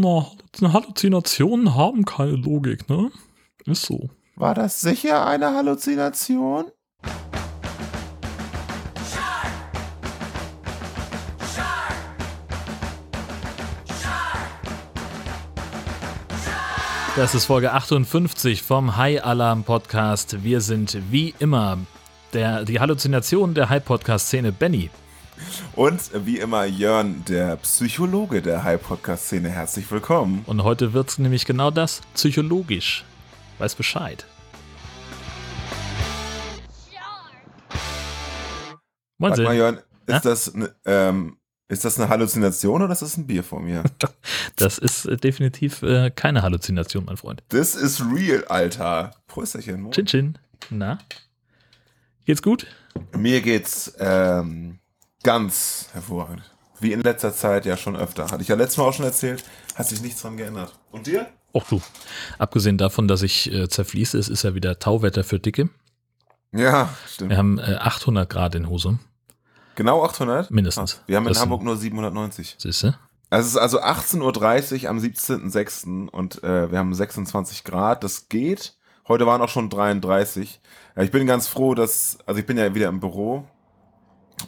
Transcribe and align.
Na, 0.00 0.30
Halluzinationen 0.60 1.74
haben 1.74 2.04
keine 2.04 2.32
Logik, 2.32 2.86
ne? 2.90 3.10
Ist 3.64 3.86
so. 3.86 4.10
War 4.34 4.54
das 4.54 4.82
sicher 4.82 5.26
eine 5.26 5.54
Halluzination? 5.54 6.66
Das 17.16 17.34
ist 17.34 17.46
Folge 17.46 17.72
58 17.72 18.62
vom 18.62 18.98
High 18.98 19.24
Alarm 19.24 19.64
Podcast. 19.64 20.44
Wir 20.44 20.60
sind 20.60 20.98
wie 21.10 21.34
immer 21.38 21.78
der, 22.34 22.66
die 22.66 22.78
Halluzination 22.78 23.54
der 23.54 23.70
High 23.70 23.82
Podcast 23.82 24.26
Szene 24.26 24.52
Benny. 24.52 24.90
Und 25.74 26.00
wie 26.26 26.38
immer 26.38 26.64
Jörn, 26.64 27.24
der 27.28 27.56
Psychologe 27.56 28.42
der 28.42 28.64
High 28.64 28.82
Podcast 28.82 29.26
Szene. 29.26 29.48
Herzlich 29.50 29.90
willkommen. 29.90 30.42
Und 30.46 30.64
heute 30.64 30.92
wird 30.92 31.10
es 31.10 31.18
nämlich 31.18 31.44
genau 31.44 31.70
das, 31.70 32.00
psychologisch. 32.14 33.04
Weiß 33.58 33.74
Bescheid. 33.74 34.26
Moin 39.18 39.34
Sag 39.34 39.44
mal, 39.44 39.56
Jörn, 39.56 39.78
ist, 40.06 40.24
das, 40.24 40.52
ähm, 40.84 41.38
ist 41.68 41.84
das 41.84 41.98
eine 41.98 42.08
Halluzination 42.08 42.82
oder 42.82 42.92
ist 42.92 43.02
das 43.02 43.16
ein 43.16 43.26
Bier 43.26 43.42
vor 43.42 43.60
mir? 43.60 43.82
Das 44.56 44.78
ist 44.78 45.04
äh, 45.04 45.18
definitiv 45.18 45.82
äh, 45.82 46.10
keine 46.10 46.40
Halluzination, 46.40 47.04
mein 47.04 47.18
Freund. 47.18 47.42
Das 47.50 47.74
ist 47.74 48.00
real, 48.00 48.44
Alter. 48.46 49.10
Prösterchen. 49.26 49.90
Chin 49.90 50.06
Chin. 50.06 50.38
Na? 50.70 50.98
Geht's 52.24 52.40
gut? 52.40 52.66
Mir 53.14 53.42
geht's 53.42 53.94
ähm, 53.98 54.78
ganz 55.26 55.88
hervorragend. 55.92 56.42
Wie 56.78 56.92
in 56.92 57.00
letzter 57.00 57.34
Zeit 57.34 57.66
ja 57.66 57.76
schon 57.76 57.96
öfter. 57.96 58.30
Hatte 58.30 58.42
ich 58.42 58.48
ja 58.48 58.54
letztes 58.54 58.76
Mal 58.76 58.84
auch 58.84 58.92
schon 58.92 59.04
erzählt. 59.04 59.42
Hat 59.74 59.88
sich 59.88 60.00
nichts 60.00 60.22
dran 60.22 60.36
geändert. 60.36 60.78
Und 60.92 61.08
dir? 61.08 61.26
Och 61.52 61.64
du. 61.68 61.82
Abgesehen 62.38 62.78
davon, 62.78 63.08
dass 63.08 63.22
ich 63.22 63.52
äh, 63.52 63.68
zerfließe, 63.68 64.16
es 64.18 64.28
ist 64.28 64.44
ja 64.44 64.54
wieder 64.54 64.78
Tauwetter 64.78 65.24
für 65.24 65.40
Dicke. 65.40 65.68
Ja, 66.52 66.90
stimmt. 67.08 67.30
Wir 67.30 67.38
haben 67.38 67.58
äh, 67.58 67.74
800 67.80 68.30
Grad 68.30 68.54
in 68.54 68.68
Hose. 68.68 69.00
Genau 69.74 70.04
800? 70.04 70.52
Mindestens. 70.52 71.00
Ah, 71.00 71.04
wir 71.08 71.16
haben 71.16 71.26
in 71.26 71.32
das 71.32 71.42
Hamburg 71.42 71.64
nur 71.64 71.76
790. 71.76 72.54
Siehst 72.58 72.84
du? 72.84 72.94
Es 73.30 73.46
ist 73.46 73.56
also 73.56 73.80
18.30 73.80 74.84
Uhr 74.84 74.90
am 74.90 74.98
17.06. 74.98 76.08
und 76.08 76.44
äh, 76.44 76.70
wir 76.70 76.78
haben 76.78 76.94
26 76.94 77.64
Grad. 77.64 78.04
Das 78.04 78.28
geht. 78.28 78.76
Heute 79.08 79.26
waren 79.26 79.42
auch 79.42 79.48
schon 79.48 79.70
33. 79.70 80.60
Ja, 80.94 81.02
ich 81.02 81.10
bin 81.10 81.26
ganz 81.26 81.48
froh, 81.48 81.74
dass, 81.74 82.18
also 82.26 82.38
ich 82.38 82.46
bin 82.46 82.58
ja 82.58 82.76
wieder 82.76 82.88
im 82.88 83.00
Büro. 83.00 83.48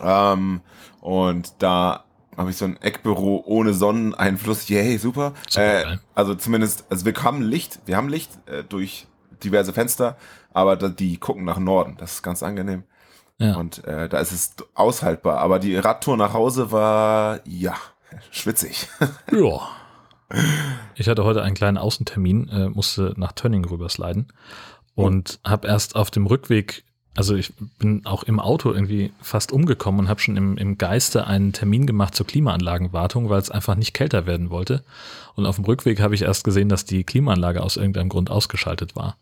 Ähm, 0.00 0.60
und 1.00 1.54
da 1.58 2.04
habe 2.36 2.50
ich 2.50 2.56
so 2.56 2.64
ein 2.64 2.80
Eckbüro 2.80 3.42
ohne 3.46 3.74
Sonneneinfluss. 3.74 4.68
Yay, 4.68 4.98
super. 4.98 5.34
super 5.48 5.92
äh, 5.92 5.98
also 6.14 6.34
zumindest, 6.34 6.84
also 6.88 7.04
wir 7.04 7.14
haben 7.22 7.42
Licht, 7.42 7.80
wir 7.86 7.96
haben 7.96 8.08
Licht 8.08 8.30
äh, 8.46 8.62
durch 8.62 9.06
diverse 9.42 9.72
Fenster, 9.72 10.16
aber 10.52 10.76
die 10.76 11.18
gucken 11.18 11.44
nach 11.44 11.58
Norden. 11.58 11.96
Das 11.98 12.14
ist 12.14 12.22
ganz 12.22 12.42
angenehm. 12.42 12.84
Ja. 13.38 13.56
Und 13.56 13.84
äh, 13.84 14.08
da 14.08 14.18
ist 14.18 14.32
es 14.32 14.54
aushaltbar. 14.74 15.38
Aber 15.38 15.58
die 15.58 15.76
Radtour 15.76 16.16
nach 16.16 16.32
Hause 16.32 16.72
war, 16.72 17.40
ja, 17.44 17.74
schwitzig. 18.30 18.88
ja. 19.32 19.68
Ich 20.94 21.08
hatte 21.08 21.24
heute 21.24 21.42
einen 21.42 21.54
kleinen 21.54 21.78
Außentermin, 21.78 22.48
äh, 22.48 22.68
musste 22.68 23.14
nach 23.16 23.32
Tönning 23.32 23.64
rübersliden 23.64 24.28
und 24.94 25.40
oh. 25.44 25.50
habe 25.50 25.68
erst 25.68 25.96
auf 25.96 26.10
dem 26.10 26.26
Rückweg, 26.26 26.84
also 27.16 27.34
ich 27.34 27.52
bin 27.78 28.06
auch 28.06 28.22
im 28.22 28.38
Auto 28.38 28.72
irgendwie 28.72 29.12
fast 29.20 29.50
umgekommen 29.50 30.02
und 30.02 30.08
habe 30.08 30.20
schon 30.20 30.36
im, 30.36 30.56
im 30.56 30.78
Geiste 30.78 31.26
einen 31.26 31.52
Termin 31.52 31.86
gemacht 31.86 32.14
zur 32.14 32.26
Klimaanlagenwartung, 32.26 33.28
weil 33.28 33.40
es 33.40 33.50
einfach 33.50 33.74
nicht 33.74 33.92
kälter 33.92 34.26
werden 34.26 34.50
wollte. 34.50 34.84
Und 35.34 35.46
auf 35.46 35.56
dem 35.56 35.64
Rückweg 35.64 36.00
habe 36.00 36.14
ich 36.14 36.22
erst 36.22 36.44
gesehen, 36.44 36.68
dass 36.68 36.84
die 36.84 37.04
Klimaanlage 37.04 37.62
aus 37.62 37.76
irgendeinem 37.76 38.08
Grund 38.08 38.30
ausgeschaltet 38.30 38.94
war. 38.94 39.16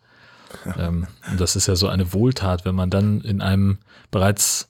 Ähm, 0.78 1.06
und 1.31 1.41
das 1.41 1.56
ist 1.56 1.67
ja 1.67 1.77
so 1.77 1.89
eine 1.89 2.12
Wohltat, 2.12 2.65
wenn 2.65 2.75
man 2.75 2.91
dann 2.91 3.20
in 3.23 3.41
einem 3.41 3.78
bereits 4.11 4.69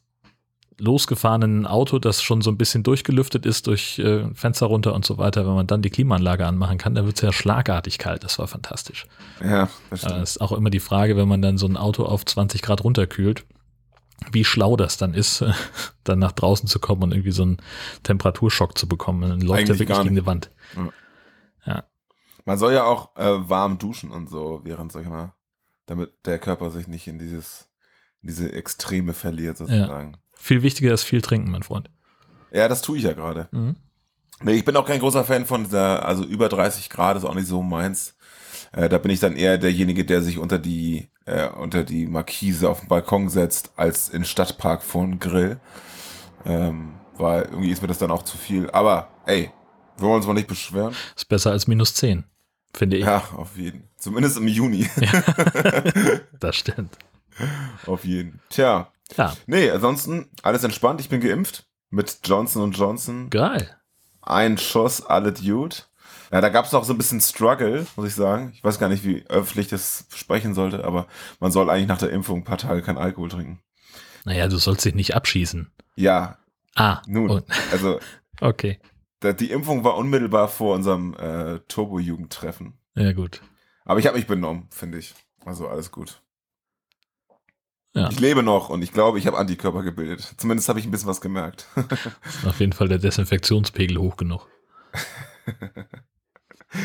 losgefahrenen 0.79 1.67
Auto, 1.67 1.99
das 1.99 2.23
schon 2.23 2.43
so 2.43 2.51
ein 2.51 2.59
bisschen 2.59 2.83
durchgelüftet 2.83 3.47
ist 3.47 3.67
durch 3.67 3.99
äh, 3.99 4.29
Fenster 4.35 4.67
runter 4.67 4.95
und 4.95 5.05
so 5.05 5.19
weiter, 5.19 5.47
wenn 5.47 5.55
man 5.55 5.67
dann 5.67 5.83
die 5.83 5.91
Klimaanlage 5.91 6.47
anmachen 6.47 6.79
kann, 6.79 6.95
dann 6.95 7.07
wird 7.07 7.17
es 7.17 7.23
ja 7.23 7.33
schlagartig 7.33 7.99
kalt. 7.99 8.25
Das 8.25 8.39
war 8.39 8.47
fantastisch. 8.47 9.07
Ja, 9.43 9.69
das 9.91 10.01
stimmt. 10.01 10.17
Äh, 10.17 10.23
ist 10.23 10.41
auch 10.41 10.53
immer 10.53 10.71
die 10.71 10.81
Frage, 10.81 11.17
wenn 11.17 11.29
man 11.29 11.41
dann 11.41 11.57
so 11.57 11.67
ein 11.67 11.77
Auto 11.77 12.05
auf 12.05 12.25
20 12.25 12.63
Grad 12.63 12.85
runterkühlt, 12.85 13.47
wie 14.33 14.45
schlau 14.45 14.77
das 14.77 14.97
dann 14.97 15.15
ist, 15.15 15.45
dann 16.05 16.19
nach 16.19 16.33
draußen 16.33 16.69
zu 16.69 16.79
kommen 16.79 17.05
und 17.05 17.13
irgendwie 17.13 17.33
so 17.33 17.43
einen 17.43 17.59
Temperaturschock 18.03 18.77
zu 18.77 18.87
bekommen. 18.87 19.29
Dann 19.29 19.41
läuft 19.41 19.69
er 19.69 19.79
wirklich 19.79 20.01
gegen 20.03 20.15
die 20.15 20.27
Wand. 20.27 20.51
Ja. 20.77 20.93
ja. 21.67 21.85
Man 22.45 22.59
soll 22.59 22.75
ja 22.75 22.85
auch 22.85 23.17
äh, 23.17 23.49
warm 23.49 23.79
duschen 23.79 24.11
und 24.11 24.29
so 24.29 24.61
während, 24.65 24.93
sag 24.93 25.03
ich 25.03 25.09
mal, 25.09 25.33
damit 25.87 26.13
der 26.27 26.39
Körper 26.39 26.71
sich 26.71 26.87
nicht 26.87 27.07
in 27.07 27.19
dieses, 27.19 27.69
in 28.21 28.29
diese 28.29 28.53
Extreme 28.53 29.15
verliert, 29.15 29.57
sozusagen. 29.57 30.13
Ja. 30.13 30.19
Viel 30.37 30.63
wichtiger 30.63 30.93
ist 30.93 31.05
viel 31.05 31.23
trinken, 31.23 31.51
mein 31.51 31.63
Freund. 31.63 31.91
Ja, 32.53 32.69
das 32.69 32.83
tue 32.83 32.99
ich 32.99 33.05
ja 33.05 33.13
gerade. 33.13 33.49
Mhm. 33.51 33.77
Nee, 34.43 34.53
ich 34.53 34.65
bin 34.65 34.77
auch 34.77 34.87
kein 34.87 35.01
großer 35.01 35.25
Fan 35.25 35.47
von 35.47 35.65
dieser, 35.65 36.05
also 36.05 36.25
über 36.25 36.49
30 36.49 36.91
Grad 36.91 37.17
ist 37.17 37.25
auch 37.25 37.35
nicht 37.35 37.49
so 37.49 37.63
meins. 37.63 38.15
Äh, 38.73 38.89
da 38.89 38.99
bin 38.99 39.11
ich 39.11 39.21
dann 39.21 39.35
eher 39.35 39.59
derjenige, 39.59 40.05
der 40.05 40.23
sich 40.23 40.39
unter 40.39 40.59
die, 40.59 41.09
äh, 41.25 41.49
unter 41.49 41.85
die 41.85 42.07
Markise 42.07 42.69
auf 42.69 42.81
den 42.81 42.89
Balkon 42.89 43.29
setzt, 43.31 43.73
als 43.77 44.09
in 44.09 44.25
Stadtpark 44.25 44.83
vor 44.83 45.05
einen 45.05 45.19
Grill. 45.19 45.59
Ähm, 46.45 46.95
weil 47.17 47.43
irgendwie 47.45 47.71
ist 47.71 47.81
mir 47.81 47.89
das 47.89 47.99
dann 47.99 48.11
auch 48.11 48.23
zu 48.23 48.37
viel. 48.37 48.71
Aber, 48.71 49.09
ey, 49.25 49.51
wir 49.97 50.07
wollen 50.07 50.17
uns 50.17 50.27
mal 50.27 50.35
nicht 50.35 50.49
beschweren. 50.49 50.95
Ist 51.17 51.29
besser 51.29 51.51
als 51.51 51.67
minus 51.67 51.95
10 51.95 52.25
finde 52.77 52.99
ich. 52.99 53.05
Ja, 53.05 53.25
auf 53.37 53.57
jeden. 53.57 53.89
Zumindest 53.97 54.37
im 54.37 54.49
Juni. 54.49 54.89
Ja, 55.01 55.23
das 56.41 56.57
stimmt. 56.57 56.97
Auf 57.87 58.05
jeden. 58.05 58.41
Tja. 58.51 58.93
Ja. 59.17 59.35
Nee, 59.47 59.71
ansonsten 59.71 60.31
alles 60.43 60.65
entspannt. 60.65 61.01
Ich 61.01 61.09
bin 61.09 61.21
geimpft 61.21 61.67
mit 61.91 62.21
Johnson 62.25 62.73
Johnson. 62.73 63.31
Geil. 63.31 63.77
Ein 64.23 64.59
Schuss, 64.59 65.05
alle 65.05 65.33
Dude. 65.33 65.77
Ja, 66.33 66.41
da 66.41 66.49
gab 66.49 66.65
es 66.65 66.75
auch 66.75 66.85
so 66.85 66.93
ein 66.93 66.99
bisschen 66.99 67.21
Struggle, 67.21 67.87
muss 67.95 68.09
ich 68.09 68.15
sagen. 68.15 68.51
Ich 68.53 68.65
weiß 68.65 68.79
gar 68.79 68.89
nicht, 68.89 69.05
wie 69.05 69.25
öffentlich 69.29 69.69
das 69.69 70.07
sprechen 70.13 70.55
sollte, 70.55 70.85
aber 70.85 71.07
man 71.39 71.53
soll 71.53 71.71
eigentlich 71.71 71.87
nach 71.87 71.99
der 71.99 72.11
Impfung 72.11 72.41
ein 72.41 72.45
paar 72.45 72.59
Tage 72.59 72.83
kein 72.83 72.99
Alkohol 72.99 73.29
trinken. 73.29 73.61
Naja, 74.25 74.49
du 74.49 74.59
sollst 74.59 74.85
dich 74.85 74.95
nicht 74.95 75.15
abschießen. 75.15 75.71
Ja. 75.95 76.39
Ah. 76.75 77.01
Nun, 77.07 77.31
und. 77.31 77.45
also. 77.71 78.01
okay. 78.41 78.81
Die 79.23 79.51
Impfung 79.51 79.85
war 79.85 79.97
unmittelbar 79.97 80.49
vor 80.49 80.75
unserem 80.75 81.15
äh, 81.15 81.61
Turbo-Jugendtreffen. 81.69 82.79
Ja, 82.97 83.13
gut. 83.13 83.41
Aber 83.85 84.01
ich 84.01 84.07
habe 84.07 84.17
mich 84.17 84.27
benommen, 84.27 84.67
finde 84.71 84.99
ich. 84.99 85.15
Also 85.45 85.69
alles 85.69 85.93
gut. 85.93 86.21
Ja. 87.97 88.11
Ich 88.11 88.21
lebe 88.21 88.43
noch 88.43 88.69
und 88.69 88.83
ich 88.83 88.93
glaube, 88.93 89.19
ich 89.19 89.27
habe 89.27 89.39
Antikörper 89.39 89.83
gebildet. 89.83 90.35
Zumindest 90.37 90.69
habe 90.69 90.79
ich 90.79 90.85
ein 90.85 90.91
bisschen 90.91 91.09
was 91.09 91.23
gemerkt. 91.23 91.67
Auf 92.47 92.61
jeden 92.61 92.75
Fall 92.75 92.89
der 92.89 92.99
Desinfektionspegel 92.99 93.97
hoch 93.97 94.19
genug. 94.19 94.47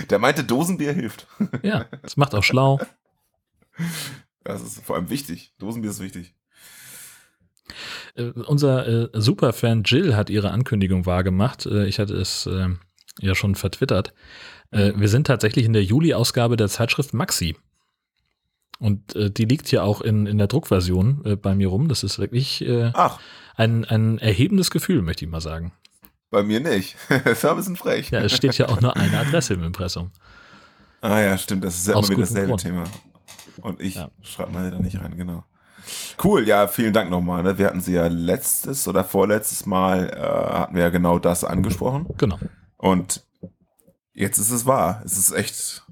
Der 0.10 0.20
meinte, 0.20 0.46
Dosenbier 0.46 0.94
hilft. 0.94 1.28
Ja, 1.64 1.86
das 2.02 2.16
macht 2.16 2.34
auch 2.34 2.46
schlau. 2.46 2.80
Das 4.46 4.62
ist 4.62 4.82
vor 4.86 4.96
allem 4.96 5.10
wichtig. 5.10 5.54
Dosenbier 5.60 5.92
ist 5.92 6.00
wichtig. 6.00 6.34
Äh, 8.16 8.32
unser 8.46 8.88
äh, 8.88 9.10
Superfan 9.14 9.84
Jill 9.84 10.16
hat 10.16 10.30
ihre 10.30 10.52
Ankündigung 10.52 11.06
wahrgemacht. 11.06 11.66
Äh, 11.66 11.88
ich 11.88 12.00
hatte 12.00 12.16
es 12.16 12.46
äh, 12.46 12.70
ja 13.20 13.36
schon 13.36 13.56
vertwittert. 13.56 14.14
Äh, 14.72 14.94
wir 14.96 15.10
sind 15.10 15.28
tatsächlich 15.28 15.66
in 15.66 15.74
der 15.74 15.84
Juli-Ausgabe 15.84 16.56
der 16.56 16.70
Zeitschrift 16.70 17.14
Maxi. 17.14 17.58
Und 18.82 19.16
äh, 19.16 19.32
die 19.32 19.46
liegt 19.46 19.72
ja 19.72 19.84
auch 19.84 20.02
in, 20.02 20.26
in 20.26 20.38
der 20.38 20.48
Druckversion 20.48 21.40
bei 21.42 21.56
mir 21.56 21.70
rum. 21.70 21.88
Das 21.88 22.04
ist 22.04 22.20
wirklich 22.20 22.66
ein, 23.56 23.86
ein 23.86 24.18
erhebendes 24.18 24.72
Gefühl, 24.72 25.02
möchte 25.02 25.24
ich 25.24 25.32
mal 25.32 25.40
sagen. 25.40 25.72
Bei 26.32 26.44
mir 26.44 26.62
nicht. 26.62 26.96
das 27.10 27.26
ist 27.26 27.46
ein 27.46 27.56
bisschen 27.58 27.76
frech. 27.76 28.10
Ja, 28.10 28.22
es 28.22 28.34
steht 28.36 28.58
ja 28.58 28.70
auch 28.70 28.82
nur 28.82 28.96
eine 28.96 29.20
Adresse 29.20 29.54
im 29.54 29.64
Impressum. 29.64 30.12
Ah 31.02 31.20
ja, 31.20 31.38
stimmt. 31.38 31.64
Das 31.66 31.76
ist 31.76 31.88
ja 31.88 31.94
immer 31.94 32.08
wieder 32.08 32.20
dasselbe 32.22 32.48
Grund. 32.48 32.62
Thema. 32.62 32.84
Und 33.62 33.82
ich 33.82 33.96
ja. 33.96 34.10
schreibe 34.22 34.54
mal 34.54 34.72
da 34.72 34.80
nicht 34.80 35.00
rein, 35.00 35.18
genau. 35.18 35.44
Cool, 36.24 36.48
ja, 36.48 36.68
vielen 36.68 36.94
Dank 36.94 37.10
nochmal. 37.10 37.44
Ne? 37.44 37.58
Wir 37.58 37.68
hatten 37.68 37.82
sie 37.82 37.94
ja 37.94 38.08
letztes 38.08 38.88
oder 38.88 39.04
vorletztes 39.04 39.66
Mal, 39.66 40.10
äh, 40.10 40.60
hatten 40.60 40.76
wir 40.76 40.84
ja 40.84 40.90
genau 40.90 41.20
das 41.20 41.44
angesprochen. 41.44 42.08
Genau. 42.18 42.40
Und 42.78 43.24
jetzt 44.14 44.38
ist 44.38 44.52
es 44.52 44.66
wahr. 44.66 45.02
Es 45.06 45.18
ist 45.18 45.32
echt, 45.32 45.84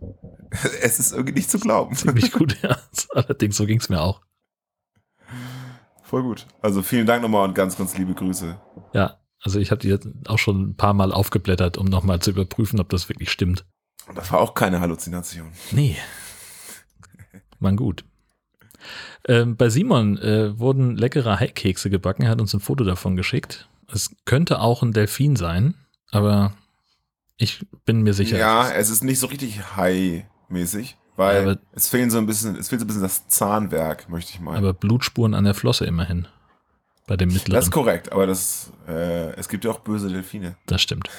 es 0.81 0.99
ist 0.99 1.11
irgendwie 1.11 1.33
nicht 1.33 1.49
zu 1.49 1.59
glauben. 1.59 1.95
Ziemlich 1.95 2.31
gut, 2.31 2.57
ja. 2.61 2.77
Allerdings, 3.13 3.57
so 3.57 3.65
ging 3.65 3.79
es 3.79 3.89
mir 3.89 4.01
auch. 4.01 4.21
Voll 6.03 6.23
gut. 6.23 6.47
Also 6.61 6.81
vielen 6.81 7.05
Dank 7.05 7.21
nochmal 7.21 7.47
und 7.47 7.53
ganz, 7.53 7.77
ganz 7.77 7.95
liebe 7.97 8.13
Grüße. 8.15 8.59
Ja, 8.93 9.19
also 9.41 9.59
ich 9.59 9.71
habe 9.71 9.79
die 9.79 9.89
jetzt 9.89 10.07
auch 10.27 10.39
schon 10.39 10.69
ein 10.69 10.75
paar 10.75 10.93
Mal 10.93 11.11
aufgeblättert, 11.11 11.77
um 11.77 11.85
nochmal 11.85 12.19
zu 12.19 12.31
überprüfen, 12.31 12.79
ob 12.79 12.89
das 12.89 13.09
wirklich 13.09 13.31
stimmt. 13.31 13.65
Und 14.07 14.17
das 14.17 14.31
war 14.31 14.39
auch 14.39 14.55
keine 14.55 14.79
Halluzination. 14.79 15.51
Nee. 15.71 15.97
Man 17.59 17.75
gut. 17.75 18.05
Ähm, 19.27 19.55
bei 19.55 19.69
Simon 19.69 20.17
äh, 20.17 20.57
wurden 20.57 20.95
leckere 20.95 21.39
Haikekse 21.39 21.89
gebacken. 21.89 22.23
Er 22.23 22.31
hat 22.31 22.41
uns 22.41 22.53
ein 22.53 22.59
Foto 22.59 22.83
davon 22.83 23.15
geschickt. 23.15 23.69
Es 23.91 24.15
könnte 24.25 24.61
auch 24.61 24.81
ein 24.81 24.93
Delfin 24.93 25.35
sein, 25.35 25.75
aber 26.11 26.53
Ich 27.41 27.65
bin 27.85 28.01
mir 28.01 28.13
sicher. 28.13 28.37
Ja, 28.37 28.69
es 28.69 28.89
ist 28.89 29.01
nicht 29.01 29.17
so 29.17 29.27
richtig 29.27 29.75
high-mäßig, 29.77 30.97
weil 31.15 31.41
aber, 31.41 31.61
es 31.71 31.87
fehlen 31.87 32.09
so 32.09 32.17
ein 32.17 32.25
bisschen, 32.25 32.57
es 32.57 32.67
fehlt 32.67 32.81
so 32.81 32.85
ein 32.85 32.87
bisschen 32.87 33.01
das 33.01 33.29
Zahnwerk, 33.29 34.09
möchte 34.09 34.33
ich 34.33 34.41
mal. 34.41 34.57
Aber 34.57 34.73
Blutspuren 34.73 35.33
an 35.33 35.45
der 35.45 35.53
Flosse 35.53 35.85
immerhin. 35.85 36.27
Bei 37.07 37.17
dem 37.17 37.29
mittleren. 37.29 37.55
Das 37.55 37.65
ist 37.65 37.71
korrekt, 37.71 38.11
aber 38.11 38.27
das, 38.27 38.71
äh, 38.87 39.31
es 39.31 39.49
gibt 39.49 39.65
ja 39.65 39.71
auch 39.71 39.79
böse 39.79 40.09
Delfine. 40.09 40.57
Das 40.67 40.81
stimmt. 40.81 41.09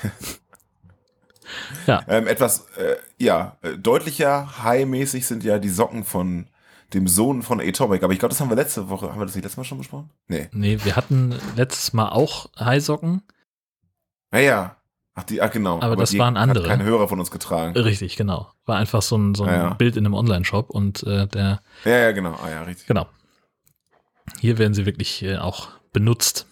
ja. 1.86 2.04
Ähm, 2.06 2.28
etwas, 2.28 2.66
äh, 2.76 2.96
ja, 3.18 3.56
äh, 3.62 3.76
deutlicher 3.76 4.62
high-mäßig 4.62 5.26
sind 5.26 5.42
ja 5.42 5.58
die 5.58 5.70
Socken 5.70 6.04
von 6.04 6.46
dem 6.92 7.08
Sohn 7.08 7.42
von 7.42 7.60
Atomic. 7.60 8.02
Aber 8.02 8.12
ich 8.12 8.18
glaube, 8.18 8.30
das 8.30 8.40
haben 8.40 8.50
wir 8.50 8.56
letzte 8.56 8.88
Woche, 8.88 9.10
haben 9.10 9.18
wir 9.18 9.26
das 9.26 9.34
nicht 9.34 9.44
letztes 9.44 9.56
Mal 9.56 9.64
schon 9.64 9.78
besprochen? 9.78 10.10
Nee. 10.28 10.48
Nee, 10.52 10.78
wir 10.84 10.96
hatten 10.96 11.34
letztes 11.56 11.92
Mal 11.92 12.10
auch 12.10 12.50
High-Socken. 12.58 13.22
Naja. 14.30 14.76
Ach, 15.14 15.24
die, 15.24 15.42
ach 15.42 15.50
genau. 15.50 15.76
Aber, 15.76 15.86
aber 15.86 15.96
das 15.96 16.16
waren 16.16 16.36
andere. 16.36 16.68
Hat 16.68 16.78
kein 16.78 16.86
Hörer 16.86 17.08
von 17.08 17.18
uns 17.18 17.30
getragen. 17.30 17.76
Richtig, 17.76 18.16
genau. 18.16 18.52
War 18.64 18.76
einfach 18.76 19.02
so 19.02 19.16
ein, 19.16 19.34
so 19.34 19.44
ein 19.44 19.52
ja, 19.52 19.74
Bild 19.74 19.96
in 19.96 20.06
einem 20.06 20.14
Online-Shop 20.14 20.70
und 20.70 21.02
äh, 21.02 21.26
der. 21.26 21.62
Ja, 21.84 21.98
ja, 21.98 22.12
genau. 22.12 22.38
Ah, 22.42 22.50
ja, 22.50 22.62
richtig. 22.62 22.86
Genau. 22.86 23.06
Hier 24.38 24.58
werden 24.58 24.74
sie 24.74 24.86
wirklich 24.86 25.22
äh, 25.22 25.38
auch 25.38 25.68
benutzt. 25.92 26.46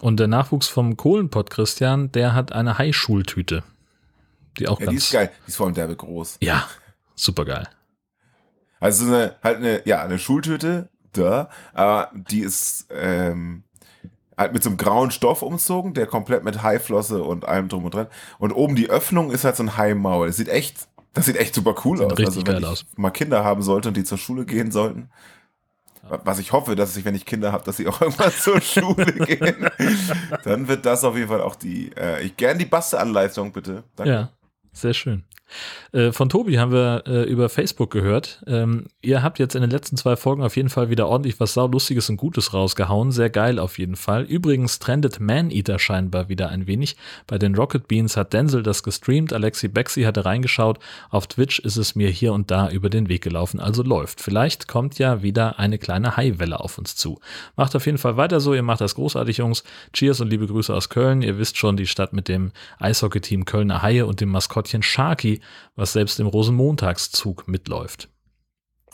Und 0.00 0.20
der 0.20 0.28
Nachwuchs 0.28 0.68
vom 0.68 0.96
Kohlenpott 0.96 1.48
Christian, 1.48 2.12
der 2.12 2.34
hat 2.34 2.52
eine 2.52 2.76
High-Schultüte. 2.76 3.62
Die 4.58 4.68
auch 4.68 4.78
ja, 4.80 4.86
ganz. 4.86 4.90
Die 4.90 4.96
ist 4.98 5.12
geil. 5.12 5.30
Die 5.46 5.48
ist 5.48 5.56
vor 5.56 5.66
allem 5.66 5.74
derbe 5.74 5.96
groß. 5.96 6.38
Ja, 6.40 6.68
super 7.14 7.44
geil. 7.44 7.68
Also 8.78 9.06
eine, 9.06 9.36
halt 9.42 9.56
eine, 9.58 9.86
ja, 9.86 10.02
eine 10.02 10.18
Schultüte, 10.18 10.90
da, 11.12 11.48
aber 11.72 12.10
die 12.12 12.40
ist 12.40 12.86
ähm, 12.90 13.64
halt 14.36 14.52
mit 14.52 14.62
so 14.62 14.70
einem 14.70 14.76
grauen 14.76 15.10
Stoff 15.10 15.42
umzogen, 15.42 15.94
der 15.94 16.06
komplett 16.06 16.44
mit 16.44 16.62
Haiflosse 16.62 17.22
und 17.22 17.46
allem 17.46 17.68
drum 17.68 17.84
und 17.84 17.94
dran. 17.94 18.08
Und 18.38 18.52
oben 18.52 18.76
die 18.76 18.90
Öffnung 18.90 19.30
ist 19.30 19.44
halt 19.44 19.56
so 19.56 19.62
ein 19.62 19.76
Haimaul. 19.76 20.26
Das 20.26 20.36
sieht 20.36 20.48
echt, 20.48 20.88
das 21.14 21.26
sieht 21.26 21.36
echt 21.36 21.54
super 21.54 21.74
cool 21.84 22.02
aus. 22.02 22.12
Richtig 22.12 22.26
also 22.26 22.46
wenn 22.46 22.58
ich 22.58 22.66
aus. 22.66 22.86
mal 22.96 23.10
Kinder 23.10 23.44
haben 23.44 23.62
sollte 23.62 23.88
und 23.88 23.96
die 23.96 24.04
zur 24.04 24.18
Schule 24.18 24.44
gehen 24.44 24.70
sollten. 24.70 25.08
Was 26.08 26.38
ich 26.38 26.52
hoffe, 26.52 26.76
dass 26.76 26.96
ich, 26.96 27.04
wenn 27.04 27.16
ich 27.16 27.26
Kinder 27.26 27.50
habe, 27.50 27.64
dass 27.64 27.78
sie 27.78 27.88
auch 27.88 28.00
irgendwann 28.00 28.32
zur 28.32 28.60
Schule 28.60 29.12
gehen. 29.12 29.68
Dann 30.44 30.68
wird 30.68 30.86
das 30.86 31.02
auf 31.02 31.16
jeden 31.16 31.28
Fall 31.28 31.40
auch 31.40 31.56
die, 31.56 31.90
äh, 31.96 32.22
ich 32.22 32.36
gern 32.36 32.58
die 32.58 32.66
Basteanleitung, 32.66 33.52
bitte. 33.52 33.84
Danke. 33.96 34.12
Ja, 34.12 34.30
sehr 34.72 34.94
schön. 34.94 35.24
Äh, 35.92 36.12
von 36.12 36.28
Tobi 36.28 36.58
haben 36.58 36.72
wir 36.72 37.04
äh, 37.06 37.22
über 37.24 37.48
Facebook 37.48 37.90
gehört. 37.90 38.42
Ähm, 38.46 38.86
ihr 39.02 39.22
habt 39.22 39.38
jetzt 39.38 39.54
in 39.54 39.60
den 39.60 39.70
letzten 39.70 39.96
zwei 39.96 40.16
Folgen 40.16 40.42
auf 40.42 40.56
jeden 40.56 40.68
Fall 40.68 40.90
wieder 40.90 41.08
ordentlich 41.08 41.38
was 41.40 41.54
Saulustiges 41.54 42.10
und 42.10 42.16
Gutes 42.16 42.52
rausgehauen. 42.52 43.12
Sehr 43.12 43.30
geil 43.30 43.58
auf 43.58 43.78
jeden 43.78 43.96
Fall. 43.96 44.24
Übrigens 44.24 44.78
trendet 44.78 45.20
Man-Eater 45.20 45.78
scheinbar 45.78 46.28
wieder 46.28 46.48
ein 46.48 46.66
wenig. 46.66 46.96
Bei 47.26 47.38
den 47.38 47.54
Rocket 47.54 47.88
Beans 47.88 48.16
hat 48.16 48.32
Denzel 48.32 48.62
das 48.62 48.82
gestreamt. 48.82 49.32
Alexi 49.32 49.68
Bexi 49.68 50.02
hatte 50.02 50.24
reingeschaut. 50.24 50.78
Auf 51.10 51.26
Twitch 51.26 51.58
ist 51.60 51.76
es 51.76 51.94
mir 51.94 52.10
hier 52.10 52.32
und 52.32 52.50
da 52.50 52.68
über 52.70 52.90
den 52.90 53.08
Weg 53.08 53.22
gelaufen, 53.22 53.60
also 53.60 53.82
läuft. 53.82 54.20
Vielleicht 54.20 54.68
kommt 54.68 54.98
ja 54.98 55.22
wieder 55.22 55.58
eine 55.58 55.78
kleine 55.78 56.16
High-Welle 56.16 56.60
auf 56.60 56.78
uns 56.78 56.96
zu. 56.96 57.20
Macht 57.56 57.76
auf 57.76 57.86
jeden 57.86 57.98
Fall 57.98 58.16
weiter 58.16 58.40
so. 58.40 58.54
Ihr 58.54 58.62
macht 58.62 58.80
das 58.80 58.94
großartig, 58.94 59.38
Jungs. 59.38 59.64
Cheers 59.92 60.20
und 60.20 60.28
liebe 60.28 60.46
Grüße 60.46 60.74
aus 60.74 60.88
Köln. 60.88 61.22
Ihr 61.22 61.38
wisst 61.38 61.56
schon, 61.56 61.76
die 61.76 61.86
Stadt 61.86 62.12
mit 62.12 62.28
dem 62.28 62.52
Eishockey-Team 62.78 63.44
Kölner 63.44 63.82
Haie 63.82 64.06
und 64.06 64.20
dem 64.20 64.30
Maskottchen 64.30 64.82
Sharky 64.82 65.35
was 65.74 65.92
selbst 65.92 66.20
im 66.20 66.26
Rosenmontagszug 66.26 67.48
mitläuft. 67.48 68.08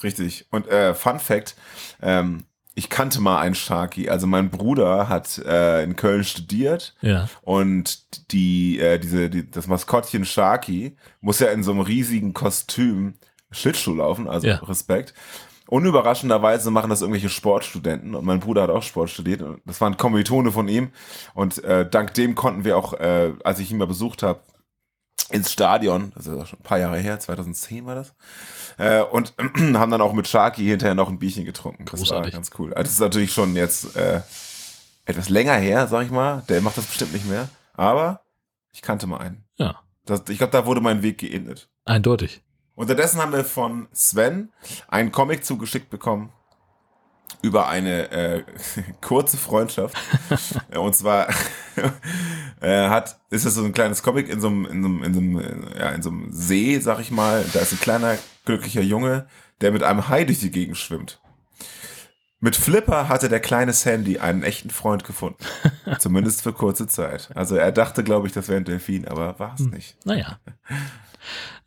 Richtig. 0.02 0.46
Und 0.50 0.66
äh, 0.68 0.94
Fun 0.94 1.18
Fact, 1.18 1.54
ähm, 2.00 2.44
ich 2.74 2.88
kannte 2.88 3.20
mal 3.20 3.40
einen 3.40 3.54
Sharky. 3.54 4.08
Also 4.08 4.26
mein 4.26 4.50
Bruder 4.50 5.08
hat 5.08 5.38
äh, 5.38 5.82
in 5.82 5.96
Köln 5.96 6.24
studiert 6.24 6.94
ja. 7.02 7.28
und 7.42 8.32
die, 8.32 8.78
äh, 8.78 8.98
diese, 8.98 9.28
die, 9.28 9.50
das 9.50 9.66
Maskottchen 9.66 10.24
Sharky 10.24 10.96
muss 11.20 11.38
ja 11.38 11.48
in 11.48 11.62
so 11.62 11.72
einem 11.72 11.82
riesigen 11.82 12.32
Kostüm 12.32 13.14
Schlittschuh 13.50 13.94
laufen, 13.94 14.28
also 14.28 14.46
ja. 14.46 14.56
Respekt. 14.56 15.12
Unüberraschenderweise 15.68 16.70
machen 16.70 16.90
das 16.90 17.00
irgendwelche 17.00 17.28
Sportstudenten 17.28 18.14
und 18.14 18.24
mein 18.24 18.40
Bruder 18.40 18.62
hat 18.62 18.70
auch 18.70 18.82
Sport 18.82 19.10
studiert 19.10 19.42
und 19.42 19.60
das 19.64 19.80
waren 19.80 19.96
Kommilitone 19.96 20.50
von 20.52 20.68
ihm 20.68 20.90
und 21.34 21.62
äh, 21.64 21.88
dank 21.88 22.14
dem 22.14 22.34
konnten 22.34 22.64
wir 22.64 22.76
auch, 22.76 22.94
äh, 22.94 23.32
als 23.44 23.58
ich 23.58 23.70
ihn 23.70 23.78
mal 23.78 23.86
besucht 23.86 24.22
habe, 24.22 24.40
ins 25.30 25.50
Stadion, 25.52 26.12
das 26.14 26.26
ist 26.26 26.48
schon 26.48 26.58
ein 26.58 26.62
paar 26.62 26.78
Jahre 26.78 26.98
her, 26.98 27.18
2010 27.18 27.86
war 27.86 27.94
das, 27.94 28.14
äh, 28.78 29.02
und 29.02 29.34
haben 29.38 29.90
dann 29.90 30.00
auch 30.00 30.12
mit 30.12 30.28
Sharky 30.28 30.64
hinterher 30.64 30.94
noch 30.94 31.08
ein 31.08 31.18
Bierchen 31.18 31.44
getrunken. 31.44 31.84
Das 31.86 32.00
Großartig. 32.00 32.32
war 32.32 32.38
ganz 32.38 32.50
cool. 32.58 32.74
Also 32.74 32.84
das 32.84 32.92
ist 32.92 33.00
natürlich 33.00 33.32
schon 33.32 33.56
jetzt 33.56 33.96
äh, 33.96 34.20
etwas 35.04 35.28
länger 35.28 35.54
her, 35.54 35.86
sag 35.86 36.04
ich 36.04 36.10
mal. 36.10 36.42
Der 36.48 36.60
macht 36.60 36.76
das 36.76 36.86
bestimmt 36.86 37.12
nicht 37.12 37.28
mehr. 37.28 37.48
Aber 37.74 38.22
ich 38.72 38.82
kannte 38.82 39.06
mal 39.06 39.18
einen. 39.18 39.44
Ja. 39.56 39.80
Das, 40.04 40.22
ich 40.28 40.38
glaube, 40.38 40.52
da 40.52 40.66
wurde 40.66 40.80
mein 40.80 41.02
Weg 41.02 41.18
geendet. 41.18 41.68
Eindeutig. 41.84 42.42
Unterdessen 42.74 43.20
haben 43.20 43.32
wir 43.32 43.44
von 43.44 43.88
Sven 43.92 44.50
einen 44.88 45.12
Comic 45.12 45.44
zugeschickt 45.44 45.90
bekommen 45.90 46.32
über 47.42 47.68
eine 47.68 48.10
äh, 48.10 48.42
kurze 49.00 49.36
Freundschaft. 49.36 49.96
und 50.76 50.94
zwar 50.94 51.28
äh, 52.60 52.88
hat, 52.88 53.18
ist 53.30 53.44
es 53.44 53.54
so 53.54 53.64
ein 53.64 53.72
kleines 53.72 54.02
Comic 54.02 54.28
in 54.28 54.40
so 54.40 54.48
einem, 54.48 54.66
in 54.66 54.82
so 54.82 54.88
einem, 54.88 55.02
in 55.02 55.14
so 55.14 55.20
einem, 55.20 55.68
ja, 55.78 55.90
in 55.90 56.02
so 56.02 56.10
einem 56.10 56.32
See, 56.32 56.78
sag 56.78 57.00
ich 57.00 57.10
mal. 57.10 57.44
Da 57.52 57.60
ist 57.60 57.72
ein 57.72 57.80
kleiner, 57.80 58.18
glücklicher 58.44 58.82
Junge, 58.82 59.26
der 59.60 59.72
mit 59.72 59.82
einem 59.82 60.08
Hai 60.08 60.24
durch 60.24 60.40
die 60.40 60.50
Gegend 60.50 60.76
schwimmt. 60.76 61.20
Mit 62.40 62.56
Flipper 62.56 63.08
hatte 63.08 63.28
der 63.28 63.38
kleine 63.38 63.72
Sandy 63.72 64.18
einen 64.18 64.42
echten 64.42 64.70
Freund 64.70 65.04
gefunden. 65.04 65.44
Zumindest 66.00 66.42
für 66.42 66.52
kurze 66.52 66.88
Zeit. 66.88 67.30
Also 67.36 67.54
er 67.54 67.70
dachte, 67.70 68.02
glaube 68.02 68.26
ich, 68.26 68.32
das 68.32 68.48
wäre 68.48 68.58
ein 68.58 68.64
Delfin, 68.64 69.06
aber 69.06 69.38
war 69.38 69.54
es 69.54 69.60
hm. 69.60 69.70
nicht. 69.70 69.96
Naja. 70.04 70.40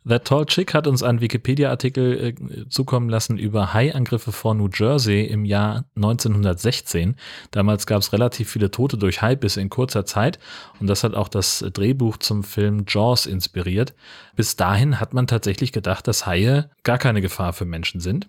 That 0.08 0.24
Tall 0.24 0.46
Chick 0.46 0.72
hat 0.72 0.86
uns 0.86 1.02
einen 1.02 1.20
Wikipedia-Artikel 1.20 2.34
äh, 2.38 2.68
zukommen 2.68 3.08
lassen 3.08 3.38
über 3.38 3.74
Haiangriffe 3.74 4.30
vor 4.30 4.54
New 4.54 4.68
Jersey 4.72 5.24
im 5.24 5.44
Jahr 5.44 5.84
1916. 5.96 7.16
Damals 7.50 7.86
gab 7.86 8.02
es 8.02 8.12
relativ 8.12 8.50
viele 8.50 8.70
Tote 8.70 8.98
durch 8.98 9.20
Haibisse 9.20 9.60
in 9.60 9.68
kurzer 9.68 10.04
Zeit 10.04 10.38
und 10.78 10.86
das 10.86 11.02
hat 11.02 11.14
auch 11.14 11.28
das 11.28 11.64
Drehbuch 11.72 12.18
zum 12.18 12.44
Film 12.44 12.84
Jaws 12.86 13.26
inspiriert. 13.26 13.94
Bis 14.36 14.54
dahin 14.54 15.00
hat 15.00 15.12
man 15.12 15.26
tatsächlich 15.26 15.72
gedacht, 15.72 16.06
dass 16.06 16.24
Haie 16.24 16.70
gar 16.84 16.98
keine 16.98 17.20
Gefahr 17.20 17.52
für 17.52 17.64
Menschen 17.64 18.00
sind. 18.00 18.28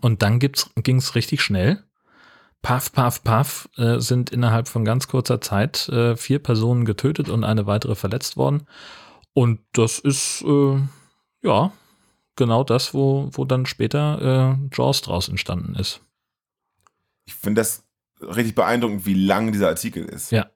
Und 0.00 0.22
dann 0.22 0.38
ging 0.38 0.96
es 0.96 1.14
richtig 1.14 1.42
schnell. 1.42 1.84
Paff, 2.62 2.92
paff, 2.92 3.24
paff 3.24 3.68
äh, 3.78 4.00
sind 4.00 4.30
innerhalb 4.30 4.68
von 4.68 4.84
ganz 4.84 5.08
kurzer 5.08 5.40
Zeit 5.40 5.88
äh, 5.88 6.16
vier 6.16 6.40
Personen 6.40 6.84
getötet 6.84 7.28
und 7.30 7.42
eine 7.42 7.66
weitere 7.66 7.94
verletzt 7.94 8.36
worden. 8.36 8.66
Und 9.32 9.60
das 9.72 9.98
ist, 9.98 10.42
äh, 10.42 10.80
ja, 11.42 11.72
genau 12.36 12.64
das, 12.64 12.94
wo, 12.94 13.28
wo 13.32 13.44
dann 13.44 13.66
später 13.66 14.58
äh, 14.60 14.76
Jaws 14.76 15.02
draus 15.02 15.28
entstanden 15.28 15.74
ist. 15.74 16.00
Ich 17.26 17.34
finde 17.34 17.60
das 17.60 17.84
richtig 18.20 18.54
beeindruckend, 18.54 19.06
wie 19.06 19.14
lang 19.14 19.52
dieser 19.52 19.68
Artikel 19.68 20.04
ist. 20.04 20.32
Ja. 20.32 20.50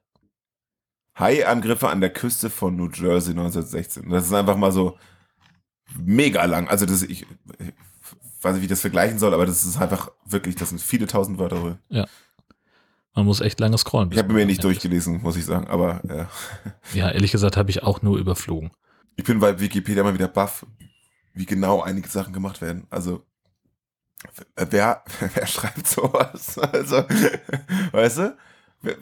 Hai-Angriffe 1.17 1.89
an 1.89 2.01
der 2.01 2.11
Küste 2.11 2.49
von 2.49 2.75
New 2.75 2.89
Jersey 2.89 3.31
1916. 3.31 4.09
Das 4.09 4.25
ist 4.25 4.33
einfach 4.33 4.57
mal 4.57 4.71
so 4.71 4.97
mega 5.97 6.43
lang. 6.45 6.67
Also 6.67 6.85
das, 6.85 7.03
ich, 7.03 7.25
ich 7.59 7.73
weiß 8.41 8.53
nicht, 8.53 8.61
wie 8.61 8.65
ich 8.65 8.69
das 8.69 8.81
vergleichen 8.81 9.17
soll, 9.17 9.33
aber 9.33 9.45
das 9.45 9.65
ist 9.65 9.77
einfach 9.77 10.11
wirklich, 10.25 10.55
das 10.55 10.69
sind 10.69 10.81
viele 10.81 11.07
tausend 11.07 11.39
Wörter. 11.39 11.79
Ja. 11.89 12.05
Man 13.15 13.25
muss 13.25 13.39
echt 13.39 13.61
lange 13.61 13.77
scrollen. 13.77 14.11
Ich 14.11 14.17
habe 14.17 14.33
mir 14.33 14.45
nicht 14.45 14.63
durchgelesen, 14.63 15.21
muss 15.21 15.37
ich 15.37 15.45
sagen, 15.45 15.67
aber 15.67 16.01
ja. 16.07 16.29
Ja, 16.93 17.09
ehrlich 17.09 17.31
gesagt 17.31 17.55
habe 17.55 17.69
ich 17.69 17.81
auch 17.81 18.01
nur 18.01 18.17
überflogen. 18.17 18.71
Ich 19.15 19.23
bin 19.23 19.39
bei 19.39 19.57
Wikipedia 19.59 20.03
mal 20.03 20.13
wieder 20.13 20.27
baff, 20.27 20.65
wie 21.33 21.45
genau 21.45 21.81
einige 21.81 22.09
Sachen 22.09 22.33
gemacht 22.33 22.61
werden. 22.61 22.85
Also, 22.89 23.23
wer, 24.57 25.03
wer 25.33 25.47
schreibt 25.47 25.87
sowas? 25.87 26.59
Also, 26.73 27.05
weißt 27.93 28.17
du? 28.17 28.37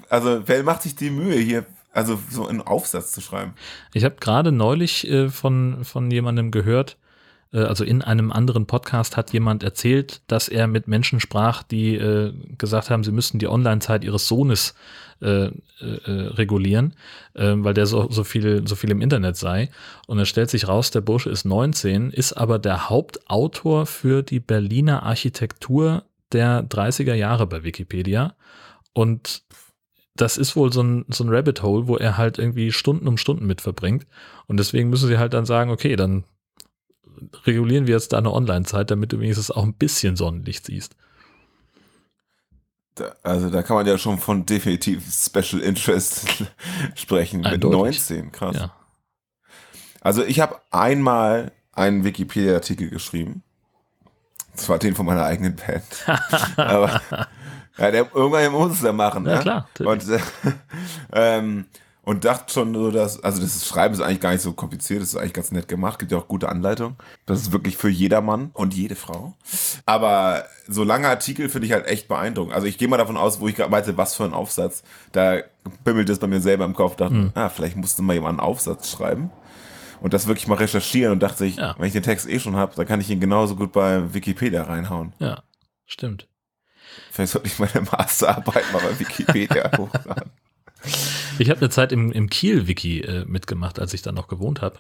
Also, 0.10 0.48
wer 0.48 0.64
macht 0.64 0.84
sich 0.84 0.96
die 0.96 1.10
Mühe 1.10 1.40
hier, 1.40 1.66
also 1.92 2.20
so 2.30 2.48
einen 2.48 2.62
Aufsatz 2.62 3.12
zu 3.12 3.22
schreiben? 3.22 3.56
Ich 3.94 4.04
habe 4.04 4.16
gerade 4.20 4.52
neulich 4.52 5.08
äh, 5.10 5.30
von, 5.30 5.84
von 5.84 6.12
jemandem 6.12 6.52
gehört, 6.52 6.98
also 7.60 7.84
in 7.84 8.02
einem 8.02 8.32
anderen 8.32 8.66
Podcast 8.66 9.16
hat 9.16 9.32
jemand 9.32 9.64
erzählt, 9.64 10.22
dass 10.28 10.48
er 10.48 10.68
mit 10.68 10.88
Menschen 10.88 11.20
sprach, 11.20 11.64
die 11.64 11.96
äh, 11.96 12.34
gesagt 12.58 12.90
haben, 12.90 13.04
sie 13.04 13.12
müssten 13.12 13.40
die 13.40 13.48
Online-Zeit 13.48 14.04
ihres 14.04 14.28
Sohnes 14.28 14.74
äh, 15.22 15.46
äh, 15.46 15.52
regulieren, 16.06 16.96
äh, 17.34 17.54
weil 17.56 17.74
der 17.74 17.86
so, 17.86 18.10
so, 18.10 18.24
viel, 18.24 18.68
so 18.68 18.76
viel 18.76 18.92
im 18.92 19.02
Internet 19.02 19.38
sei. 19.38 19.70
Und 20.08 20.20
es 20.20 20.28
stellt 20.28 20.50
sich 20.50 20.68
raus, 20.68 20.92
der 20.92 21.02
Bursche 21.02 21.30
ist 21.30 21.46
19, 21.46 22.12
ist 22.12 22.34
aber 22.34 22.60
der 22.60 22.90
Hauptautor 22.90 23.86
für 23.86 24.24
die 24.24 24.40
Berliner 24.40 25.04
Architektur 25.04 26.04
der 26.32 26.68
30er 26.68 27.14
Jahre 27.14 27.48
bei 27.48 27.64
Wikipedia. 27.64 28.36
Und 28.94 29.44
das 30.16 30.38
ist 30.38 30.56
wohl 30.56 30.72
so 30.74 30.84
ein, 30.84 31.06
so 31.10 31.24
ein 31.24 31.30
Rabbit 31.30 31.64
Hole, 31.64 31.88
wo 31.88 31.98
er 31.98 32.18
halt 32.18 32.38
irgendwie 32.38 32.72
Stunden 32.72 33.08
um 33.08 33.18
Stunden 33.18 33.46
mit 33.46 33.62
verbringt. 33.62 34.06
Und 34.48 34.58
deswegen 34.58 34.90
müssen 34.90 35.08
sie 35.08 35.18
halt 35.18 35.34
dann 35.34 35.46
sagen, 35.46 35.72
okay, 35.72 35.96
dann 35.96 36.24
regulieren 37.46 37.88
wir 37.88 37.96
jetzt 37.96 38.14
deine 38.14 38.32
Online-Zeit, 38.32 38.92
damit 38.92 39.12
du 39.12 39.20
wenigstens 39.20 39.52
auch 39.52 39.64
ein 39.64 39.74
bisschen 39.74 40.16
Sonnenlicht 40.16 40.66
siehst. 40.66 40.96
Da, 42.96 43.16
also 43.24 43.50
da 43.50 43.64
kann 43.64 43.76
man 43.76 43.88
ja 43.88 43.98
schon 43.98 44.20
von 44.20 44.46
definitiv 44.46 45.04
Special 45.12 45.62
Interest 45.62 46.26
sprechen. 46.96 47.46
Eindeutig. 47.46 48.10
Mit 48.10 48.20
19, 48.20 48.32
krass. 48.32 48.56
Ja. 48.56 48.76
Also 50.02 50.24
ich 50.24 50.40
habe 50.40 50.60
einmal 50.70 51.52
einen 51.72 52.04
Wikipedia-Artikel 52.04 52.90
geschrieben. 52.90 53.44
Das 54.56 54.70
war 54.70 54.78
den 54.78 54.96
von 54.96 55.06
meiner 55.06 55.24
eigenen 55.24 55.56
Band. 55.56 55.84
Aber 56.58 57.02
ja, 57.78 57.92
der, 57.92 58.08
irgendwann 58.14 58.52
muss 58.52 58.74
es 58.74 58.82
ja 58.82 58.94
machen. 58.94 59.26
Ja, 59.26 59.36
ne? 59.36 59.42
klar, 59.42 59.70
Und, 59.80 60.08
äh, 60.10 60.20
ähm, 61.14 61.66
und 62.06 62.26
dachte 62.26 62.52
schon 62.54 62.74
so, 62.74 62.92
dass, 62.92 63.24
also 63.24 63.42
das 63.42 63.66
Schreiben 63.66 63.94
ist 63.94 64.02
eigentlich 64.02 64.20
gar 64.20 64.32
nicht 64.34 64.42
so 64.42 64.52
kompliziert, 64.54 65.02
das 65.02 65.10
ist 65.10 65.16
eigentlich 65.16 65.34
ganz 65.34 65.52
nett 65.52 65.68
gemacht, 65.68 66.00
gibt 66.00 66.12
ja 66.12 66.18
auch 66.18 66.28
gute 66.28 66.50
Anleitung. 66.50 66.96
Das 67.26 67.40
ist 67.42 67.52
wirklich 67.54 67.78
für 67.78 67.90
jedermann 67.90 68.52
und 68.54 68.74
jede 68.74 68.96
Frau. 68.96 69.34
Aber 69.86 70.44
so 70.68 70.84
lange 70.84 71.08
Artikel 71.08 71.48
finde 71.50 71.68
ich 71.68 71.74
halt 71.74 71.88
echt 71.88 72.08
beeindruckend. 72.10 72.54
Also 72.54 72.68
ich 72.68 72.78
gehe 72.78 72.88
mal 72.90 72.98
davon 72.98 73.16
aus, 73.18 73.40
wo 73.40 73.48
ich 73.48 73.56
gerade 73.56 73.72
meinte, 73.72 73.96
was 73.98 74.16
für 74.16 74.26
ein 74.26 74.34
Aufsatz, 74.34 74.84
da 75.14 75.38
bimmelt 75.86 76.10
es 76.10 76.20
bei 76.20 76.28
mir 76.28 76.42
selber 76.42 76.66
im 76.66 76.74
Kopf, 76.74 76.98
dachte, 76.98 77.32
ah, 77.36 77.50
vielleicht 77.50 77.78
musste 77.78 78.02
mal 78.02 78.14
jemand 78.14 78.40
einen 78.40 78.48
Aufsatz 78.48 78.92
schreiben. 78.92 79.32
Und 80.02 80.14
das 80.14 80.28
wirklich 80.28 80.48
mal 80.48 80.56
recherchieren 80.58 81.14
und 81.14 81.24
dachte 81.24 81.38
sich, 81.38 81.56
Ja. 81.56 81.76
wenn 81.78 81.88
ich 81.88 81.94
den 81.94 82.04
Text 82.04 82.28
eh 82.28 82.38
schon 82.38 82.58
habe, 82.58 82.76
dann 82.76 82.86
kann 82.86 83.00
ich 83.00 83.10
ihn 83.10 83.22
genauso 83.22 83.56
gut 83.56 83.72
bei 83.72 84.14
Wikipedia 84.14 84.64
reinhauen. 84.64 85.14
Ja, 85.20 85.44
stimmt. 85.86 86.28
Vielleicht 87.12 87.32
sollte 87.32 87.48
ich 87.48 87.58
meine 87.60 87.88
Masterarbeit 87.90 88.66
mal 88.74 88.82
bei 88.82 89.00
Wikipedia 89.00 89.72
hochladen. 89.78 90.30
Ich 91.40 91.50
habe 91.50 91.60
eine 91.60 91.70
Zeit 91.70 91.92
im, 91.92 92.12
im 92.12 92.30
Kiel-Wiki 92.30 93.02
äh, 93.02 93.26
mitgemacht, 93.26 93.80
als 93.80 93.94
ich 93.94 94.02
da 94.02 94.12
noch 94.12 94.28
gewohnt 94.28 94.62
habe. 94.62 94.78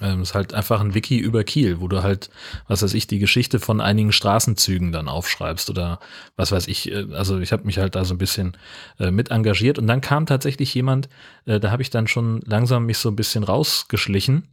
Ähm, 0.00 0.22
ist 0.22 0.34
halt 0.34 0.54
einfach 0.54 0.80
ein 0.80 0.94
Wiki 0.94 1.18
über 1.18 1.44
Kiel, 1.44 1.80
wo 1.80 1.88
du 1.88 2.02
halt, 2.02 2.30
was 2.66 2.82
weiß 2.82 2.94
ich, 2.94 3.06
die 3.06 3.18
Geschichte 3.18 3.58
von 3.58 3.80
einigen 3.80 4.12
Straßenzügen 4.12 4.92
dann 4.92 5.08
aufschreibst 5.08 5.70
oder 5.70 5.98
was 6.36 6.52
weiß 6.52 6.68
ich. 6.68 6.90
Äh, 6.90 7.06
also 7.12 7.38
ich 7.38 7.52
habe 7.52 7.64
mich 7.64 7.78
halt 7.78 7.94
da 7.94 8.04
so 8.04 8.14
ein 8.14 8.18
bisschen 8.18 8.56
äh, 8.98 9.10
mit 9.10 9.30
engagiert 9.30 9.78
und 9.78 9.86
dann 9.86 10.00
kam 10.00 10.26
tatsächlich 10.26 10.74
jemand, 10.74 11.08
äh, 11.46 11.58
da 11.58 11.70
habe 11.70 11.82
ich 11.82 11.90
dann 11.90 12.06
schon 12.06 12.40
langsam 12.44 12.86
mich 12.86 12.98
so 12.98 13.08
ein 13.08 13.16
bisschen 13.16 13.44
rausgeschlichen, 13.44 14.48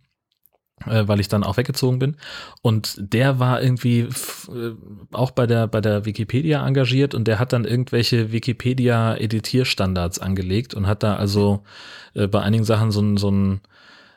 weil 0.84 1.20
ich 1.20 1.30
dann 1.30 1.44
auch 1.44 1.58
weggezogen 1.58 2.00
bin. 2.00 2.18
Und 2.62 2.96
der 2.98 3.40
war 3.40 3.62
irgendwie 3.62 4.02
äh, 4.02 4.08
auch 5.12 5.32
bei 5.32 5.48
der, 5.48 5.68
bei 5.68 5.80
der 5.82 6.06
Wikipedia 6.06 6.68
engagiert 6.68 7.16
und 7.16 7.28
der 7.28 7.40
hat 7.40 7.54
dann 7.54 7.66
irgendwelche 7.66 8.32
Wikipedia-Editierstandards 8.32 10.20
angelegt 10.20 10.74
und 10.74 10.86
hat 10.88 11.02
da 11.04 11.16
also 11.16 11.64
äh, 12.14 12.28
bei 12.28 12.42
einigen 12.42 12.66
Sachen 12.66 12.92
so 12.92 13.02
ein, 13.02 13.18
so 13.18 13.32
ein 13.32 13.62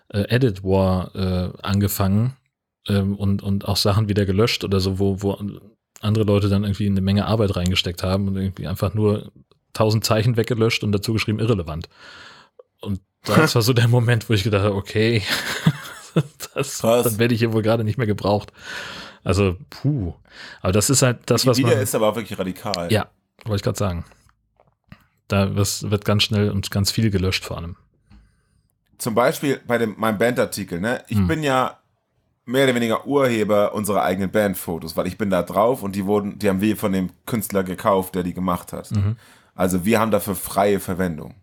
äh, 0.09 0.25
Edit 0.29 0.65
War 0.65 1.15
äh, 1.15 1.53
angefangen 1.63 2.37
ähm, 2.89 3.15
und, 3.15 3.43
und 3.43 3.69
auch 3.69 3.77
Sachen 3.77 4.09
wieder 4.09 4.27
gelöscht 4.27 4.65
oder 4.65 4.81
so, 4.81 4.99
wo, 4.99 5.23
wo 5.23 5.39
andere 6.01 6.25
Leute 6.25 6.49
dann 6.49 6.65
irgendwie 6.65 6.87
eine 6.87 7.01
Menge 7.01 7.27
Arbeit 7.27 7.57
reingesteckt 7.57 8.03
haben 8.03 8.29
und 8.29 8.37
irgendwie 8.37 8.67
einfach 8.67 8.95
nur 8.95 9.33
tausend 9.73 10.05
Zeichen 10.05 10.37
weggelöscht 10.37 10.83
und 10.83 10.93
dazu 10.93 11.13
geschrieben 11.13 11.39
irrelevant. 11.39 11.89
Und 12.81 13.01
das 13.25 13.55
war 13.55 13.63
so 13.63 13.73
der 13.73 13.89
Moment, 13.89 14.29
wo 14.29 14.35
ich 14.35 14.45
gedacht 14.45 14.65
habe, 14.65 14.75
okay, 14.75 15.23
das, 16.55 16.79
Krass. 16.81 17.05
dann 17.05 17.19
werde 17.19 17.35
ich 17.35 17.41
hier 17.41 17.53
wohl 17.53 17.63
gerade 17.63 17.85
nicht 17.85 17.99
mehr 17.99 18.07
gebraucht. 18.07 18.53
Also, 19.25 19.57
puh. 19.71 20.15
Aber 20.61 20.73
das 20.73 20.91
ist 20.91 21.03
halt 21.03 21.19
das, 21.27 21.47
was 21.47 21.59
man. 21.59 21.73
ist 21.73 21.95
aber 21.95 22.09
auch 22.09 22.17
wirklich 22.17 22.39
radikal. 22.39 22.91
Ja, 22.93 23.09
wollte 23.45 23.57
ich 23.57 23.63
gerade 23.63 23.79
sagen. 23.79 24.05
Da 25.27 25.55
wird 25.55 26.05
ganz 26.05 26.23
schnell 26.23 26.51
und 26.51 26.71
ganz 26.71 26.91
viel 26.91 27.11
gelöscht 27.11 27.45
vor 27.45 27.59
allem. 27.59 27.77
Zum 28.97 29.15
Beispiel 29.15 29.61
bei 29.67 29.79
dem, 29.79 29.95
meinem 29.99 30.19
Bandartikel, 30.19 30.81
ne? 30.81 31.03
Ich 31.09 31.19
Hm. 31.19 31.27
bin 31.29 31.43
ja 31.43 31.79
mehr 32.47 32.65
oder 32.65 32.75
weniger 32.75 33.07
Urheber 33.07 33.75
unserer 33.75 34.03
eigenen 34.03 34.31
Bandfotos, 34.31 34.97
weil 34.97 35.07
ich 35.07 35.19
bin 35.19 35.29
da 35.29 35.43
drauf 35.43 35.83
und 35.83 35.95
die 35.95 36.07
wurden, 36.07 36.39
die 36.39 36.49
haben 36.49 36.63
wir 36.63 36.77
von 36.79 36.93
dem 36.93 37.11
Künstler 37.27 37.63
gekauft, 37.63 38.15
der 38.15 38.23
die 38.23 38.33
gemacht 38.33 38.73
hat. 38.73 38.91
Mhm. 38.91 39.17
Also 39.55 39.85
wir 39.85 40.01
haben 40.01 40.11
dafür 40.11 40.35
freie 40.35 40.81
Verwendung. 40.81 41.35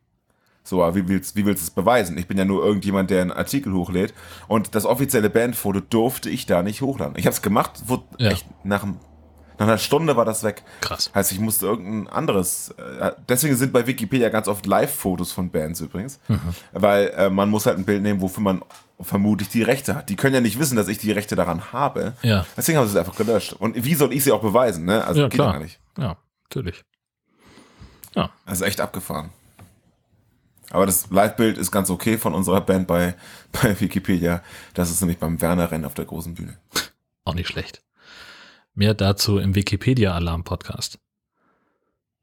So, 0.68 0.84
aber 0.84 0.96
wie 0.96 1.08
willst, 1.08 1.36
wie 1.36 1.46
willst 1.46 1.62
du 1.62 1.66
es 1.68 1.70
beweisen? 1.70 2.18
Ich 2.18 2.28
bin 2.28 2.38
ja 2.40 2.44
nur 2.44 2.66
irgendjemand, 2.66 3.12
der 3.12 3.22
einen 3.22 3.32
Artikel 3.32 3.72
hochlädt. 3.72 4.14
Und 4.48 4.74
das 4.74 4.86
offizielle 4.86 5.30
Bandfoto 5.30 5.80
durfte 5.80 6.30
ich 6.32 6.48
da 6.48 6.64
nicht 6.64 6.82
hochladen. 6.82 7.14
Ich 7.18 7.28
habe 7.28 7.36
es 7.36 7.44
gemacht, 7.44 7.84
wurde 7.88 8.04
Ja. 8.18 8.32
echt 8.32 8.48
nach, 8.66 8.82
einem- 8.82 8.98
nach 9.60 9.68
einer 9.68 9.78
Stunde 9.78 10.18
war 10.18 10.26
das 10.26 10.44
weg. 10.44 10.64
Krass. 10.82 11.12
Heißt, 11.14 11.32
ich 11.32 11.40
musste 11.40 11.68
irgendein 11.68 12.12
anderes. 12.12 12.72
Äh, 13.00 13.12
deswegen 13.30 13.56
sind 13.56 13.74
bei 13.74 13.86
Wikipedia 13.86 14.30
ganz 14.30 14.48
oft 14.48 14.66
Live-Fotos 14.66 15.32
von 15.32 15.52
Bands 15.52 15.82
übrigens. 15.82 16.20
Mhm. 16.28 16.40
Weil 16.74 17.10
äh, 17.16 17.30
man 17.30 17.50
muss 17.52 17.68
halt 17.68 17.78
ein 17.78 17.86
Bild 17.86 18.02
nehmen, 18.02 18.20
wofür 18.22 18.42
man 18.42 18.64
vermutlich 19.00 19.50
die 19.50 19.62
Rechte 19.62 19.94
hat. 19.94 20.10
Die 20.10 20.16
können 20.16 20.34
ja 20.34 20.42
nicht 20.42 20.58
wissen, 20.58 20.76
dass 20.78 20.88
ich 20.88 20.98
die 20.98 21.12
Rechte 21.12 21.36
daran 21.36 21.74
habe. 21.74 22.14
Ja. 22.24 22.44
Deswegen 22.58 22.80
haben 22.80 22.88
sie 22.88 22.94
es 22.94 22.98
einfach 22.98 23.16
gelöscht. 23.16 23.54
Und 23.54 23.76
wie 23.86 23.94
soll 23.94 24.12
ich 24.14 24.24
sie 24.24 24.32
auch 24.32 24.42
beweisen? 24.42 24.86
Ne? 24.86 25.06
Also 25.06 25.22
Ja, 25.22 25.28
geht 25.28 25.36
klar. 25.36 25.54
gar 25.54 25.60
nicht. 25.60 25.80
Ja, 25.98 26.18
natürlich. 26.46 26.84
Das 28.48 28.60
ist 28.62 28.62
echt 28.62 28.82
abgefahren. 28.82 29.30
Aber 30.72 30.86
das 30.86 31.10
Live-Bild 31.10 31.58
ist 31.58 31.72
ganz 31.72 31.90
okay 31.90 32.18
von 32.18 32.34
unserer 32.34 32.62
Band 32.62 32.88
bei, 32.88 33.16
bei 33.52 33.80
Wikipedia. 33.80 34.44
Das 34.74 34.90
ist 34.90 35.02
nämlich 35.02 35.20
beim 35.20 35.42
Werner-Rennen 35.42 35.86
auf 35.86 35.94
der 35.94 36.06
großen 36.06 36.36
Bühne. 36.36 36.58
Auch 37.24 37.36
nicht 37.36 37.48
schlecht. 37.48 37.84
Mehr 38.74 38.94
dazu 38.94 39.38
im 39.38 39.56
Wikipedia-Alarm-Podcast. 39.56 41.00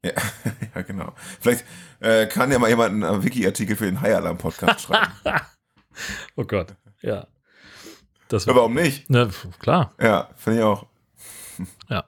Ja, 0.03 0.11
ja 0.75 0.81
genau. 0.81 1.13
Vielleicht 1.39 1.65
äh, 1.99 2.27
kann 2.27 2.51
ja 2.51 2.59
mal 2.59 2.69
jemand 2.69 3.03
einen 3.03 3.23
Wiki-Artikel 3.23 3.75
für 3.75 3.85
den 3.85 4.01
High 4.01 4.15
Alarm 4.15 4.37
Podcast 4.37 4.81
schreiben. 4.81 5.11
Oh 6.35 6.43
Gott. 6.43 6.73
Ja. 7.03 7.27
Das 8.27 8.47
Aber 8.47 8.61
warum 8.61 8.73
nicht? 8.73 9.11
Ne, 9.11 9.29
klar. 9.59 9.93
Ja, 10.01 10.27
finde 10.35 10.57
ich 10.57 10.65
auch. 10.65 10.87
Ja. 11.87 12.05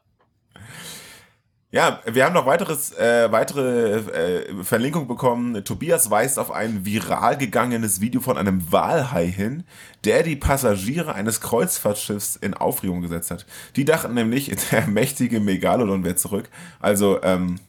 Ja, 1.75 1.99
wir 2.05 2.23
haben 2.23 2.31
noch 2.31 2.45
weiteres, 2.45 2.97
äh, 2.97 3.29
weitere 3.33 3.97
äh, 3.97 4.63
Verlinkung 4.63 5.09
bekommen. 5.09 5.61
Tobias 5.65 6.09
weist 6.09 6.39
auf 6.39 6.49
ein 6.49 6.85
viral 6.85 7.37
gegangenes 7.37 7.99
Video 7.99 8.21
von 8.21 8.37
einem 8.37 8.71
Walhai 8.71 9.27
hin, 9.27 9.65
der 10.05 10.23
die 10.23 10.37
Passagiere 10.37 11.15
eines 11.15 11.41
Kreuzfahrtschiffs 11.41 12.37
in 12.37 12.53
Aufregung 12.53 13.01
gesetzt 13.01 13.29
hat. 13.29 13.45
Die 13.75 13.83
dachten 13.83 14.13
nämlich, 14.13 14.55
der 14.71 14.87
mächtige 14.87 15.41
Megalodon 15.41 16.05
wäre 16.05 16.15
zurück. 16.15 16.47
Also, 16.79 17.21
ähm, 17.23 17.59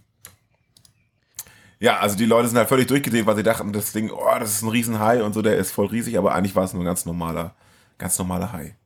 ja, 1.81 1.99
also 1.99 2.17
die 2.17 2.27
Leute 2.27 2.47
sind 2.47 2.59
halt 2.59 2.69
völlig 2.69 2.87
durchgedreht, 2.87 3.27
weil 3.27 3.35
sie 3.35 3.43
dachten, 3.43 3.73
das 3.73 3.91
Ding, 3.91 4.13
oh, 4.13 4.39
das 4.39 4.53
ist 4.53 4.63
ein 4.63 4.69
Riesenhai 4.69 5.25
und 5.25 5.33
so, 5.33 5.43
der 5.43 5.57
ist 5.57 5.73
voll 5.73 5.87
riesig, 5.87 6.17
aber 6.17 6.33
eigentlich 6.33 6.55
war 6.55 6.63
es 6.63 6.73
nur 6.73 6.85
ein 6.85 6.87
ganz 6.87 7.07
normaler, 7.07 7.57
ganz 7.99 8.17
normaler 8.21 8.53
Hai. 8.53 8.77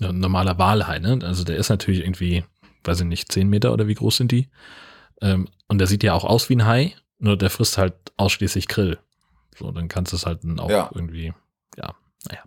Ja, 0.00 0.08
ein 0.08 0.20
normaler 0.20 0.56
Walhai, 0.56 1.00
ne? 1.00 1.18
Also 1.22 1.44
der 1.44 1.56
ist 1.56 1.68
natürlich 1.68 2.00
irgendwie, 2.00 2.44
weiß 2.86 3.00
ich 3.00 3.06
nicht, 3.06 3.30
10 3.32 3.48
Meter 3.48 3.72
oder 3.72 3.86
wie 3.88 3.94
groß 3.94 4.16
sind 4.16 4.32
die? 4.32 4.48
Ähm, 5.20 5.48
und 5.68 5.78
der 5.78 5.86
sieht 5.86 6.02
ja 6.02 6.12
auch 6.14 6.24
aus 6.24 6.48
wie 6.48 6.56
ein 6.56 6.66
Hai, 6.66 6.94
nur 7.18 7.36
der 7.36 7.50
frisst 7.50 7.78
halt 7.78 7.94
ausschließlich 8.16 8.68
Grill. 8.68 8.98
So, 9.56 9.70
dann 9.70 9.88
kannst 9.88 10.12
du 10.12 10.16
es 10.16 10.26
halt 10.26 10.40
auch 10.58 10.70
Ja. 10.70 10.90
irgendwie, 10.94 11.32
ja, 11.76 11.94
naja. 12.28 12.42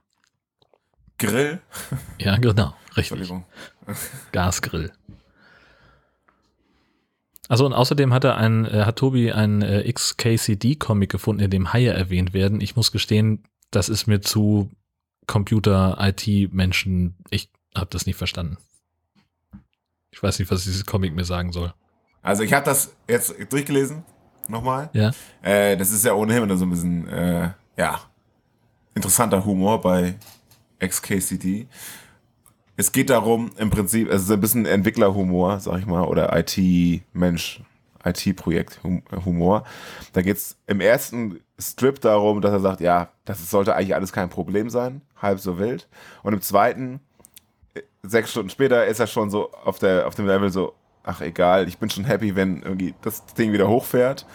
Grill? 1.17 1.59
Ja, 2.19 2.35
genau, 2.37 2.75
richtig. 2.95 3.17
Entschuldigung. 3.19 3.45
Gasgrill. 4.31 4.91
Also 7.49 7.65
und 7.65 7.73
außerdem 7.73 8.13
hat 8.13 8.25
er 8.25 8.35
ein, 8.35 8.65
äh, 8.65 8.83
hat 8.83 8.97
Tobi 8.97 9.31
einen 9.31 9.61
äh, 9.61 9.91
XKCD-Comic 9.91 11.09
gefunden, 11.09 11.41
in 11.43 11.49
dem 11.49 11.71
Haie 11.71 11.93
erwähnt 11.93 12.33
werden. 12.33 12.59
Ich 12.59 12.75
muss 12.75 12.91
gestehen, 12.91 13.43
das 13.71 13.87
ist 13.89 14.05
mir 14.05 14.19
zu 14.21 14.69
Computer-IT-Menschen. 15.27 17.15
Ich 17.29 17.49
habe 17.75 17.87
das 17.89 18.05
nicht 18.05 18.17
verstanden. 18.17 18.57
Ich 20.17 20.23
weiß 20.23 20.39
nicht, 20.39 20.49
was 20.49 20.63
dieses 20.63 20.83
Comic 20.83 21.13
mir 21.13 21.25
sagen 21.25 21.51
soll. 21.51 21.71
Also 22.23 22.41
ich 22.41 22.51
habe 22.51 22.65
das 22.65 22.95
jetzt 23.07 23.35
durchgelesen, 23.51 24.03
nochmal. 24.47 24.89
Ja. 24.93 25.11
Äh, 25.43 25.77
das 25.77 25.91
ist 25.91 26.03
ja 26.03 26.13
ohnehin 26.13 26.41
immer 26.41 26.57
so 26.57 26.65
ein 26.65 26.71
bisschen, 26.71 27.07
äh, 27.07 27.51
ja, 27.77 28.01
interessanter 28.95 29.45
Humor 29.45 29.79
bei 29.79 30.15
XKCD. 30.79 31.67
Es 32.75 32.91
geht 32.91 33.11
darum, 33.11 33.51
im 33.57 33.69
Prinzip, 33.69 34.09
es 34.09 34.23
ist 34.23 34.31
ein 34.31 34.41
bisschen 34.41 34.65
Entwicklerhumor, 34.65 35.59
sag 35.59 35.77
ich 35.77 35.85
mal, 35.85 36.05
oder 36.05 36.35
IT-Mensch, 36.35 37.61
IT-Projekt-Humor. 38.03 39.65
Da 40.13 40.21
geht's 40.23 40.57
im 40.65 40.81
ersten 40.81 41.41
Strip 41.59 42.01
darum, 42.01 42.41
dass 42.41 42.53
er 42.53 42.59
sagt, 42.59 42.81
ja, 42.81 43.09
das 43.25 43.51
sollte 43.51 43.75
eigentlich 43.75 43.93
alles 43.93 44.11
kein 44.13 44.29
Problem 44.29 44.71
sein, 44.71 45.03
halb 45.21 45.39
so 45.39 45.59
wild. 45.59 45.87
Und 46.23 46.33
im 46.33 46.41
zweiten, 46.41 47.01
sechs 48.03 48.31
Stunden 48.31 48.49
später, 48.49 48.85
ist 48.85 48.99
er 48.99 49.07
schon 49.07 49.29
so 49.29 49.51
auf, 49.51 49.79
der, 49.79 50.07
auf 50.07 50.15
dem 50.15 50.27
Level 50.27 50.49
so, 50.49 50.73
ach 51.03 51.21
egal, 51.21 51.67
ich 51.67 51.77
bin 51.77 51.89
schon 51.89 52.03
happy, 52.03 52.35
wenn 52.35 52.61
irgendwie 52.61 52.93
das 53.01 53.25
Ding 53.25 53.51
wieder 53.53 53.67
hochfährt. 53.67 54.25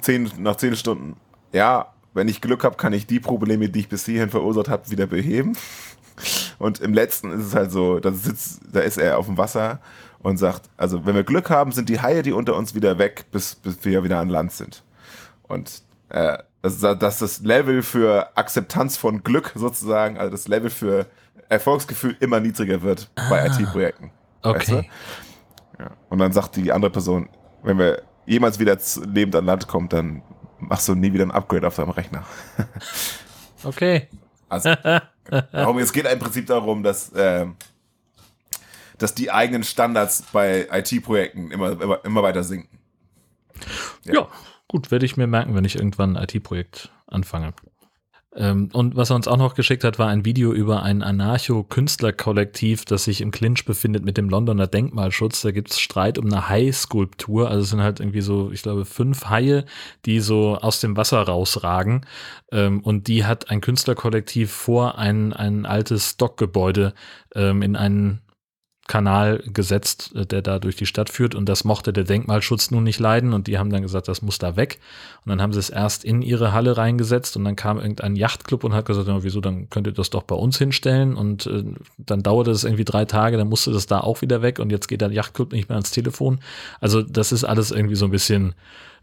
Zehn, 0.00 0.30
nach 0.38 0.56
zehn 0.56 0.76
Stunden, 0.76 1.16
ja, 1.52 1.92
wenn 2.12 2.28
ich 2.28 2.40
Glück 2.40 2.64
habe, 2.64 2.76
kann 2.76 2.92
ich 2.92 3.06
die 3.06 3.20
Probleme, 3.20 3.68
die 3.68 3.80
ich 3.80 3.88
bis 3.88 4.04
hierhin 4.04 4.30
verursacht 4.30 4.68
habe, 4.68 4.90
wieder 4.90 5.06
beheben. 5.06 5.56
Und 6.58 6.80
im 6.80 6.94
letzten 6.94 7.30
ist 7.30 7.46
es 7.46 7.54
halt 7.54 7.70
so, 7.70 8.00
da 8.00 8.10
sitzt, 8.12 8.60
da 8.72 8.80
ist 8.80 8.96
er 8.96 9.18
auf 9.18 9.26
dem 9.26 9.36
Wasser 9.36 9.80
und 10.20 10.38
sagt, 10.38 10.70
also 10.76 11.04
wenn 11.04 11.14
wir 11.14 11.24
Glück 11.24 11.50
haben, 11.50 11.72
sind 11.72 11.88
die 11.88 12.00
Haie, 12.00 12.22
die 12.22 12.32
unter 12.32 12.56
uns 12.56 12.74
wieder 12.74 12.98
weg, 12.98 13.26
bis, 13.32 13.54
bis 13.54 13.84
wir 13.84 14.02
wieder 14.02 14.18
an 14.18 14.30
Land 14.30 14.52
sind. 14.52 14.82
Und 15.42 15.82
äh, 16.08 16.38
das, 16.62 16.80
dass 16.80 17.18
das 17.18 17.40
Level 17.40 17.82
für 17.82 18.36
Akzeptanz 18.36 18.96
von 18.96 19.22
Glück 19.22 19.52
sozusagen, 19.54 20.18
also 20.18 20.30
das 20.30 20.48
Level 20.48 20.70
für 20.70 21.06
Erfolgsgefühl 21.48 22.16
immer 22.20 22.40
niedriger 22.40 22.82
wird 22.82 23.10
bei 23.30 23.42
Ah. 23.42 23.46
IT-Projekten. 23.46 24.10
Weißt 24.42 24.68
Okay. 24.70 24.90
du? 25.78 25.82
Ja. 25.82 25.90
Und 26.08 26.18
dann 26.18 26.32
sagt 26.32 26.56
die 26.56 26.72
andere 26.72 26.90
Person, 26.90 27.28
wenn 27.62 27.78
wir 27.78 28.02
jemals 28.26 28.58
wieder 28.58 28.76
lebend 29.06 29.36
an 29.36 29.44
Land 29.44 29.68
kommen, 29.68 29.88
dann 29.88 30.22
machst 30.58 30.88
du 30.88 30.94
nie 30.94 31.12
wieder 31.12 31.24
ein 31.24 31.30
Upgrade 31.30 31.66
auf 31.66 31.76
deinem 31.76 31.90
Rechner. 31.90 32.24
Okay. 33.64 34.08
Also, 34.48 34.74
darum, 35.50 35.78
es 35.78 35.92
geht 35.92 36.06
im 36.06 36.18
Prinzip 36.20 36.46
darum, 36.46 36.84
dass, 36.84 37.10
äh, 37.12 37.46
dass 38.98 39.14
die 39.14 39.30
eigenen 39.32 39.64
Standards 39.64 40.22
bei 40.32 40.68
IT-Projekten 40.70 41.50
immer, 41.50 41.72
immer, 41.80 42.04
immer 42.04 42.22
weiter 42.22 42.44
sinken. 42.44 42.78
Ja. 44.04 44.14
ja, 44.14 44.28
gut, 44.68 44.90
werde 44.92 45.04
ich 45.04 45.16
mir 45.16 45.26
merken, 45.26 45.54
wenn 45.56 45.64
ich 45.64 45.76
irgendwann 45.76 46.16
ein 46.16 46.22
IT-Projekt 46.28 46.92
anfange. 47.08 47.54
Ähm, 48.36 48.68
und 48.72 48.96
was 48.96 49.10
er 49.10 49.16
uns 49.16 49.28
auch 49.28 49.38
noch 49.38 49.54
geschickt 49.54 49.82
hat, 49.82 49.98
war 49.98 50.08
ein 50.08 50.24
Video 50.26 50.52
über 50.52 50.82
ein 50.82 51.02
Anarcho-Künstlerkollektiv, 51.02 52.84
das 52.84 53.04
sich 53.04 53.22
im 53.22 53.30
Clinch 53.30 53.64
befindet 53.64 54.04
mit 54.04 54.18
dem 54.18 54.28
Londoner 54.28 54.66
Denkmalschutz. 54.66 55.40
Da 55.40 55.52
gibt 55.52 55.70
es 55.70 55.80
Streit 55.80 56.18
um 56.18 56.26
eine 56.26 56.48
Hai-Skulptur. 56.48 57.48
Also 57.48 57.62
es 57.62 57.70
sind 57.70 57.80
halt 57.80 58.00
irgendwie 58.00 58.20
so, 58.20 58.50
ich 58.52 58.62
glaube, 58.62 58.84
fünf 58.84 59.26
Haie, 59.30 59.64
die 60.04 60.20
so 60.20 60.56
aus 60.56 60.80
dem 60.80 60.96
Wasser 60.96 61.22
rausragen. 61.22 62.04
Ähm, 62.52 62.80
und 62.80 63.08
die 63.08 63.24
hat 63.24 63.50
ein 63.50 63.62
Künstlerkollektiv 63.62 64.50
vor 64.52 64.98
ein, 64.98 65.32
ein 65.32 65.64
altes 65.64 66.18
Dockgebäude 66.18 66.92
ähm, 67.34 67.62
in 67.62 67.74
einen 67.74 68.20
Kanal 68.88 69.42
gesetzt, 69.46 70.14
äh, 70.14 70.26
der 70.26 70.42
da 70.42 70.58
durch 70.58 70.76
die 70.76 70.86
Stadt 70.86 71.10
führt. 71.10 71.34
Und 71.34 71.48
das 71.48 71.64
mochte 71.64 71.92
der 71.92 72.04
Denkmalschutz 72.04 72.70
nun 72.70 72.84
nicht 72.84 73.00
leiden. 73.00 73.32
Und 73.32 73.46
die 73.46 73.58
haben 73.58 73.70
dann 73.70 73.82
gesagt, 73.82 74.08
das 74.08 74.22
muss 74.22 74.38
da 74.38 74.56
weg. 74.56 74.78
Und 75.24 75.30
dann 75.30 75.42
haben 75.42 75.52
sie 75.52 75.58
es 75.58 75.70
erst 75.70 76.04
in 76.04 76.22
ihre 76.22 76.52
Halle 76.52 76.76
reingesetzt. 76.76 77.36
Und 77.36 77.44
dann 77.44 77.56
kam 77.56 77.78
irgendein 77.78 78.16
Yachtclub 78.16 78.64
und 78.64 78.74
hat 78.74 78.86
gesagt, 78.86 79.08
ja, 79.08 79.22
wieso, 79.22 79.40
dann 79.40 79.68
könnt 79.70 79.86
ihr 79.86 79.92
das 79.92 80.10
doch 80.10 80.22
bei 80.22 80.36
uns 80.36 80.58
hinstellen. 80.58 81.16
Und 81.16 81.46
äh, 81.46 81.64
dann 81.98 82.22
dauerte 82.22 82.50
es 82.50 82.64
irgendwie 82.64 82.84
drei 82.84 83.04
Tage, 83.04 83.36
dann 83.36 83.48
musste 83.48 83.72
das 83.72 83.86
da 83.86 84.00
auch 84.00 84.22
wieder 84.22 84.42
weg. 84.42 84.58
Und 84.58 84.70
jetzt 84.70 84.88
geht 84.88 85.00
der 85.00 85.10
Yachtclub 85.10 85.52
nicht 85.52 85.68
mehr 85.68 85.76
ans 85.76 85.90
Telefon. 85.90 86.40
Also 86.80 87.02
das 87.02 87.32
ist 87.32 87.44
alles 87.44 87.70
irgendwie 87.70 87.96
so 87.96 88.04
ein 88.04 88.10
bisschen 88.10 88.54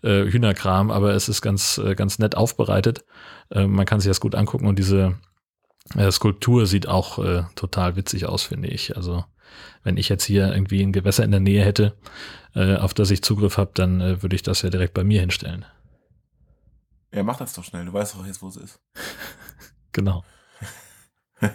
äh, 0.04 0.26
Hühnerkram, 0.30 0.92
aber 0.92 1.14
es 1.14 1.30
ist 1.30 1.42
ganz, 1.42 1.78
äh, 1.78 1.96
ganz 1.96 2.20
nett 2.20 2.36
aufbereitet. 2.36 3.06
Äh, 3.50 3.68
man 3.68 3.86
kann 3.86 4.00
sich 4.00 4.10
das 4.10 4.20
gut 4.20 4.36
angucken. 4.36 4.68
Und 4.68 4.78
diese 4.78 5.16
äh, 5.96 6.12
Skulptur 6.12 6.66
sieht 6.66 6.88
auch 6.88 7.20
total 7.56 7.96
witzig 7.96 8.26
aus, 8.26 8.44
finde 8.44 8.70
ich. 8.70 8.96
Also 8.96 9.24
wenn 9.84 9.98
ich 9.98 10.10
jetzt 10.10 10.24
hier 10.24 10.52
irgendwie 10.52 10.82
ein 10.82 10.94
Gewässer 10.94 11.24
in 11.24 11.32
der 11.32 11.40
Nähe 11.40 11.64
hätte, 11.64 11.96
äh, 12.56 12.76
auf 12.76 12.94
das 12.94 13.12
ich 13.12 13.22
Zugriff 13.22 13.58
habe, 13.58 13.72
dann 13.74 14.02
äh, 14.02 14.22
würde 14.22 14.36
ich 14.36 14.44
das 14.44 14.62
ja 14.62 14.70
direkt 14.70 14.94
bei 14.94 15.04
mir 15.04 15.22
hinstellen. 15.22 15.66
Ja, 17.14 17.24
mach 17.24 17.38
das 17.38 17.54
doch 17.54 17.64
schnell. 17.64 17.86
Du 17.86 17.94
weißt 17.94 18.16
doch 18.16 18.26
jetzt, 18.26 18.42
wo 18.42 18.48
es 18.48 18.58
ist. 18.58 18.80
genau. 19.92 20.24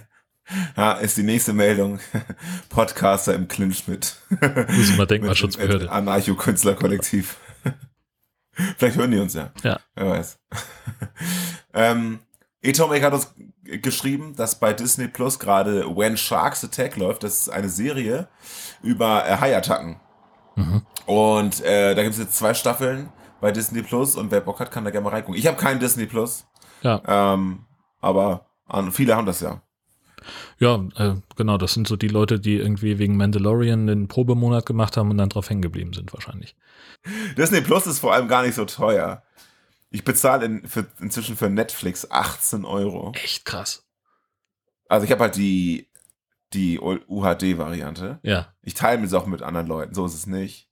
Ja, 0.78 0.92
ist 0.92 1.18
die 1.18 1.24
nächste 1.24 1.52
Meldung. 1.52 2.00
Podcaster 2.70 3.34
im 3.34 3.48
Clinch 3.48 3.86
mit. 3.86 4.16
Muss 4.30 4.96
mal 4.96 5.06
Denkmalschutzbehörde. 5.06 5.92
Anarcho-Künstlerkollektiv. 5.92 7.36
Vielleicht 8.78 8.96
hören 8.96 9.10
die 9.10 9.18
uns 9.18 9.34
ja. 9.34 9.52
Ja. 9.62 9.78
Wer 9.94 10.08
weiß. 10.08 10.38
ähm, 11.74 12.20
Atomic 12.64 13.02
hat 13.02 13.12
uns 13.12 13.34
geschrieben, 13.82 14.34
dass 14.36 14.58
bei 14.58 14.72
Disney 14.72 15.08
Plus 15.08 15.38
gerade 15.38 15.84
When 15.96 16.16
Sharks 16.16 16.64
Attack 16.64 16.96
läuft. 16.96 17.22
Das 17.22 17.40
ist 17.40 17.48
eine 17.48 17.68
Serie 17.68 18.28
über 18.82 19.26
äh, 19.28 19.36
Haiattacken. 19.36 20.00
Mhm. 20.56 20.82
Und 21.06 21.62
äh, 21.64 21.94
da 21.94 22.02
gibt 22.02 22.14
es 22.14 22.20
jetzt 22.20 22.36
zwei 22.36 22.54
Staffeln 22.54 23.10
bei 23.40 23.52
Disney 23.52 23.82
Plus 23.82 24.16
und 24.16 24.30
wer 24.30 24.40
Bock 24.40 24.60
hat, 24.60 24.70
kann 24.70 24.84
da 24.84 24.90
gerne 24.90 25.04
mal 25.04 25.10
reingucken. 25.10 25.38
Ich 25.38 25.46
habe 25.46 25.56
keinen 25.56 25.80
Disney 25.80 26.06
Plus. 26.06 26.46
Ja. 26.82 27.02
Ähm, 27.06 27.64
aber 28.00 28.46
viele 28.90 29.16
haben 29.16 29.26
das 29.26 29.40
ja. 29.40 29.62
Ja, 30.58 30.84
äh, 30.96 31.14
genau, 31.36 31.56
das 31.56 31.74
sind 31.74 31.86
so 31.86 31.96
die 31.96 32.08
Leute, 32.08 32.40
die 32.40 32.56
irgendwie 32.56 32.98
wegen 32.98 33.16
Mandalorian 33.16 33.86
den 33.86 34.08
Probemonat 34.08 34.66
gemacht 34.66 34.96
haben 34.96 35.10
und 35.10 35.18
dann 35.18 35.28
drauf 35.28 35.48
hängen 35.48 35.62
geblieben 35.62 35.92
sind 35.92 36.12
wahrscheinlich. 36.12 36.56
Disney 37.36 37.60
Plus 37.60 37.86
ist 37.86 38.00
vor 38.00 38.12
allem 38.12 38.28
gar 38.28 38.42
nicht 38.42 38.54
so 38.54 38.64
teuer. 38.64 39.22
Ich 39.90 40.04
bezahle 40.04 40.46
in, 40.46 40.66
für, 40.66 40.86
inzwischen 41.00 41.36
für 41.36 41.48
Netflix 41.48 42.10
18 42.10 42.64
Euro. 42.64 43.12
Echt 43.14 43.44
krass. 43.44 43.86
Also 44.88 45.04
ich 45.04 45.12
habe 45.12 45.22
halt 45.24 45.36
die, 45.36 45.88
die 46.52 46.78
UHD-Variante. 46.80 48.18
Ja. 48.22 48.52
Ich 48.62 48.74
teile 48.74 49.00
mir 49.00 49.18
auch 49.18 49.26
mit 49.26 49.42
anderen 49.42 49.66
Leuten, 49.66 49.94
so 49.94 50.06
ist 50.06 50.14
es 50.14 50.26
nicht. 50.26 50.68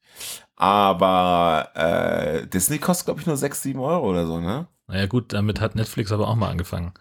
Aber 0.54 1.70
äh, 1.74 2.46
Disney 2.46 2.78
kostet, 2.78 3.06
glaube 3.06 3.20
ich, 3.20 3.26
nur 3.26 3.36
6, 3.36 3.62
7 3.62 3.80
Euro 3.80 4.08
oder 4.08 4.26
so, 4.26 4.40
ne? 4.40 4.68
Naja, 4.86 5.06
gut, 5.06 5.32
damit 5.32 5.60
hat 5.60 5.74
Netflix 5.74 6.12
aber 6.12 6.28
auch 6.28 6.36
mal 6.36 6.50
angefangen. 6.50 6.94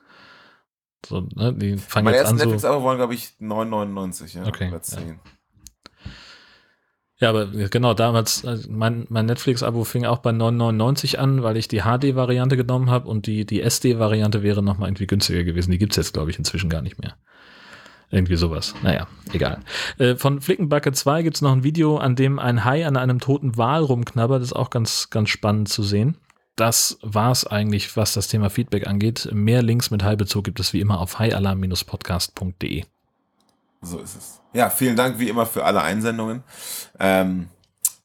So, 1.06 1.28
ne, 1.36 1.54
die 1.54 1.78
fangen 1.78 2.06
Meine 2.06 2.18
jetzt 2.18 2.26
ersten 2.26 2.42
an. 2.42 2.48
Netflix-Abo 2.48 2.84
waren, 2.84 2.98
glaube 2.98 3.14
ich, 3.14 3.36
9,99, 3.40 4.38
ja. 4.38 4.46
Okay. 4.46 4.70
Oder 4.70 4.82
10. 4.82 5.08
Ja. 5.08 5.16
Ja, 7.18 7.30
aber 7.30 7.46
genau, 7.46 7.94
damals, 7.94 8.44
äh, 8.44 8.58
mein, 8.70 9.06
mein 9.10 9.26
Netflix-Abo 9.26 9.86
fing 9.86 10.06
auch 10.06 10.18
bei 10.18 10.32
9,99 10.32 11.16
an, 11.16 11.44
weil 11.44 11.56
ich 11.56 11.70
die 11.70 11.82
HD-Variante 11.82 12.58
genommen 12.58 12.90
habe 12.90 13.08
und 13.08 13.26
die, 13.26 13.46
die 13.46 13.62
SD-Variante 13.62 14.44
wäre 14.44 14.62
nochmal 14.62 14.90
irgendwie 14.90 15.08
günstiger 15.08 15.44
gewesen. 15.44 15.72
Die 15.72 15.78
gibt's 15.78 15.96
jetzt, 15.96 16.14
glaube 16.14 16.32
ich, 16.32 16.38
inzwischen 16.38 16.70
gar 16.70 16.82
nicht 16.82 17.00
mehr. 17.00 17.16
Irgendwie 18.12 18.36
sowas. 18.36 18.76
Naja, 18.84 19.08
egal. 19.34 19.62
Äh, 19.98 20.16
von 20.16 20.42
Flickenbacke 20.42 20.92
2 20.92 21.24
gibt's 21.24 21.42
noch 21.42 21.54
ein 21.54 21.64
Video, 21.64 21.98
an 21.98 22.16
dem 22.16 22.38
ein 22.38 22.66
Hai 22.66 22.86
an 22.86 22.98
einem 22.98 23.20
toten 23.20 23.58
Wal 23.58 23.82
rumknabbert. 23.82 24.42
Das 24.42 24.50
ist 24.50 24.56
auch 24.56 24.70
ganz, 24.70 25.10
ganz 25.10 25.30
spannend 25.30 25.70
zu 25.70 25.84
sehen. 25.84 26.18
Das 26.56 27.00
war's 27.02 27.46
eigentlich, 27.48 27.96
was 27.98 28.14
das 28.14 28.28
Thema 28.28 28.50
Feedback 28.50 28.88
angeht. 28.88 29.30
Mehr 29.34 29.62
Links 29.62 29.90
mit 29.90 30.04
Hai-Bezug 30.04 30.44
gibt 30.44 30.60
es 30.60 30.72
wie 30.74 30.80
immer 30.80 31.00
auf 31.00 31.20
haialarm-podcast.de. 31.20 32.84
So 33.82 34.00
ist 34.00 34.16
es. 34.16 34.42
Ja, 34.56 34.70
vielen 34.70 34.96
Dank 34.96 35.20
wie 35.20 35.28
immer 35.28 35.46
für 35.46 35.66
alle 35.66 35.82
Einsendungen. 35.82 36.44
Ähm, 36.98 37.50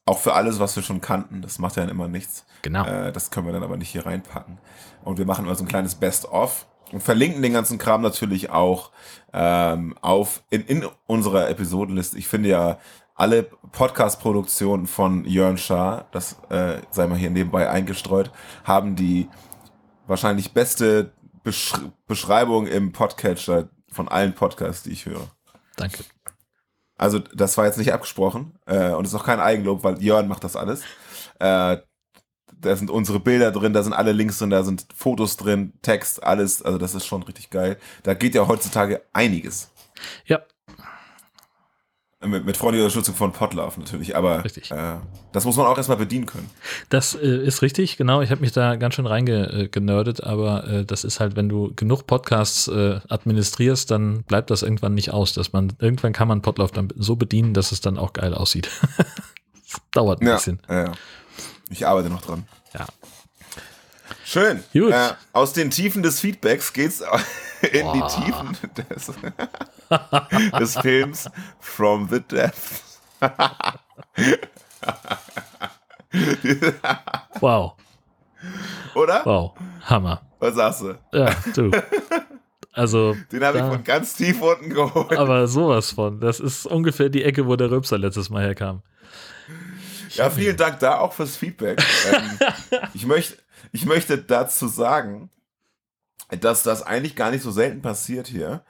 auch 0.05 0.19
für 0.19 0.33
alles, 0.33 0.59
was 0.59 0.75
wir 0.75 0.83
schon 0.83 0.99
kannten. 0.99 1.41
Das 1.41 1.59
macht 1.59 1.77
ja 1.77 1.83
immer 1.85 2.09
nichts. 2.09 2.45
Genau. 2.61 2.85
Äh, 2.85 3.13
das 3.13 3.31
können 3.31 3.45
wir 3.45 3.53
dann 3.53 3.63
aber 3.63 3.77
nicht 3.77 3.89
hier 3.89 4.05
reinpacken. 4.05 4.57
Und 5.05 5.17
wir 5.17 5.25
machen 5.25 5.45
immer 5.45 5.55
so 5.55 5.63
ein 5.63 5.69
kleines 5.69 5.95
Best-of 5.95 6.67
und 6.91 7.01
verlinken 7.01 7.41
den 7.41 7.53
ganzen 7.53 7.77
Kram 7.77 8.01
natürlich 8.01 8.49
auch 8.49 8.91
ähm, 9.31 9.95
auf 10.01 10.43
in, 10.49 10.65
in 10.65 10.85
unserer 11.07 11.49
Episodenliste. 11.49 12.17
Ich 12.17 12.27
finde 12.27 12.49
ja 12.49 12.79
alle 13.15 13.43
Podcast-Produktionen 13.43 14.87
von 14.87 15.23
Jörn 15.23 15.57
Schaar, 15.57 16.09
das 16.11 16.35
äh, 16.49 16.81
sei 16.89 17.07
mal 17.07 17.17
hier 17.17 17.29
nebenbei 17.29 17.69
eingestreut, 17.69 18.29
haben 18.65 18.97
die 18.97 19.29
wahrscheinlich 20.05 20.53
beste 20.53 21.13
Besch 21.43 21.73
Beschreibung 22.07 22.67
im 22.67 22.91
Podcatcher 22.91 23.69
von 23.89 24.09
allen 24.09 24.33
Podcasts, 24.33 24.83
die 24.83 24.91
ich 24.91 25.05
höre. 25.05 25.27
Danke. 25.77 26.03
Also 27.01 27.17
das 27.17 27.57
war 27.57 27.65
jetzt 27.65 27.79
nicht 27.79 27.93
abgesprochen 27.93 28.53
äh, 28.67 28.91
und 28.91 29.05
ist 29.05 29.15
auch 29.15 29.25
kein 29.25 29.39
Eigenlob, 29.39 29.83
weil 29.83 29.99
Jörn 30.03 30.27
macht 30.27 30.43
das 30.43 30.55
alles. 30.55 30.81
Äh, 31.39 31.77
da 32.55 32.75
sind 32.75 32.91
unsere 32.91 33.19
Bilder 33.19 33.51
drin, 33.51 33.73
da 33.73 33.81
sind 33.81 33.93
alle 33.93 34.11
Links 34.11 34.37
drin, 34.37 34.51
da 34.51 34.61
sind 34.61 34.85
Fotos 34.95 35.35
drin, 35.35 35.73
Text, 35.81 36.21
alles. 36.21 36.61
Also 36.61 36.77
das 36.77 36.93
ist 36.93 37.07
schon 37.07 37.23
richtig 37.23 37.49
geil. 37.49 37.77
Da 38.03 38.13
geht 38.13 38.35
ja 38.35 38.47
heutzutage 38.47 39.01
einiges. 39.13 39.71
Ja, 40.25 40.41
mit, 42.25 42.45
mit 42.45 42.57
freundlicher 42.57 42.85
Unterstützung 42.85 43.15
von 43.15 43.31
Potlauf 43.31 43.77
natürlich, 43.77 44.15
aber 44.15 44.45
äh, 44.45 44.99
das 45.31 45.45
muss 45.45 45.57
man 45.57 45.65
auch 45.65 45.77
erstmal 45.77 45.97
bedienen 45.97 46.27
können. 46.27 46.49
Das 46.89 47.15
äh, 47.15 47.19
ist 47.19 47.61
richtig, 47.61 47.97
genau. 47.97 48.21
Ich 48.21 48.29
habe 48.29 48.41
mich 48.41 48.51
da 48.51 48.75
ganz 48.75 48.95
schön 48.95 49.07
reingenördet, 49.07 50.19
äh, 50.19 50.23
aber 50.23 50.67
äh, 50.67 50.85
das 50.85 51.03
ist 51.03 51.19
halt, 51.19 51.35
wenn 51.35 51.49
du 51.49 51.73
genug 51.75 52.05
Podcasts 52.05 52.67
äh, 52.67 52.99
administrierst, 53.09 53.89
dann 53.89 54.23
bleibt 54.23 54.51
das 54.51 54.61
irgendwann 54.61 54.93
nicht 54.93 55.11
aus. 55.11 55.33
Dass 55.33 55.51
man, 55.51 55.73
irgendwann 55.79 56.13
kann 56.13 56.27
man 56.27 56.41
Potlauf 56.41 56.71
dann 56.71 56.89
so 56.95 57.15
bedienen, 57.15 57.53
dass 57.53 57.71
es 57.71 57.81
dann 57.81 57.97
auch 57.97 58.13
geil 58.13 58.33
aussieht. 58.33 58.69
dauert 59.91 60.21
ein 60.21 60.27
ja, 60.27 60.35
bisschen. 60.35 60.59
Ja, 60.69 60.91
ich 61.69 61.87
arbeite 61.87 62.09
noch 62.09 62.21
dran. 62.21 62.45
Schön. 64.31 64.63
Gut. 64.71 64.93
Äh, 64.93 65.09
aus 65.33 65.51
den 65.51 65.71
Tiefen 65.71 66.03
des 66.03 66.21
Feedbacks 66.21 66.71
geht's 66.71 67.01
in 67.73 67.83
Boah. 67.83 67.93
die 67.93 68.23
Tiefen 68.23 68.57
des, 68.77 69.11
des 70.59 70.77
Films 70.77 71.29
From 71.59 72.07
the 72.09 72.21
Depths. 72.21 72.99
Wow. 77.39 77.73
Oder? 78.95 79.21
Wow. 79.25 79.53
Hammer. 79.85 80.21
Was 80.39 80.55
sagst 80.55 80.81
du? 80.81 80.95
Ja, 81.13 81.33
du. 81.55 81.71
Also. 82.73 83.15
Den 83.31 83.43
habe 83.45 83.59
ich 83.59 83.63
von 83.63 83.83
ganz 83.83 84.15
tief 84.15 84.41
unten 84.41 84.71
geholt. 84.71 85.17
Aber 85.17 85.47
sowas 85.47 85.91
von. 85.91 86.19
Das 86.19 86.41
ist 86.41 86.65
ungefähr 86.65 87.07
die 87.07 87.23
Ecke, 87.23 87.47
wo 87.47 87.55
der 87.55 87.71
Röpser 87.71 87.97
letztes 87.97 88.29
Mal 88.29 88.43
herkam. 88.43 88.81
Ja, 90.15 90.29
vielen 90.29 90.57
Dank 90.57 90.79
da 90.79 90.97
auch 90.99 91.13
fürs 91.13 91.37
Feedback. 91.37 91.81
ähm, 92.11 92.49
ich, 92.93 93.05
möchte, 93.05 93.37
ich 93.71 93.85
möchte 93.85 94.17
dazu 94.17 94.67
sagen, 94.67 95.29
dass 96.29 96.63
das 96.63 96.83
eigentlich 96.83 97.15
gar 97.15 97.31
nicht 97.31 97.41
so 97.43 97.51
selten 97.51 97.81
passiert 97.81 98.27
hier. 98.27 98.63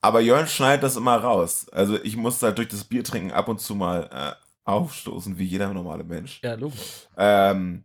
Aber 0.00 0.20
Jörn 0.20 0.46
schneidet 0.46 0.82
das 0.84 0.96
immer 0.96 1.16
raus. 1.16 1.66
Also 1.70 2.00
ich 2.02 2.16
muss 2.16 2.42
halt 2.42 2.58
durch 2.58 2.68
das 2.68 2.84
Bier 2.84 3.02
trinken 3.04 3.32
ab 3.32 3.48
und 3.48 3.60
zu 3.60 3.74
mal 3.74 4.08
äh, 4.12 4.32
aufstoßen, 4.64 5.38
wie 5.38 5.44
jeder 5.44 5.72
normale 5.72 6.04
Mensch. 6.04 6.40
Ja, 6.42 6.54
logisch. 6.54 7.08
Ähm, 7.16 7.84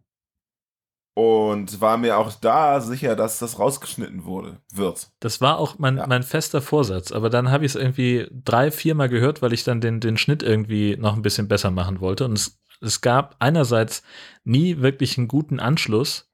und 1.14 1.82
war 1.82 1.98
mir 1.98 2.18
auch 2.18 2.32
da 2.34 2.80
sicher, 2.80 3.16
dass 3.18 3.40
das 3.40 3.60
rausgeschnitten 3.60 4.24
wurde, 4.24 4.58
wird. 4.74 5.10
Das 5.20 5.42
war 5.42 5.58
auch 5.60 5.78
mein, 5.78 5.98
Ja. 5.98 6.08
mein 6.08 6.24
fester 6.24 6.62
Vorsatz. 6.62 7.12
Aber 7.12 7.30
dann 7.30 7.52
habe 7.52 7.66
ich 7.66 7.72
es 7.74 7.76
irgendwie 7.76 8.28
drei, 8.32 8.72
viermal 8.72 9.10
gehört, 9.10 9.42
weil 9.42 9.52
ich 9.52 9.64
dann 9.66 9.82
den, 9.82 10.00
den 10.00 10.18
Schnitt 10.18 10.42
irgendwie 10.42 10.96
noch 10.98 11.16
ein 11.16 11.22
bisschen 11.22 11.48
besser 11.50 11.70
machen 11.70 12.00
wollte. 12.00 12.26
Und 12.26 12.34
es, 12.34 12.60
es 12.80 13.02
gab 13.02 13.36
einerseits 13.40 14.04
nie 14.46 14.78
wirklich 14.80 15.18
einen 15.18 15.28
guten 15.28 15.60
Anschluss 15.60 16.31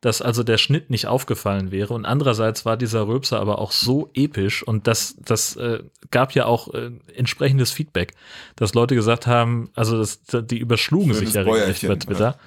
dass 0.00 0.20
also 0.22 0.42
der 0.42 0.58
Schnitt 0.58 0.90
nicht 0.90 1.06
aufgefallen 1.06 1.70
wäre. 1.70 1.94
Und 1.94 2.04
andererseits 2.04 2.64
war 2.64 2.76
dieser 2.76 3.06
Röpser 3.08 3.40
aber 3.40 3.58
auch 3.58 3.72
so 3.72 4.10
episch 4.14 4.62
und 4.62 4.86
das, 4.86 5.16
das 5.18 5.56
äh, 5.56 5.82
gab 6.10 6.32
ja 6.32 6.44
auch 6.46 6.72
äh, 6.74 6.90
entsprechendes 7.14 7.72
Feedback, 7.72 8.14
dass 8.56 8.74
Leute 8.74 8.94
gesagt 8.94 9.26
haben, 9.26 9.70
also 9.74 9.98
das, 9.98 10.20
die 10.26 10.58
überschlugen 10.58 11.14
Schönes 11.14 11.18
sich 11.32 11.34
ja 11.34 11.42
regelrecht 11.42 11.86
bei 11.88 11.96
Twitter. 11.96 12.38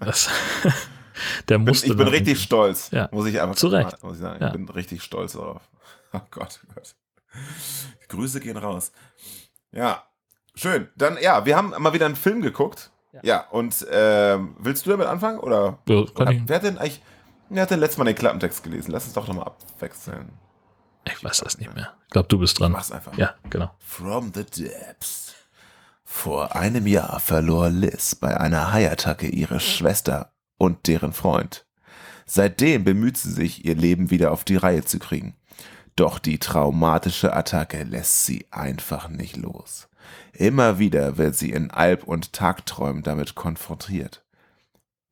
Das, 0.00 0.30
der 1.48 1.58
musste. 1.58 1.88
Ich 1.88 1.96
bin 1.96 2.08
richtig 2.08 2.42
stolz, 2.42 2.90
Ja. 2.90 3.08
muss 3.12 3.26
ich 3.26 3.40
einfach 3.40 3.56
Zu 3.56 3.68
Recht. 3.68 4.02
muss 4.02 4.14
ich 4.14 4.20
sagen. 4.22 4.40
Ja. 4.40 4.46
Ich 4.48 4.52
bin 4.54 4.68
richtig 4.68 5.02
stolz 5.02 5.32
darauf. 5.32 5.62
Oh 6.12 6.20
Gott, 6.30 6.60
oh 6.64 6.72
Gott. 6.74 6.94
Grüße 8.08 8.40
gehen 8.40 8.56
raus. 8.56 8.92
Ja, 9.72 10.04
schön. 10.54 10.88
Dann, 10.96 11.18
ja, 11.20 11.44
wir 11.44 11.56
haben 11.56 11.74
mal 11.78 11.92
wieder 11.92 12.06
einen 12.06 12.16
Film 12.16 12.40
geguckt. 12.40 12.90
Ja, 13.16 13.20
Ja. 13.22 13.40
und 13.50 13.86
ähm, 13.90 14.56
willst 14.58 14.86
du 14.86 14.90
damit 14.90 15.06
anfangen? 15.06 15.38
Oder? 15.38 15.78
Ja, 15.88 16.04
kann 16.14 16.30
ich, 16.32 16.42
Wer 16.46 16.56
hat 16.56 16.62
denn 16.64 16.78
eigentlich, 16.78 17.02
wer 17.48 17.62
hat 17.62 17.70
denn 17.70 17.80
letztes 17.80 17.98
Mal 17.98 18.04
den 18.04 18.14
Klappentext 18.14 18.62
gelesen? 18.62 18.90
Lass 18.92 19.04
uns 19.04 19.14
doch 19.14 19.26
nochmal 19.28 19.46
abwechseln. 19.46 20.30
ich 21.06 21.22
weiß 21.24 21.38
das 21.40 21.58
nicht 21.58 21.74
mehr. 21.74 21.92
Ich 22.06 22.10
glaube, 22.12 22.28
du 22.28 22.38
bist 22.38 22.58
dran. 22.60 22.72
Mach's 22.72 22.92
einfach. 22.92 23.16
Ja, 23.16 23.34
genau. 23.50 23.70
From 23.78 24.32
the 24.34 24.44
Depths. 24.44 25.34
Vor 26.04 26.54
einem 26.56 26.86
Jahr 26.86 27.18
verlor 27.20 27.68
Liz 27.68 28.14
bei 28.14 28.38
einer 28.38 28.72
Haiattacke 28.72 29.26
ihre 29.28 29.60
Schwester 29.60 30.32
und 30.58 30.86
deren 30.86 31.12
Freund. 31.12 31.66
Seitdem 32.26 32.84
bemüht 32.84 33.16
sie 33.18 33.30
sich, 33.32 33.64
ihr 33.64 33.74
Leben 33.74 34.10
wieder 34.10 34.32
auf 34.32 34.44
die 34.44 34.56
Reihe 34.56 34.84
zu 34.84 34.98
kriegen. 34.98 35.36
Doch 35.94 36.18
die 36.18 36.38
traumatische 36.38 37.32
Attacke 37.34 37.82
lässt 37.84 38.26
sie 38.26 38.46
einfach 38.50 39.08
nicht 39.08 39.36
los. 39.36 39.88
Immer 40.32 40.78
wieder 40.78 41.16
wird 41.16 41.34
sie 41.34 41.50
in 41.50 41.70
Alb- 41.70 42.04
und 42.04 42.32
Tagträumen 42.32 43.02
damit 43.02 43.34
konfrontiert. 43.34 44.22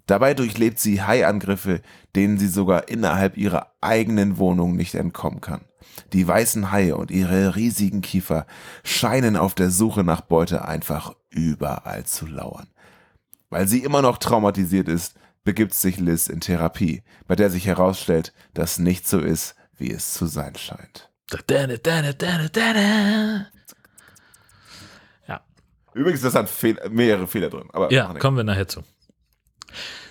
Dabei 0.06 0.34
durchlebt 0.34 0.78
sie 0.78 1.02
Haiangriffe, 1.02 1.80
denen 2.14 2.38
sie 2.38 2.48
sogar 2.48 2.88
innerhalb 2.88 3.36
ihrer 3.38 3.72
eigenen 3.80 4.36
Wohnung 4.36 4.76
nicht 4.76 4.94
entkommen 4.94 5.40
kann. 5.40 5.62
Die 6.12 6.26
weißen 6.26 6.70
Haie 6.70 6.96
und 6.96 7.10
ihre 7.10 7.56
riesigen 7.56 8.02
Kiefer 8.02 8.46
scheinen 8.82 9.36
auf 9.36 9.54
der 9.54 9.70
Suche 9.70 10.04
nach 10.04 10.20
Beute 10.20 10.66
einfach 10.66 11.14
überall 11.30 12.04
zu 12.04 12.26
lauern. 12.26 12.68
Weil 13.48 13.66
sie 13.66 13.82
immer 13.82 14.02
noch 14.02 14.18
traumatisiert 14.18 14.88
ist, 14.88 15.14
begibt 15.42 15.74
sich 15.74 15.98
Liz 15.98 16.26
in 16.26 16.40
Therapie, 16.40 17.02
bei 17.26 17.36
der 17.36 17.50
sich 17.50 17.66
herausstellt, 17.66 18.32
dass 18.52 18.78
nicht 18.78 19.08
so 19.08 19.20
ist, 19.20 19.54
wie 19.76 19.90
es 19.90 20.12
zu 20.12 20.26
sein 20.26 20.54
scheint. 20.56 21.10
Da, 21.28 21.38
da, 21.46 21.66
da, 21.66 21.76
da, 21.76 22.12
da, 22.12 22.48
da, 22.48 22.72
da. 22.72 23.46
Übrigens, 25.94 26.22
das 26.22 26.34
hat 26.34 26.48
Fehl 26.48 26.78
mehrere 26.90 27.26
Fehler 27.26 27.50
drin. 27.50 27.68
Aber 27.72 27.92
Ja, 27.92 28.12
kommen 28.14 28.36
wir 28.36 28.44
nachher 28.44 28.68
zu. 28.68 28.82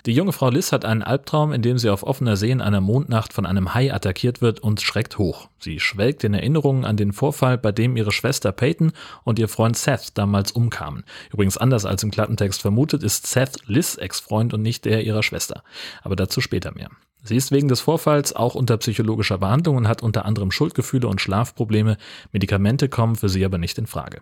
Die 0.06 0.12
junge 0.12 0.32
Frau 0.32 0.50
Liz 0.50 0.70
hat 0.70 0.84
einen 0.84 1.02
Albtraum, 1.02 1.52
in 1.52 1.62
dem 1.62 1.78
sie 1.78 1.88
auf 1.88 2.02
offener 2.02 2.36
See 2.36 2.50
in 2.50 2.60
einer 2.60 2.82
Mondnacht 2.82 3.32
von 3.32 3.46
einem 3.46 3.72
Hai 3.72 3.92
attackiert 3.92 4.42
wird 4.42 4.60
und 4.60 4.82
schreckt 4.82 5.16
hoch. 5.16 5.48
Sie 5.58 5.80
schwelgt 5.80 6.24
in 6.24 6.34
Erinnerungen 6.34 6.84
an 6.84 6.98
den 6.98 7.14
Vorfall, 7.14 7.56
bei 7.56 7.72
dem 7.72 7.96
ihre 7.96 8.12
Schwester 8.12 8.52
Peyton 8.52 8.92
und 9.22 9.38
ihr 9.38 9.48
Freund 9.48 9.78
Seth 9.78 10.18
damals 10.18 10.52
umkamen. 10.52 11.04
Übrigens 11.32 11.56
anders 11.56 11.86
als 11.86 12.02
im 12.02 12.10
Klappentext 12.10 12.60
vermutet, 12.60 13.02
ist 13.02 13.26
Seth 13.26 13.66
Liz 13.66 13.96
Ex-Freund 13.96 14.52
und 14.52 14.60
nicht 14.60 14.84
der 14.84 15.04
ihrer 15.04 15.22
Schwester. 15.22 15.62
Aber 16.02 16.16
dazu 16.16 16.42
später 16.42 16.72
mehr. 16.74 16.90
Sie 17.22 17.36
ist 17.36 17.50
wegen 17.50 17.68
des 17.68 17.80
Vorfalls 17.80 18.36
auch 18.36 18.54
unter 18.54 18.76
psychologischer 18.76 19.38
Behandlung 19.38 19.78
und 19.78 19.88
hat 19.88 20.02
unter 20.02 20.26
anderem 20.26 20.50
Schuldgefühle 20.50 21.08
und 21.08 21.22
Schlafprobleme. 21.22 21.96
Medikamente 22.32 22.90
kommen 22.90 23.16
für 23.16 23.30
sie 23.30 23.42
aber 23.42 23.56
nicht 23.56 23.78
in 23.78 23.86
Frage. 23.86 24.20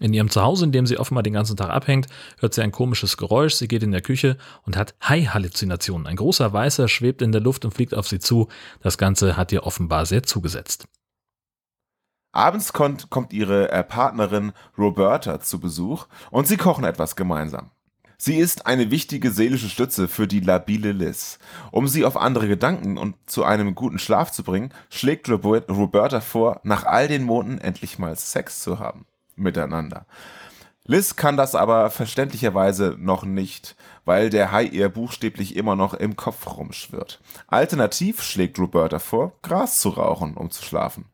In 0.00 0.12
ihrem 0.12 0.30
Zuhause, 0.30 0.64
in 0.64 0.72
dem 0.72 0.86
sie 0.86 0.98
offenbar 0.98 1.22
den 1.22 1.32
ganzen 1.32 1.56
Tag 1.56 1.70
abhängt, 1.70 2.06
hört 2.38 2.54
sie 2.54 2.62
ein 2.62 2.72
komisches 2.72 3.16
Geräusch, 3.16 3.54
sie 3.54 3.68
geht 3.68 3.82
in 3.82 3.92
der 3.92 4.02
Küche 4.02 4.36
und 4.64 4.76
hat 4.76 4.94
Hai-Halluzinationen. 5.02 6.06
Ein 6.06 6.16
großer 6.16 6.52
Weißer 6.52 6.88
schwebt 6.88 7.22
in 7.22 7.32
der 7.32 7.40
Luft 7.40 7.64
und 7.64 7.72
fliegt 7.74 7.94
auf 7.94 8.08
sie 8.08 8.18
zu. 8.18 8.48
Das 8.80 8.98
Ganze 8.98 9.36
hat 9.36 9.52
ihr 9.52 9.64
offenbar 9.64 10.06
sehr 10.06 10.22
zugesetzt. 10.22 10.86
Abends 12.32 12.72
kommt, 12.72 13.10
kommt 13.10 13.32
ihre 13.32 13.70
äh, 13.70 13.84
Partnerin 13.84 14.52
Roberta 14.76 15.40
zu 15.40 15.60
Besuch 15.60 16.06
und 16.32 16.48
sie 16.48 16.56
kochen 16.56 16.84
etwas 16.84 17.14
gemeinsam. 17.14 17.70
Sie 18.18 18.36
ist 18.36 18.66
eine 18.66 18.90
wichtige 18.90 19.30
seelische 19.30 19.68
Stütze 19.68 20.08
für 20.08 20.26
die 20.26 20.40
labile 20.40 20.92
Liz. 20.92 21.38
Um 21.70 21.86
sie 21.86 22.04
auf 22.04 22.16
andere 22.16 22.48
Gedanken 22.48 22.96
und 22.96 23.16
zu 23.26 23.44
einem 23.44 23.74
guten 23.74 23.98
Schlaf 23.98 24.32
zu 24.32 24.42
bringen, 24.42 24.72
schlägt 24.88 25.28
Robert- 25.28 25.70
Roberta 25.70 26.20
vor, 26.20 26.60
nach 26.64 26.84
all 26.84 27.06
den 27.06 27.22
Monaten 27.22 27.58
endlich 27.58 27.98
mal 27.98 28.16
Sex 28.16 28.60
zu 28.60 28.78
haben. 28.78 29.06
Miteinander. 29.36 30.06
Liz 30.86 31.16
kann 31.16 31.38
das 31.38 31.54
aber 31.54 31.88
verständlicherweise 31.88 32.96
noch 32.98 33.24
nicht, 33.24 33.74
weil 34.04 34.28
der 34.28 34.52
Hai 34.52 34.64
ihr 34.64 34.90
buchstäblich 34.90 35.56
immer 35.56 35.76
noch 35.76 35.94
im 35.94 36.14
Kopf 36.14 36.46
rumschwirrt. 36.46 37.20
Alternativ 37.46 38.22
schlägt 38.22 38.58
Roberta 38.58 38.98
vor, 38.98 39.32
Gras 39.40 39.80
zu 39.80 39.88
rauchen, 39.88 40.34
um 40.34 40.50
zu 40.50 40.62
schlafen. 40.62 41.06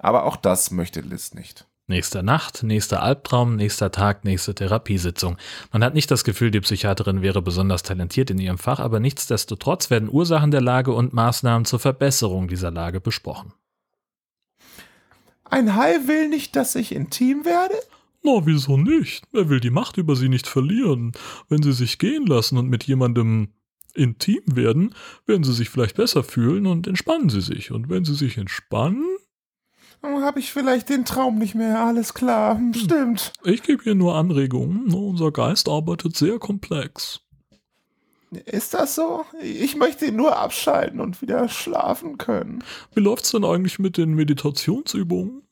Aber 0.00 0.24
auch 0.24 0.34
das 0.34 0.72
möchte 0.72 1.00
Liz 1.00 1.34
nicht. 1.34 1.66
Nächste 1.86 2.22
Nacht, 2.22 2.62
nächster 2.64 3.02
Albtraum, 3.02 3.54
nächster 3.54 3.92
Tag, 3.92 4.24
nächste 4.24 4.54
Therapiesitzung. 4.54 5.36
Man 5.72 5.84
hat 5.84 5.94
nicht 5.94 6.10
das 6.10 6.24
Gefühl, 6.24 6.50
die 6.50 6.60
Psychiaterin 6.60 7.22
wäre 7.22 7.42
besonders 7.42 7.82
talentiert 7.82 8.30
in 8.30 8.38
ihrem 8.38 8.58
Fach, 8.58 8.80
aber 8.80 8.98
nichtsdestotrotz 8.98 9.90
werden 9.90 10.08
Ursachen 10.08 10.50
der 10.50 10.62
Lage 10.62 10.92
und 10.92 11.12
Maßnahmen 11.12 11.64
zur 11.64 11.80
Verbesserung 11.80 12.48
dieser 12.48 12.70
Lage 12.70 13.00
besprochen. 13.00 13.52
Ein 15.52 15.76
Hai 15.76 16.06
will 16.06 16.30
nicht, 16.30 16.56
dass 16.56 16.74
ich 16.76 16.92
intim 16.94 17.44
werde? 17.44 17.74
Na, 18.22 18.46
wieso 18.46 18.78
nicht? 18.78 19.24
Er 19.34 19.50
will 19.50 19.60
die 19.60 19.68
Macht 19.68 19.98
über 19.98 20.16
sie 20.16 20.30
nicht 20.30 20.46
verlieren. 20.46 21.12
Wenn 21.50 21.62
sie 21.62 21.74
sich 21.74 21.98
gehen 21.98 22.24
lassen 22.24 22.56
und 22.56 22.70
mit 22.70 22.84
jemandem 22.84 23.48
intim 23.92 24.40
werden, 24.46 24.94
werden 25.26 25.44
sie 25.44 25.52
sich 25.52 25.68
vielleicht 25.68 25.96
besser 25.96 26.24
fühlen 26.24 26.64
und 26.64 26.86
entspannen 26.86 27.28
sie 27.28 27.42
sich. 27.42 27.70
Und 27.70 27.90
wenn 27.90 28.06
sie 28.06 28.14
sich 28.14 28.38
entspannen, 28.38 29.04
Habe 30.02 30.40
ich 30.40 30.52
vielleicht 30.52 30.88
den 30.88 31.04
Traum 31.04 31.36
nicht 31.38 31.54
mehr? 31.54 31.80
Alles 31.80 32.14
klar, 32.14 32.58
stimmt. 32.74 33.34
ich 33.44 33.62
gebe 33.62 33.82
hier 33.82 33.94
nur 33.94 34.14
Anregungen. 34.16 34.90
Unser 34.94 35.32
Geist 35.32 35.68
arbeitet 35.68 36.16
sehr 36.16 36.38
komplex. 36.38 37.20
Ist 38.46 38.74
das 38.74 38.94
so? 38.94 39.24
Ich 39.42 39.76
möchte 39.76 40.06
ihn 40.06 40.16
nur 40.16 40.38
abschalten 40.38 41.00
und 41.00 41.20
wieder 41.20 41.48
schlafen 41.48 42.18
können. 42.18 42.64
Wie 42.94 43.00
läuft's 43.00 43.30
denn 43.30 43.44
eigentlich 43.44 43.78
mit 43.78 43.96
den 43.96 44.14
Meditationsübungen? 44.14 45.42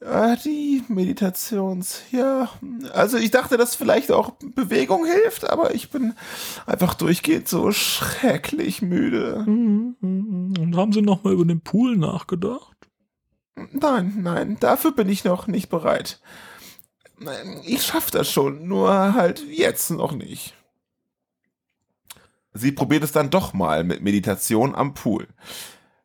Äh, 0.00 0.36
die 0.44 0.82
Meditations, 0.88 2.02
ja. 2.10 2.48
Also 2.92 3.18
ich 3.18 3.30
dachte, 3.30 3.56
dass 3.56 3.76
vielleicht 3.76 4.10
auch 4.10 4.32
Bewegung 4.54 5.04
hilft, 5.04 5.48
aber 5.48 5.74
ich 5.74 5.90
bin 5.90 6.14
einfach 6.66 6.94
durchgehend 6.94 7.48
so 7.48 7.70
schrecklich 7.70 8.82
müde. 8.82 9.44
Und 9.46 10.74
haben 10.74 10.92
Sie 10.92 11.02
nochmal 11.02 11.34
über 11.34 11.44
den 11.44 11.60
Pool 11.60 11.96
nachgedacht? 11.96 12.76
Nein, 13.70 14.18
nein, 14.22 14.56
dafür 14.58 14.92
bin 14.92 15.08
ich 15.08 15.24
noch 15.24 15.46
nicht 15.46 15.68
bereit. 15.68 16.20
Ich 17.64 17.84
schaff 17.84 18.10
das 18.10 18.30
schon, 18.30 18.66
nur 18.66 19.14
halt 19.14 19.44
jetzt 19.48 19.90
noch 19.90 20.12
nicht. 20.12 20.54
Sie 22.54 22.72
probiert 22.72 23.02
es 23.02 23.12
dann 23.12 23.30
doch 23.30 23.54
mal 23.54 23.84
mit 23.84 24.02
Meditation 24.02 24.74
am 24.74 24.94
Pool. 24.94 25.26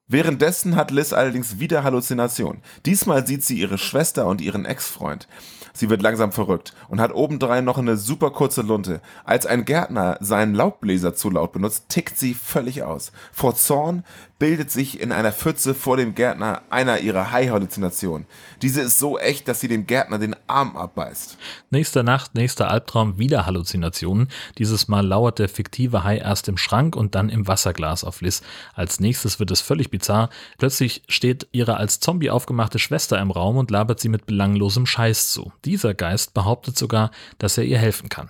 Währenddessen 0.10 0.78
hat 0.78 0.92
Liz 0.92 1.12
allerdings 1.12 1.60
wieder 1.60 1.84
Halluzinationen. 1.84 2.62
Diesmal 2.86 3.28
sieht 3.28 3.44
sie 3.44 3.60
ihre 3.60 3.78
Schwester 3.78 4.26
und 4.28 4.40
ihren 4.40 4.64
Ex-Freund. 4.64 5.28
Sie 5.74 5.90
wird 5.90 6.02
langsam 6.02 6.32
verrückt 6.32 6.74
und 6.88 7.02
hat 7.02 7.14
obendrein 7.14 7.66
noch 7.66 7.78
eine 7.78 7.98
super 7.98 8.32
kurze 8.32 8.62
Lunte. 8.62 9.02
Als 9.26 9.46
ein 9.46 9.66
Gärtner 9.66 10.18
seinen 10.22 10.56
Laubbläser 10.56 11.14
zu 11.14 11.30
laut 11.30 11.52
benutzt, 11.52 11.90
tickt 11.90 12.18
sie 12.18 12.34
völlig 12.34 12.84
aus. 12.84 13.12
Vor 13.34 13.56
Zorn 13.56 14.06
bildet 14.40 14.70
sich 14.72 15.00
in 15.00 15.12
einer 15.12 15.32
Pfütze 15.32 15.74
vor 15.74 15.98
dem 15.98 16.16
Gärtner 16.16 16.62
einer 16.70 17.00
ihrer 17.00 17.32
Hai-Halluzinationen. 17.32 18.28
Diese 18.62 18.82
ist 18.82 19.00
so 19.00 19.18
echt, 19.18 19.48
dass 19.48 19.60
sie 19.60 19.68
dem 19.68 19.88
Gärtner 19.88 20.20
den 20.20 20.36
Arm 20.48 20.78
abbeißt. 20.78 21.38
Nächste 21.70 22.04
Nacht, 22.04 22.36
nächster 22.36 22.70
Albtraum, 22.70 23.18
wieder 23.18 23.46
Halluzinationen. 23.46 24.30
Dieses 24.58 24.88
Mal 24.88 25.06
lauert 25.06 25.40
der 25.40 25.50
fiktive 25.50 26.04
Hai 26.04 26.18
erst 26.18 26.48
im 26.48 26.58
Schrank 26.58 26.96
und 26.96 27.16
dann 27.16 27.30
im 27.30 27.48
Wasserglas 27.48 28.04
auf 28.04 28.22
Liz. 28.22 28.42
Als 28.74 29.00
nächstes 29.00 29.40
wird 29.40 29.52
es 29.52 29.62
völlig 29.62 29.90
bizarr. 29.90 30.30
Plötzlich 30.58 31.04
steht 31.08 31.48
ihre 31.52 31.78
als 31.78 32.00
Zombie 32.00 32.30
aufgemachte 32.30 32.80
Schwester 32.80 33.20
im 33.20 33.32
Raum 33.32 33.58
und 33.58 33.72
labert 33.72 34.00
sie 34.00 34.10
mit 34.10 34.26
belanglosem 34.26 34.86
Scheiß 34.86 35.32
zu. 35.32 35.52
Dieser 35.66 35.94
Geist 35.94 36.34
behauptet 36.34 36.78
sogar, 36.78 37.12
dass 37.40 37.58
er 37.58 37.64
ihr 37.64 37.80
helfen 37.80 38.10
kann. 38.10 38.30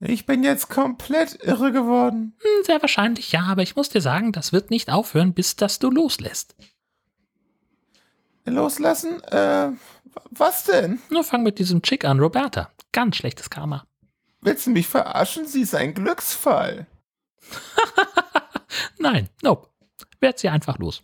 Ich 0.00 0.26
bin 0.26 0.44
jetzt 0.44 0.68
komplett 0.68 1.42
irre 1.42 1.72
geworden. 1.72 2.36
Hm, 2.40 2.64
Sehr 2.64 2.80
wahrscheinlich 2.80 3.32
ja, 3.32 3.42
aber 3.42 3.62
ich 3.62 3.74
muss 3.74 3.88
dir 3.88 4.00
sagen, 4.00 4.32
das 4.32 4.52
wird 4.52 4.70
nicht 4.70 4.90
aufhören, 4.90 5.34
bis 5.34 5.56
dass 5.56 5.78
du 5.78 5.90
loslässt. 5.90 6.54
Loslassen? 8.44 9.22
Äh, 9.24 9.72
was 10.30 10.64
denn? 10.64 11.00
Nur 11.10 11.24
fang 11.24 11.42
mit 11.42 11.58
diesem 11.58 11.82
Chick 11.82 12.04
an, 12.04 12.20
Roberta. 12.20 12.70
Ganz 12.92 13.16
schlechtes 13.16 13.50
Karma. 13.50 13.86
Willst 14.40 14.66
du 14.66 14.70
mich 14.70 14.86
verarschen? 14.86 15.46
Sie 15.46 15.62
ist 15.62 15.74
ein 15.74 15.94
Glücksfall. 15.94 16.86
Nein, 18.98 19.28
nope. 19.42 19.68
Werd 20.20 20.38
sie 20.38 20.48
einfach 20.48 20.78
los. 20.78 21.02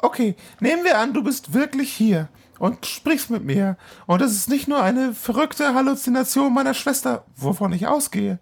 Okay, 0.00 0.36
nehmen 0.60 0.84
wir 0.84 0.98
an, 0.98 1.14
du 1.14 1.22
bist 1.22 1.52
wirklich 1.54 1.92
hier 1.92 2.28
und 2.58 2.86
sprichst 2.86 3.30
mit 3.30 3.44
mir. 3.44 3.76
Und 4.06 4.22
es 4.22 4.32
ist 4.32 4.48
nicht 4.48 4.68
nur 4.68 4.82
eine 4.82 5.14
verrückte 5.14 5.74
Halluzination 5.74 6.52
meiner 6.52 6.74
Schwester, 6.74 7.24
wovon 7.36 7.72
ich 7.72 7.86
ausgehe. 7.86 8.40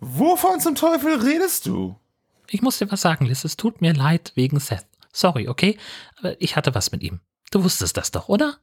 Wovon 0.00 0.60
zum 0.60 0.74
Teufel 0.74 1.14
redest 1.14 1.66
du? 1.66 1.96
Ich 2.48 2.62
muss 2.62 2.78
dir 2.78 2.90
was 2.90 3.00
sagen, 3.00 3.26
Liz. 3.26 3.44
Es 3.44 3.56
tut 3.56 3.80
mir 3.80 3.94
leid 3.94 4.32
wegen 4.34 4.58
Seth. 4.58 4.86
Sorry, 5.12 5.48
okay? 5.48 5.78
Aber 6.18 6.40
ich 6.40 6.56
hatte 6.56 6.74
was 6.74 6.92
mit 6.92 7.02
ihm. 7.02 7.20
Du 7.50 7.62
wusstest 7.64 7.96
das 7.96 8.10
doch, 8.10 8.28
oder? 8.28 8.58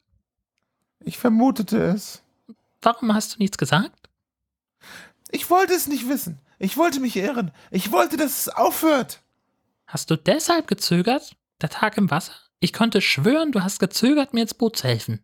Ich 0.99 1.17
vermutete 1.17 1.81
es. 1.81 2.21
Warum 2.81 3.13
hast 3.13 3.35
du 3.35 3.39
nichts 3.39 3.57
gesagt? 3.57 4.09
Ich 5.31 5.49
wollte 5.49 5.73
es 5.73 5.87
nicht 5.87 6.09
wissen. 6.09 6.39
Ich 6.57 6.75
wollte 6.75 6.99
mich 6.99 7.15
irren. 7.15 7.51
Ich 7.71 7.91
wollte, 7.91 8.17
dass 8.17 8.41
es 8.41 8.49
aufhört. 8.49 9.21
Hast 9.87 10.09
du 10.11 10.17
deshalb 10.17 10.67
gezögert? 10.67 11.35
Der 11.61 11.69
Tag 11.69 11.97
im 11.97 12.11
Wasser? 12.11 12.33
Ich 12.61 12.73
konnte 12.73 13.01
schwören, 13.01 13.51
du 13.51 13.63
hast 13.63 13.79
gezögert, 13.79 14.33
mir 14.33 14.41
ins 14.41 14.53
Boot 14.53 14.75
zu 14.77 14.87
helfen. 14.87 15.23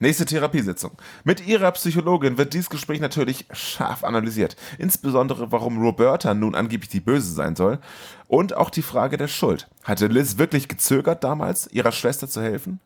Nächste 0.00 0.26
Therapiesitzung. 0.26 0.90
Mit 1.22 1.46
ihrer 1.46 1.70
Psychologin 1.70 2.36
wird 2.36 2.52
dieses 2.52 2.68
Gespräch 2.68 3.00
natürlich 3.00 3.46
scharf 3.52 4.02
analysiert. 4.02 4.56
Insbesondere, 4.76 5.52
warum 5.52 5.80
Roberta 5.80 6.34
nun 6.34 6.56
angeblich 6.56 6.90
die 6.90 7.00
Böse 7.00 7.32
sein 7.32 7.54
soll. 7.54 7.78
Und 8.26 8.56
auch 8.56 8.70
die 8.70 8.82
Frage 8.82 9.16
der 9.16 9.28
Schuld. 9.28 9.68
Hatte 9.84 10.08
Liz 10.08 10.36
wirklich 10.36 10.66
gezögert 10.66 11.22
damals, 11.22 11.68
ihrer 11.68 11.92
Schwester 11.92 12.28
zu 12.28 12.42
helfen? 12.42 12.80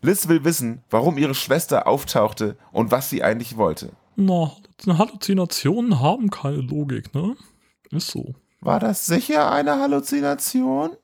Liz 0.00 0.26
will 0.26 0.42
wissen, 0.44 0.82
warum 0.88 1.18
ihre 1.18 1.34
Schwester 1.34 1.86
auftauchte 1.86 2.56
und 2.72 2.90
was 2.90 3.10
sie 3.10 3.22
eigentlich 3.22 3.58
wollte. 3.58 3.92
Na, 4.16 4.56
Halluzinationen 4.86 6.00
haben 6.00 6.30
keine 6.30 6.62
Logik, 6.62 7.14
ne? 7.14 7.36
Ist 7.90 8.08
so. 8.08 8.34
War 8.60 8.80
das 8.80 9.04
sicher 9.04 9.52
eine 9.52 9.78
Halluzination? 9.78 10.96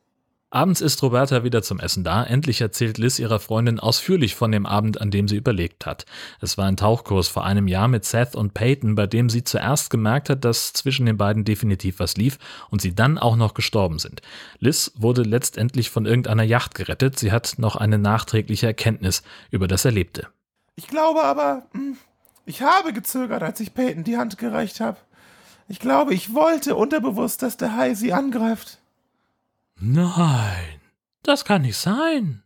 Abends 0.52 0.80
ist 0.80 1.00
Roberta 1.04 1.44
wieder 1.44 1.62
zum 1.62 1.78
Essen 1.78 2.02
da. 2.02 2.24
Endlich 2.24 2.60
erzählt 2.60 2.98
Liz 2.98 3.20
ihrer 3.20 3.38
Freundin 3.38 3.78
ausführlich 3.78 4.34
von 4.34 4.50
dem 4.50 4.66
Abend, 4.66 5.00
an 5.00 5.12
dem 5.12 5.28
sie 5.28 5.36
überlegt 5.36 5.86
hat. 5.86 6.06
Es 6.40 6.58
war 6.58 6.66
ein 6.66 6.76
Tauchkurs 6.76 7.28
vor 7.28 7.44
einem 7.44 7.68
Jahr 7.68 7.86
mit 7.86 8.04
Seth 8.04 8.34
und 8.34 8.52
Peyton, 8.52 8.96
bei 8.96 9.06
dem 9.06 9.30
sie 9.30 9.44
zuerst 9.44 9.90
gemerkt 9.90 10.28
hat, 10.28 10.44
dass 10.44 10.72
zwischen 10.72 11.06
den 11.06 11.16
beiden 11.16 11.44
definitiv 11.44 12.00
was 12.00 12.16
lief 12.16 12.36
und 12.68 12.82
sie 12.82 12.96
dann 12.96 13.16
auch 13.16 13.36
noch 13.36 13.54
gestorben 13.54 14.00
sind. 14.00 14.22
Liz 14.58 14.90
wurde 14.96 15.22
letztendlich 15.22 15.88
von 15.88 16.04
irgendeiner 16.04 16.42
Yacht 16.42 16.74
gerettet. 16.74 17.16
Sie 17.16 17.30
hat 17.30 17.54
noch 17.58 17.76
eine 17.76 17.98
nachträgliche 17.98 18.66
Erkenntnis 18.66 19.22
über 19.52 19.68
das 19.68 19.84
Erlebte. 19.84 20.26
Ich 20.74 20.88
glaube 20.88 21.22
aber, 21.22 21.62
hm, 21.74 21.96
ich 22.44 22.62
habe 22.62 22.92
gezögert, 22.92 23.44
als 23.44 23.60
ich 23.60 23.72
Peyton 23.72 24.02
die 24.02 24.16
Hand 24.16 24.36
gereicht 24.36 24.80
habe. 24.80 24.96
Ich 25.68 25.78
glaube, 25.78 26.12
ich 26.12 26.34
wollte 26.34 26.74
unterbewusst, 26.74 27.42
dass 27.42 27.56
der 27.56 27.76
Hai 27.76 27.94
sie 27.94 28.12
angreift. 28.12 28.80
Nein, 29.80 30.80
das 31.22 31.44
kann 31.44 31.62
nicht 31.62 31.78
sein. 31.78 32.42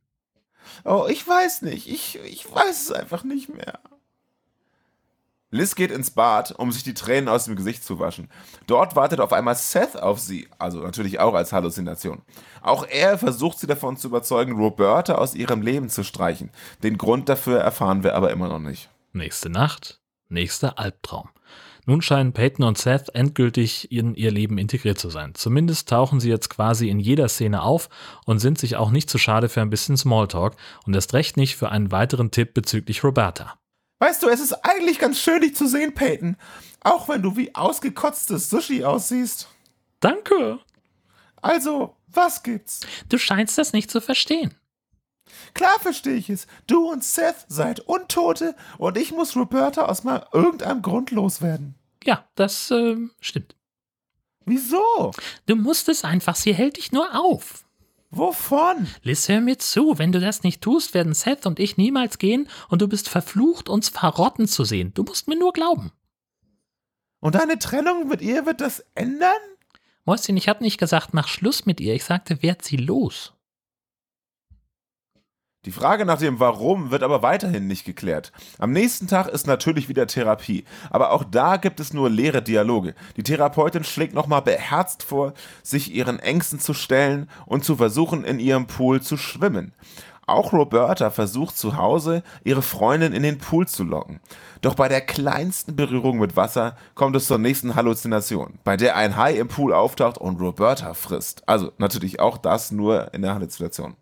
Oh, 0.85 1.07
ich 1.09 1.27
weiß 1.27 1.63
nicht. 1.63 1.89
Ich, 1.89 2.19
ich 2.25 2.53
weiß 2.53 2.83
es 2.83 2.93
einfach 2.93 3.25
nicht 3.25 3.49
mehr. 3.55 3.81
Liz 5.51 5.77
geht 5.77 5.93
ins 5.93 6.11
Bad, 6.11 6.53
um 6.53 6.73
sich 6.73 6.83
die 6.83 6.95
Tränen 6.95 7.29
aus 7.29 7.45
dem 7.45 7.55
Gesicht 7.55 7.85
zu 7.85 8.01
waschen. 8.01 8.29
Dort 8.67 8.97
wartet 8.97 9.21
auf 9.21 9.33
einmal 9.33 9.55
Seth 9.55 9.97
auf 9.97 10.19
sie, 10.19 10.49
also 10.59 10.81
natürlich 10.81 11.21
auch 11.21 11.35
als 11.35 11.53
Halluzination. 11.53 12.23
Auch 12.61 12.85
er 12.89 13.19
versucht 13.19 13.61
sie 13.61 13.69
davon 13.69 13.97
zu 13.97 14.09
überzeugen, 14.09 14.57
Roberta 14.57 15.15
aus 15.15 15.37
ihrem 15.37 15.63
Leben 15.63 15.89
zu 15.89 16.03
streichen. 16.03 16.51
Den 16.83 16.99
Grund 16.99 17.29
dafür 17.29 17.61
erfahren 17.61 18.03
wir 18.03 18.17
aber 18.17 18.33
immer 18.33 18.49
noch 18.49 18.59
nicht. 18.59 18.91
Nächste 19.13 19.49
Nacht, 19.49 20.01
nächster 20.29 20.77
Albtraum. 20.79 21.29
Nun 21.87 22.01
scheinen 22.01 22.33
Peyton 22.33 22.65
und 22.65 22.79
Seth 22.79 23.15
endgültig 23.15 23.93
in 23.93 24.15
ihr 24.15 24.31
Leben 24.31 24.59
integriert 24.59 24.99
zu 24.99 25.11
sein. 25.11 25.35
Zumindest 25.35 25.89
tauchen 25.89 26.21
sie 26.21 26.31
jetzt 26.31 26.49
quasi 26.49 26.89
in 26.89 26.99
jeder 26.99 27.29
Szene 27.29 27.63
auf 27.63 27.89
und 28.25 28.39
sind 28.39 28.59
sich 28.59 28.77
auch 28.77 28.91
nicht 28.91 29.11
zu 29.11 29.19
schade 29.19 29.49
für 29.49 29.61
ein 29.61 29.71
bisschen 29.71 29.97
Smalltalk 29.97 30.57
und 30.87 30.95
erst 30.95 31.13
recht 31.13 31.37
nicht 31.37 31.57
für 31.57 31.71
einen 31.71 31.93
weiteren 31.93 32.31
Tipp 32.31 32.55
bezüglich 32.55 33.05
Roberta. 33.05 33.59
Weißt 34.01 34.23
du, 34.23 34.29
es 34.29 34.41
ist 34.41 34.53
eigentlich 34.65 34.99
ganz 34.99 35.19
schön, 35.19 35.41
dich 35.41 35.55
zu 35.55 35.67
sehen, 35.67 35.95
Peyton. 35.95 36.37
Auch 36.81 37.09
wenn 37.09 37.23
du 37.23 37.37
wie 37.37 37.55
ausgekotztes 37.55 38.51
Sushi 38.51 38.85
aussiehst. 38.85 39.49
Danke. 40.01 40.59
Also, 41.41 41.97
was 42.07 42.43
gibt's? 42.43 42.81
Du 43.09 43.19
scheinst 43.19 43.59
das 43.59 43.73
nicht 43.73 43.91
zu 43.91 44.01
verstehen. 44.01 44.55
Klar 45.55 45.79
verstehe 45.81 46.17
ich 46.17 46.31
es. 46.31 46.47
Du 46.67 46.91
und 46.91 47.05
Seth 47.05 47.47
seid 47.49 47.81
Untote 47.81 48.55
und 48.79 48.97
ich 48.97 49.13
muss 49.13 49.37
Roberta 49.37 49.87
aus 49.87 50.05
mal 50.05 50.27
irgendeinem 50.33 50.83
Grund 50.83 51.11
loswerden. 51.11 51.75
Ja, 52.05 52.25
das 52.35 52.71
äh, 52.71 52.97
stimmt. 53.21 53.57
Wieso? 54.45 55.13
Du 55.47 55.57
musst 55.57 55.89
es 55.89 56.05
einfach, 56.05 56.37
sie 56.37 56.55
hält 56.55 56.77
dich 56.77 56.93
nur 56.93 57.19
auf. 57.19 57.65
Wovon? 58.11 58.87
Liz, 59.03 59.29
hör 59.29 59.41
mir 59.41 59.59
zu. 59.59 59.99
Wenn 59.99 60.13
du 60.13 60.21
das 60.21 60.45
nicht 60.45 60.61
tust, 60.61 60.95
werden 60.95 61.15
Seth 61.15 61.47
und 61.47 61.59
ich 61.59 61.77
niemals 61.77 62.19
gehen 62.19 62.49
und 62.69 62.81
du 62.81 62.87
bist 62.87 63.09
verflucht, 63.09 63.69
uns 63.69 63.89
verrotten 63.89 64.47
zu 64.47 64.65
sehen. 64.65 64.93
Du 64.95 65.03
musst 65.03 65.27
mir 65.27 65.37
nur 65.37 65.53
glauben. 65.53 65.91
Und 67.19 67.35
deine 67.35 67.59
Trennung 67.59 68.07
mit 68.07 68.21
ihr 68.21 68.47
wird 68.47 68.61
das 68.61 68.85
ändern? 68.95 69.33
Mäuschen, 70.05 70.37
ich 70.37 70.49
habe 70.49 70.63
nicht 70.63 70.79
gesagt, 70.79 71.15
mach 71.15 71.27
Schluss 71.27 71.67
mit 71.67 71.81
ihr. 71.81 71.95
Ich 71.95 72.05
sagte, 72.05 72.43
werd 72.43 72.63
sie 72.63 72.77
los. 72.77 73.34
Die 75.65 75.73
Frage 75.73 76.05
nach 76.05 76.19
dem 76.19 76.41
Warum 76.41 76.91
wird 76.91 77.03
aber 77.03 77.23
weiterhin 77.23 77.67
nicht 77.67 77.87
geklärt. 77.87 78.33
Am 78.59 78.73
nächsten 78.73 79.07
Tag 79.07 79.29
ist 79.29 79.47
natürlich 79.47 79.89
wieder 79.89 80.07
Therapie, 80.07 80.65
aber 80.91 81.11
auch 81.13 81.25
da 81.25 81.57
gibt 81.57 81.81
es 81.81 81.95
nur 81.95 82.11
leere 82.11 82.43
Dialoge. 82.43 82.95
Die 83.17 83.23
Therapeutin 83.23 83.83
schlägt 83.83 84.13
nochmal 84.13 84.43
beherzt 84.43 85.03
vor, 85.03 85.33
sich 85.63 85.95
ihren 85.95 86.19
Ängsten 86.19 86.61
zu 86.61 86.75
stellen 86.75 87.31
und 87.47 87.65
zu 87.65 87.77
versuchen, 87.77 88.25
in 88.25 88.41
ihrem 88.41 88.67
Pool 88.67 89.01
zu 89.01 89.17
schwimmen. 89.17 89.73
Auch 90.27 90.53
Roberta 90.53 91.11
versucht 91.11 91.57
zu 91.57 91.77
Hause, 91.77 92.23
ihre 92.45 92.63
Freundin 92.63 93.13
in 93.13 93.23
den 93.23 93.39
Pool 93.39 93.67
zu 93.67 93.85
locken. 93.85 94.21
Doch 94.61 94.75
bei 94.75 94.89
der 94.89 95.03
kleinsten 95.03 95.77
Berührung 95.77 96.19
mit 96.19 96.37
Wasser 96.37 96.77
kommt 96.95 97.17
es 97.17 97.27
zur 97.27 97.39
nächsten 97.39 97.75
Halluzination, 97.75 98.59
bei 98.65 98.77
der 98.77 98.97
ein 98.97 99.17
Hai 99.17 99.35
im 99.35 99.49
Pool 99.49 99.73
auftaucht 99.73 100.19
und 100.19 100.41
Roberta 100.41 100.95
frisst. 100.95 101.47
Also 101.47 101.73
natürlich 101.79 102.21
auch 102.21 102.39
das 102.39 102.71
nur 102.71 103.13
in 103.13 103.23
der 103.23 103.35
Halluzination. 103.35 103.97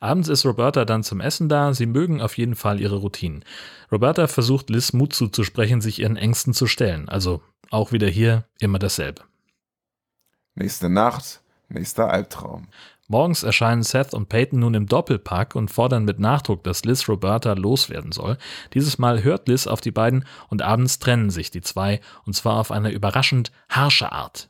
Abends 0.00 0.28
ist 0.28 0.44
Roberta 0.44 0.84
dann 0.84 1.02
zum 1.02 1.20
Essen 1.20 1.48
da. 1.48 1.74
Sie 1.74 1.86
mögen 1.86 2.20
auf 2.20 2.36
jeden 2.38 2.54
Fall 2.54 2.80
ihre 2.80 2.96
Routinen. 2.96 3.44
Roberta 3.90 4.26
versucht 4.26 4.70
Liz 4.70 4.92
Mut 4.92 5.12
zuzusprechen, 5.12 5.80
sich 5.80 6.00
ihren 6.00 6.16
Ängsten 6.16 6.54
zu 6.54 6.66
stellen. 6.66 7.08
Also 7.08 7.42
auch 7.70 7.92
wieder 7.92 8.08
hier 8.08 8.44
immer 8.58 8.78
dasselbe. 8.78 9.22
Nächste 10.54 10.88
Nacht, 10.88 11.42
nächster 11.68 12.10
Albtraum. 12.10 12.68
Morgens 13.08 13.44
erscheinen 13.44 13.84
Seth 13.84 14.14
und 14.14 14.28
Peyton 14.28 14.60
nun 14.60 14.74
im 14.74 14.86
Doppelpack 14.86 15.54
und 15.54 15.70
fordern 15.70 16.04
mit 16.04 16.18
Nachdruck, 16.18 16.64
dass 16.64 16.84
Liz 16.84 17.08
Roberta 17.08 17.52
loswerden 17.52 18.10
soll. 18.10 18.36
Dieses 18.74 18.98
Mal 18.98 19.22
hört 19.22 19.46
Liz 19.46 19.68
auf 19.68 19.80
die 19.80 19.92
beiden 19.92 20.24
und 20.48 20.62
abends 20.62 20.98
trennen 20.98 21.30
sich 21.30 21.52
die 21.52 21.60
zwei, 21.60 22.00
und 22.24 22.34
zwar 22.34 22.56
auf 22.56 22.72
eine 22.72 22.90
überraschend 22.90 23.52
harsche 23.68 24.10
Art. 24.10 24.48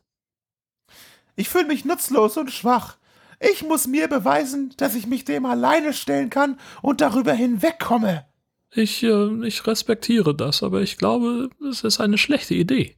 Ich 1.34 1.50
fühle 1.50 1.66
mich 1.66 1.84
nutzlos 1.84 2.38
und 2.38 2.50
schwach. 2.50 2.96
Ich 3.40 3.62
muss 3.62 3.86
mir 3.86 4.08
beweisen, 4.08 4.72
dass 4.76 4.94
ich 4.94 5.06
mich 5.06 5.24
dem 5.24 5.46
alleine 5.46 5.92
stellen 5.92 6.30
kann 6.30 6.58
und 6.82 7.00
darüber 7.00 7.32
hinwegkomme. 7.32 8.26
Ich, 8.72 9.02
äh, 9.02 9.46
ich 9.46 9.66
respektiere 9.66 10.34
das, 10.34 10.62
aber 10.62 10.82
ich 10.82 10.98
glaube, 10.98 11.50
es 11.68 11.84
ist 11.84 12.00
eine 12.00 12.18
schlechte 12.18 12.54
Idee. 12.54 12.96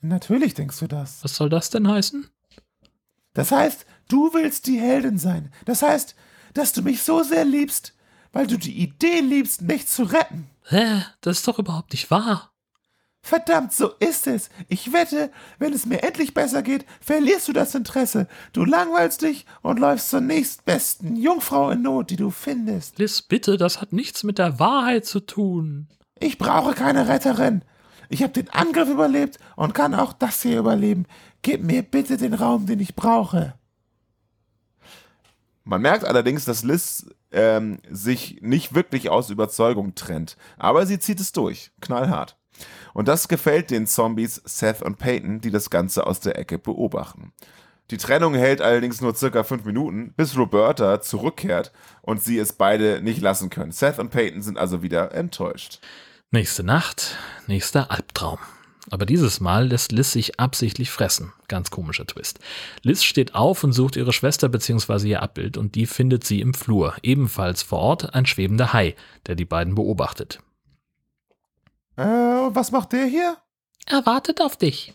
Natürlich 0.00 0.54
denkst 0.54 0.80
du 0.80 0.86
das. 0.86 1.22
Was 1.22 1.36
soll 1.36 1.48
das 1.48 1.70
denn 1.70 1.88
heißen? 1.88 2.28
Das 3.32 3.50
heißt, 3.50 3.86
du 4.08 4.32
willst 4.32 4.66
die 4.66 4.78
Heldin 4.78 5.18
sein. 5.18 5.52
Das 5.64 5.82
heißt, 5.82 6.14
dass 6.52 6.72
du 6.72 6.82
mich 6.82 7.02
so 7.02 7.22
sehr 7.22 7.44
liebst, 7.44 7.94
weil 8.32 8.46
du 8.46 8.56
die 8.56 8.82
Idee 8.82 9.20
liebst, 9.20 9.62
mich 9.62 9.86
zu 9.86 10.04
retten. 10.04 10.50
Hä? 10.66 11.02
Das 11.20 11.38
ist 11.38 11.48
doch 11.48 11.58
überhaupt 11.58 11.92
nicht 11.92 12.10
wahr. 12.10 12.53
Verdammt, 13.26 13.72
so 13.72 13.88
ist 14.00 14.26
es. 14.26 14.50
Ich 14.68 14.92
wette, 14.92 15.30
wenn 15.58 15.72
es 15.72 15.86
mir 15.86 16.02
endlich 16.02 16.34
besser 16.34 16.62
geht, 16.62 16.84
verlierst 17.00 17.48
du 17.48 17.54
das 17.54 17.74
Interesse. 17.74 18.28
Du 18.52 18.66
langweilst 18.66 19.22
dich 19.22 19.46
und 19.62 19.80
läufst 19.80 20.10
zur 20.10 20.20
nächstbesten 20.20 21.16
Jungfrau 21.16 21.70
in 21.70 21.80
Not, 21.80 22.10
die 22.10 22.16
du 22.16 22.28
findest. 22.28 22.98
Liz, 22.98 23.22
bitte, 23.22 23.56
das 23.56 23.80
hat 23.80 23.94
nichts 23.94 24.24
mit 24.24 24.36
der 24.36 24.58
Wahrheit 24.58 25.06
zu 25.06 25.20
tun. 25.20 25.88
Ich 26.20 26.36
brauche 26.36 26.74
keine 26.74 27.08
Retterin. 27.08 27.62
Ich 28.10 28.22
habe 28.22 28.34
den 28.34 28.50
Angriff 28.50 28.90
überlebt 28.90 29.38
und 29.56 29.72
kann 29.72 29.94
auch 29.94 30.12
das 30.12 30.42
hier 30.42 30.58
überleben. 30.58 31.06
Gib 31.40 31.62
mir 31.62 31.82
bitte 31.82 32.18
den 32.18 32.34
Raum, 32.34 32.66
den 32.66 32.78
ich 32.78 32.94
brauche. 32.94 33.54
Man 35.64 35.80
merkt 35.80 36.04
allerdings, 36.04 36.44
dass 36.44 36.62
Liz 36.62 37.06
ähm, 37.32 37.78
sich 37.90 38.42
nicht 38.42 38.74
wirklich 38.74 39.08
aus 39.08 39.30
Überzeugung 39.30 39.94
trennt. 39.94 40.36
Aber 40.58 40.84
sie 40.84 40.98
zieht 40.98 41.20
es 41.20 41.32
durch. 41.32 41.72
Knallhart. 41.80 42.36
Und 42.92 43.08
das 43.08 43.28
gefällt 43.28 43.70
den 43.70 43.86
Zombies 43.86 44.40
Seth 44.44 44.82
und 44.82 44.98
Peyton, 44.98 45.40
die 45.40 45.50
das 45.50 45.70
Ganze 45.70 46.06
aus 46.06 46.20
der 46.20 46.38
Ecke 46.38 46.58
beobachten. 46.58 47.32
Die 47.90 47.98
Trennung 47.98 48.34
hält 48.34 48.62
allerdings 48.62 49.00
nur 49.00 49.14
circa 49.14 49.44
fünf 49.44 49.64
Minuten, 49.64 50.14
bis 50.16 50.36
Roberta 50.38 51.02
zurückkehrt 51.02 51.70
und 52.00 52.22
sie 52.22 52.38
es 52.38 52.54
beide 52.54 53.02
nicht 53.02 53.20
lassen 53.20 53.50
können. 53.50 53.72
Seth 53.72 53.98
und 53.98 54.10
Peyton 54.10 54.40
sind 54.40 54.58
also 54.58 54.82
wieder 54.82 55.12
enttäuscht. 55.12 55.80
Nächste 56.30 56.64
Nacht, 56.64 57.18
nächster 57.46 57.90
Albtraum. 57.90 58.38
Aber 58.90 59.06
dieses 59.06 59.40
Mal 59.40 59.68
lässt 59.68 59.92
Liz 59.92 60.12
sich 60.12 60.38
absichtlich 60.38 60.90
fressen. 60.90 61.32
Ganz 61.48 61.70
komischer 61.70 62.06
Twist. 62.06 62.38
Liz 62.82 63.02
steht 63.02 63.34
auf 63.34 63.64
und 63.64 63.72
sucht 63.72 63.96
ihre 63.96 64.12
Schwester 64.12 64.48
bzw. 64.48 65.08
ihr 65.08 65.22
Abbild 65.22 65.56
und 65.56 65.74
die 65.74 65.86
findet 65.86 66.24
sie 66.24 66.40
im 66.40 66.54
Flur. 66.54 66.94
Ebenfalls 67.02 67.62
vor 67.62 67.78
Ort 67.78 68.14
ein 68.14 68.26
schwebender 68.26 68.72
Hai, 68.72 68.94
der 69.26 69.36
die 69.36 69.46
beiden 69.46 69.74
beobachtet. 69.74 70.40
Äh, 71.96 72.04
was 72.04 72.72
macht 72.72 72.92
der 72.92 73.06
hier? 73.06 73.36
Er 73.86 74.06
wartet 74.06 74.40
auf 74.40 74.56
dich. 74.56 74.94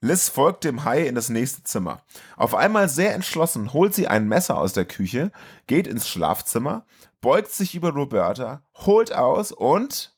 Liz 0.00 0.28
folgt 0.28 0.64
dem 0.64 0.84
Hai 0.84 1.06
in 1.06 1.14
das 1.14 1.30
nächste 1.30 1.62
Zimmer. 1.62 2.02
Auf 2.36 2.54
einmal 2.54 2.88
sehr 2.88 3.14
entschlossen 3.14 3.72
holt 3.72 3.94
sie 3.94 4.08
ein 4.08 4.28
Messer 4.28 4.58
aus 4.58 4.72
der 4.72 4.84
Küche, 4.84 5.32
geht 5.66 5.86
ins 5.86 6.08
Schlafzimmer, 6.08 6.84
beugt 7.20 7.50
sich 7.50 7.74
über 7.74 7.92
Roberta, 7.92 8.62
holt 8.74 9.12
aus 9.12 9.52
und 9.52 10.14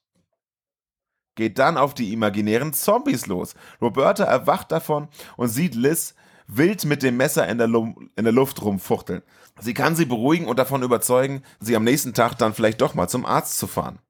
geht 1.36 1.58
dann 1.58 1.76
auf 1.76 1.94
die 1.94 2.12
imaginären 2.12 2.72
Zombies 2.74 3.26
los. 3.26 3.54
Roberta 3.80 4.24
erwacht 4.24 4.72
davon 4.72 5.08
und 5.36 5.48
sieht 5.48 5.76
Liz 5.76 6.14
wild 6.48 6.84
mit 6.84 7.02
dem 7.02 7.16
Messer 7.16 7.46
in 7.46 7.58
der, 7.58 7.68
Lu 7.68 7.94
in 8.16 8.24
der 8.24 8.32
Luft 8.32 8.60
rumfuchteln. 8.62 9.22
Sie 9.60 9.74
kann 9.74 9.94
sie 9.94 10.06
beruhigen 10.06 10.48
und 10.48 10.58
davon 10.58 10.82
überzeugen, 10.82 11.42
sie 11.60 11.76
am 11.76 11.84
nächsten 11.84 12.14
Tag 12.14 12.34
dann 12.34 12.54
vielleicht 12.54 12.80
doch 12.80 12.94
mal 12.94 13.08
zum 13.08 13.24
Arzt 13.24 13.58
zu 13.58 13.68
fahren. 13.68 14.00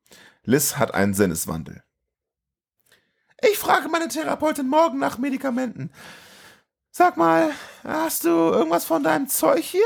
Liz 0.49 0.79
hat 0.79 0.95
einen 0.95 1.13
Sinneswandel. 1.13 1.83
Ich 3.43 3.59
frage 3.59 3.91
meine 3.91 4.09
Therapeutin 4.09 4.67
morgen 4.67 4.99
nach 4.99 5.19
Medikamenten. 5.19 5.93
Sag 6.91 7.19
mal, 7.19 7.51
hast 7.85 8.25
du 8.25 8.31
irgendwas 8.31 8.87
von 8.87 9.03
deinem 9.03 9.29
Zeug 9.29 9.63
hier? 9.63 9.83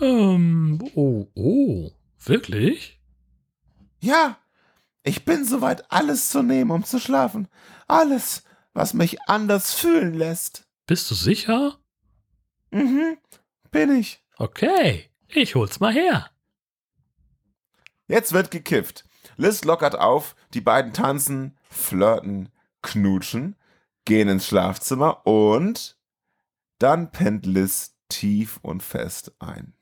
Ähm, 0.00 0.82
oh, 0.94 1.26
oh, 1.34 1.90
wirklich? 2.18 2.98
Ja, 4.00 4.38
ich 5.02 5.26
bin 5.26 5.44
soweit 5.44 5.92
alles 5.92 6.30
zu 6.30 6.42
nehmen, 6.42 6.70
um 6.70 6.82
zu 6.82 6.98
schlafen. 6.98 7.48
Alles, 7.86 8.42
was 8.72 8.94
mich 8.94 9.20
anders 9.28 9.74
fühlen 9.74 10.14
lässt. 10.14 10.66
Bist 10.86 11.10
du 11.10 11.14
sicher? 11.14 11.78
Mhm, 12.70 13.18
bin 13.70 13.94
ich. 13.94 14.24
Okay, 14.38 15.10
ich 15.28 15.54
hol's 15.54 15.78
mal 15.78 15.92
her. 15.92 16.30
Jetzt 18.08 18.32
wird 18.32 18.50
gekifft. 18.50 19.04
Liz 19.36 19.64
lockert 19.64 19.96
auf, 19.96 20.34
die 20.54 20.60
beiden 20.60 20.92
tanzen, 20.92 21.56
flirten, 21.68 22.50
knutschen, 22.82 23.56
gehen 24.04 24.28
ins 24.28 24.46
Schlafzimmer 24.46 25.26
und 25.26 25.98
dann 26.78 27.10
pennt 27.10 27.46
Liz 27.46 27.96
tief 28.08 28.58
und 28.62 28.82
fest 28.82 29.32
ein. 29.38 29.74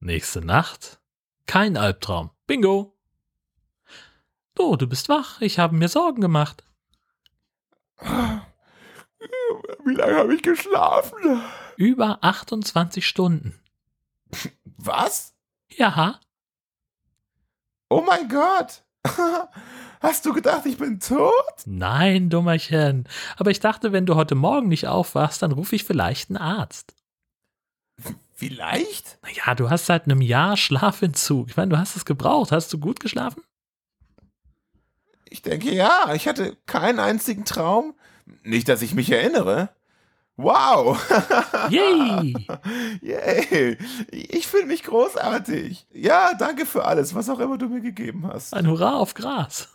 Nächste 0.00 0.40
Nacht? 0.40 1.00
Kein 1.46 1.76
Albtraum. 1.76 2.30
Bingo. 2.46 2.96
Oh, 4.58 4.76
du 4.76 4.86
bist 4.86 5.08
wach. 5.08 5.40
Ich 5.40 5.58
habe 5.58 5.76
mir 5.76 5.88
Sorgen 5.88 6.20
gemacht. 6.20 6.64
Wie 9.84 9.94
lange 9.94 10.16
habe 10.16 10.34
ich 10.34 10.42
geschlafen? 10.42 11.42
Über 11.76 12.18
28 12.22 13.06
Stunden. 13.06 13.60
Was? 14.64 15.34
Ja. 15.68 16.20
Oh 17.88 18.02
mein 18.02 18.28
Gott. 18.28 18.84
Hast 20.00 20.26
du 20.26 20.32
gedacht, 20.32 20.66
ich 20.66 20.78
bin 20.78 20.98
tot? 20.98 21.32
Nein, 21.64 22.28
Dummerchen. 22.28 23.08
Aber 23.36 23.50
ich 23.50 23.60
dachte, 23.60 23.92
wenn 23.92 24.06
du 24.06 24.16
heute 24.16 24.34
Morgen 24.34 24.68
nicht 24.68 24.88
aufwachst, 24.88 25.42
dann 25.42 25.52
rufe 25.52 25.76
ich 25.76 25.84
vielleicht 25.84 26.30
einen 26.30 26.38
Arzt. 26.38 26.94
Vielleicht? 28.34 29.18
Naja, 29.22 29.54
du 29.54 29.70
hast 29.70 29.86
seit 29.86 30.04
einem 30.04 30.20
Jahr 30.20 30.56
Schlafentzug. 30.56 31.50
Ich 31.50 31.56
meine, 31.56 31.70
du 31.70 31.78
hast 31.78 31.94
es 31.94 32.04
gebraucht. 32.04 32.50
Hast 32.50 32.72
du 32.72 32.78
gut 32.78 32.98
geschlafen? 32.98 33.42
Ich 35.28 35.42
denke 35.42 35.72
ja. 35.72 36.12
Ich 36.14 36.26
hatte 36.26 36.56
keinen 36.66 36.98
einzigen 36.98 37.44
Traum. 37.44 37.94
Nicht, 38.42 38.68
dass 38.68 38.82
ich 38.82 38.94
mich 38.94 39.12
erinnere. 39.12 39.70
Wow! 40.36 40.98
Yay! 41.68 42.34
Yay! 43.02 43.78
Ich 44.10 44.46
fühle 44.46 44.66
mich 44.66 44.82
großartig. 44.82 45.86
Ja, 45.92 46.34
danke 46.34 46.66
für 46.66 46.84
alles, 46.84 47.14
was 47.14 47.28
auch 47.28 47.38
immer 47.38 47.58
du 47.58 47.68
mir 47.68 47.80
gegeben 47.80 48.26
hast. 48.26 48.54
Ein 48.54 48.66
Hurra 48.66 48.96
auf 48.96 49.14
Gras. 49.14 49.68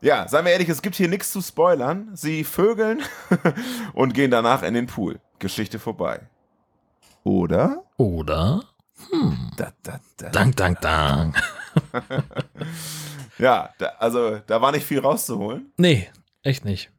Ja, 0.00 0.28
seien 0.28 0.44
wir 0.44 0.52
ehrlich, 0.52 0.68
es 0.68 0.82
gibt 0.82 0.96
hier 0.96 1.08
nichts 1.08 1.32
zu 1.32 1.40
spoilern. 1.40 2.10
Sie 2.14 2.44
vögeln 2.44 3.02
und 3.94 4.14
gehen 4.14 4.30
danach 4.30 4.62
in 4.62 4.74
den 4.74 4.86
Pool. 4.86 5.18
Geschichte 5.38 5.78
vorbei. 5.78 6.20
Oder? 7.24 7.84
Oder? 7.96 8.62
Hm. 9.10 9.50
Da, 9.56 9.72
da, 9.82 9.98
da, 10.16 10.28
Dank, 10.30 10.56
dank, 10.56 10.80
dank. 10.80 11.42
Ja, 13.38 13.70
da, 13.78 13.88
also 13.98 14.38
da 14.46 14.62
war 14.62 14.72
nicht 14.72 14.86
viel 14.86 15.00
rauszuholen. 15.00 15.72
Nee, 15.76 16.08
echt 16.42 16.64
nicht. 16.64 16.90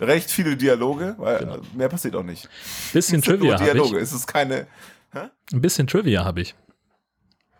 Recht 0.00 0.30
viele 0.30 0.56
Dialoge, 0.56 1.14
weil 1.18 1.38
Genau. 1.38 1.58
mehr 1.74 1.88
passiert 1.88 2.16
auch 2.16 2.22
nicht. 2.24 2.48
Bisschen 2.92 3.22
Trivia 3.22 3.58
habe 3.60 3.78
ich. 3.78 3.92
es 3.92 4.12
ist 4.12 4.26
keine. 4.26 4.66
Ein 5.12 5.60
bisschen 5.60 5.86
Trivia 5.86 6.24
habe 6.24 6.40
ich. 6.40 6.54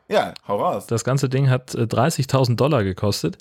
Ja, 0.08 0.34
hau 0.46 0.60
raus. 0.60 0.86
Das 0.86 1.04
ganze 1.04 1.28
Ding 1.28 1.48
hat 1.48 1.74
äh, 1.74 1.82
30.000 1.82 2.56
Dollar 2.56 2.84
gekostet 2.84 3.38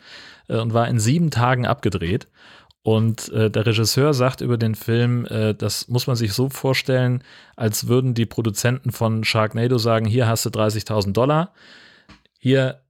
äh, 0.48 0.58
und 0.58 0.74
war 0.74 0.88
in 0.88 1.00
sieben 1.00 1.32
Tagen 1.32 1.66
abgedreht. 1.66 2.28
Und 2.84 3.30
äh, 3.30 3.50
der 3.50 3.66
Regisseur 3.66 4.14
sagt 4.14 4.42
über 4.42 4.58
den 4.58 4.76
Film, 4.76 5.26
äh, 5.26 5.54
das 5.56 5.88
muss 5.88 6.06
man 6.08 6.16
sich 6.16 6.34
so 6.34 6.50
vorstellen, 6.50 7.24
als 7.56 7.88
würden 7.88 8.14
die 8.14 8.26
Produzenten 8.26 8.92
von 8.92 9.24
Sharknado 9.24 9.78
sagen, 9.78 10.06
hier 10.06 10.28
hast 10.28 10.46
du 10.46 10.50
30.000 10.50 11.14
Dollar, 11.14 11.54
hier 12.40 12.82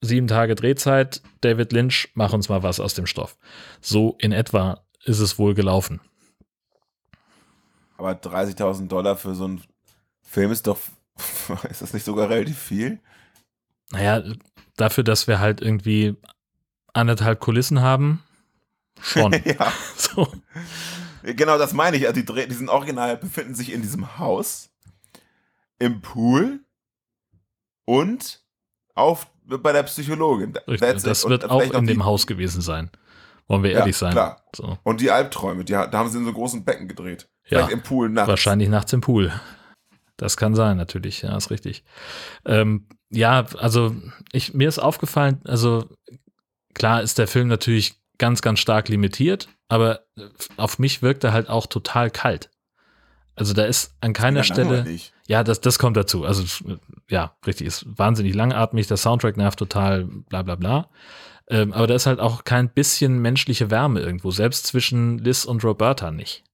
sieben 0.00 0.28
Tage 0.28 0.54
Drehzeit, 0.54 1.20
David 1.40 1.72
Lynch, 1.72 2.10
mach 2.14 2.32
uns 2.32 2.48
mal 2.48 2.62
was 2.62 2.80
aus 2.80 2.94
dem 2.94 3.06
Stoff. 3.06 3.36
So 3.80 4.16
in 4.20 4.32
etwa 4.32 4.82
ist 5.04 5.18
es 5.20 5.38
wohl 5.38 5.54
gelaufen. 5.54 6.00
Aber 7.96 8.12
30.000 8.12 8.88
Dollar 8.88 9.16
für 9.16 9.34
so 9.34 9.44
einen 9.44 9.62
Film 10.22 10.52
ist 10.52 10.66
doch. 10.66 10.78
Ist 11.68 11.82
das 11.82 11.92
nicht 11.92 12.04
sogar 12.04 12.30
relativ 12.30 12.58
viel? 12.58 12.98
Naja, 13.90 14.22
dafür, 14.76 15.04
dass 15.04 15.26
wir 15.26 15.38
halt 15.38 15.60
irgendwie 15.60 16.16
anderthalb 16.94 17.40
Kulissen 17.40 17.82
haben, 17.82 18.22
schon. 19.02 19.32
ja. 19.44 19.70
so. 19.96 20.32
Genau, 21.22 21.58
das 21.58 21.74
meine 21.74 21.98
ich. 21.98 22.06
Also 22.06 22.20
die, 22.20 22.26
Dreh- 22.26 22.46
die 22.46 22.54
sind 22.54 22.70
original 22.70 23.18
befinden 23.18 23.54
sich 23.54 23.70
in 23.72 23.82
diesem 23.82 24.18
Haus, 24.18 24.70
im 25.78 26.00
Pool 26.00 26.60
und 27.84 28.42
auf 28.94 29.26
bei 29.44 29.72
der 29.72 29.82
Psychologin. 29.82 30.56
Richtig, 30.56 30.78
That's 30.80 31.02
das 31.02 31.24
it. 31.24 31.30
Wird 31.30 31.50
auch 31.50 31.60
in 31.60 31.86
dem 31.86 32.04
Haus 32.04 32.26
gewesen 32.26 32.62
sein. 32.62 32.90
Wollen 33.50 33.64
wir 33.64 33.72
Ja, 33.72 33.78
ehrlich 33.80 33.96
sein. 33.96 34.12
klar. 34.12 34.40
So. 34.54 34.78
Und 34.84 35.00
die 35.00 35.10
Albträume, 35.10 35.64
die, 35.64 35.72
da 35.72 35.90
haben 35.92 36.08
sie 36.08 36.18
in 36.18 36.24
so 36.24 36.32
großen 36.32 36.64
Becken 36.64 36.86
gedreht. 36.86 37.28
Ja, 37.48 37.58
Vielleicht 37.58 37.72
im 37.72 37.82
Pool 37.82 38.08
nachts. 38.08 38.28
wahrscheinlich 38.28 38.68
nachts 38.68 38.92
im 38.92 39.00
Pool. 39.00 39.32
Das 40.16 40.36
kann 40.36 40.54
sein, 40.54 40.76
natürlich. 40.76 41.22
Ja, 41.22 41.36
ist 41.36 41.50
richtig. 41.50 41.82
Ähm, 42.46 42.86
ja, 43.10 43.44
also 43.58 43.96
ich, 44.32 44.54
mir 44.54 44.68
ist 44.68 44.78
aufgefallen, 44.78 45.40
also 45.44 45.88
klar 46.74 47.02
ist 47.02 47.18
der 47.18 47.26
Film 47.26 47.48
natürlich 47.48 47.96
ganz, 48.18 48.40
ganz 48.40 48.60
stark 48.60 48.88
limitiert, 48.88 49.48
aber 49.68 50.04
auf 50.56 50.78
mich 50.78 51.02
wirkt 51.02 51.24
er 51.24 51.32
halt 51.32 51.48
auch 51.48 51.66
total 51.66 52.10
kalt. 52.10 52.50
Also 53.34 53.52
da 53.54 53.64
ist 53.64 53.96
an 54.00 54.12
keiner 54.12 54.40
Ja, 54.40 54.44
Stelle. 54.44 54.76
langweilig. 54.76 55.12
Ja, 55.26 55.42
das, 55.42 55.60
das 55.60 55.78
kommt 55.80 55.96
dazu. 55.96 56.24
Also, 56.24 56.44
ja, 57.08 57.34
richtig, 57.46 57.66
ist 57.66 57.86
wahnsinnig 57.98 58.34
langatmig, 58.34 58.86
der 58.86 58.96
Soundtrack 58.98 59.36
nervt 59.36 59.58
total, 59.58 60.04
bla 60.04 60.42
bla 60.42 60.54
bla. 60.54 60.88
Ähm, 61.50 61.72
aber 61.72 61.88
da 61.88 61.94
ist 61.94 62.06
halt 62.06 62.20
auch 62.20 62.44
kein 62.44 62.68
bisschen 62.68 63.18
menschliche 63.18 63.70
Wärme 63.70 64.00
irgendwo, 64.00 64.30
selbst 64.30 64.66
zwischen 64.68 65.18
Liz 65.18 65.44
und 65.44 65.64
Roberta 65.64 66.12
nicht. 66.12 66.44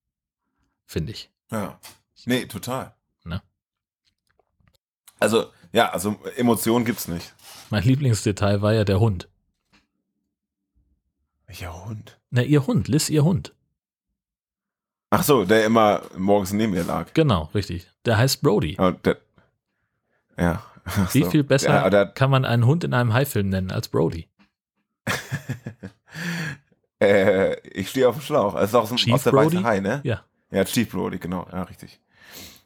Finde 0.86 1.12
ich. 1.12 1.30
Ja. 1.50 1.78
Nee, 2.24 2.46
total. 2.46 2.94
Ne? 3.24 3.42
Also, 5.20 5.52
ja, 5.72 5.90
also 5.90 6.16
Emotionen 6.36 6.86
gibt's 6.86 7.08
nicht. 7.08 7.34
Mein 7.68 7.82
Lieblingsdetail 7.82 8.62
war 8.62 8.72
ja 8.72 8.84
der 8.84 8.98
Hund. 8.98 9.28
Welcher 11.46 11.84
Hund? 11.84 12.18
Na, 12.30 12.42
ihr 12.42 12.66
Hund, 12.66 12.88
Liz, 12.88 13.10
ihr 13.10 13.22
Hund. 13.22 13.52
Ach 15.10 15.22
so, 15.22 15.44
der 15.44 15.66
immer 15.66 16.02
morgens 16.16 16.52
neben 16.52 16.72
mir 16.72 16.84
lag. 16.84 17.12
Genau, 17.12 17.50
richtig. 17.54 17.86
Der 18.06 18.16
heißt 18.16 18.42
Brody. 18.42 18.76
Oh, 18.78 18.90
der, 18.90 19.18
ja. 20.38 20.62
Ach 20.84 21.14
Wie 21.14 21.24
so. 21.24 21.30
viel 21.30 21.44
besser 21.44 21.68
Ja, 21.68 21.90
der, 21.90 22.06
kann 22.06 22.30
man 22.30 22.44
einen 22.44 22.64
Hund 22.64 22.82
in 22.82 22.94
einem 22.94 23.12
Haifilm 23.12 23.50
nennen 23.50 23.70
als 23.70 23.88
Brody? 23.88 24.28
äh, 27.00 27.58
ich 27.68 27.90
stehe 27.90 28.08
auf 28.08 28.16
dem 28.16 28.22
Schlauch. 28.22 28.54
Das 28.54 28.70
ist 28.70 28.74
auch 28.74 28.86
so 28.86 28.94
ein, 28.94 29.12
aus 29.12 29.22
der 29.22 29.30
Brody? 29.30 29.56
weiße 29.56 29.64
Hai, 29.64 29.80
ne? 29.80 30.00
Ja. 30.04 30.22
Ja, 30.50 30.64
Chief 30.64 30.90
Brody, 30.90 31.18
genau. 31.18 31.46
Ja, 31.52 31.62
richtig. 31.62 32.00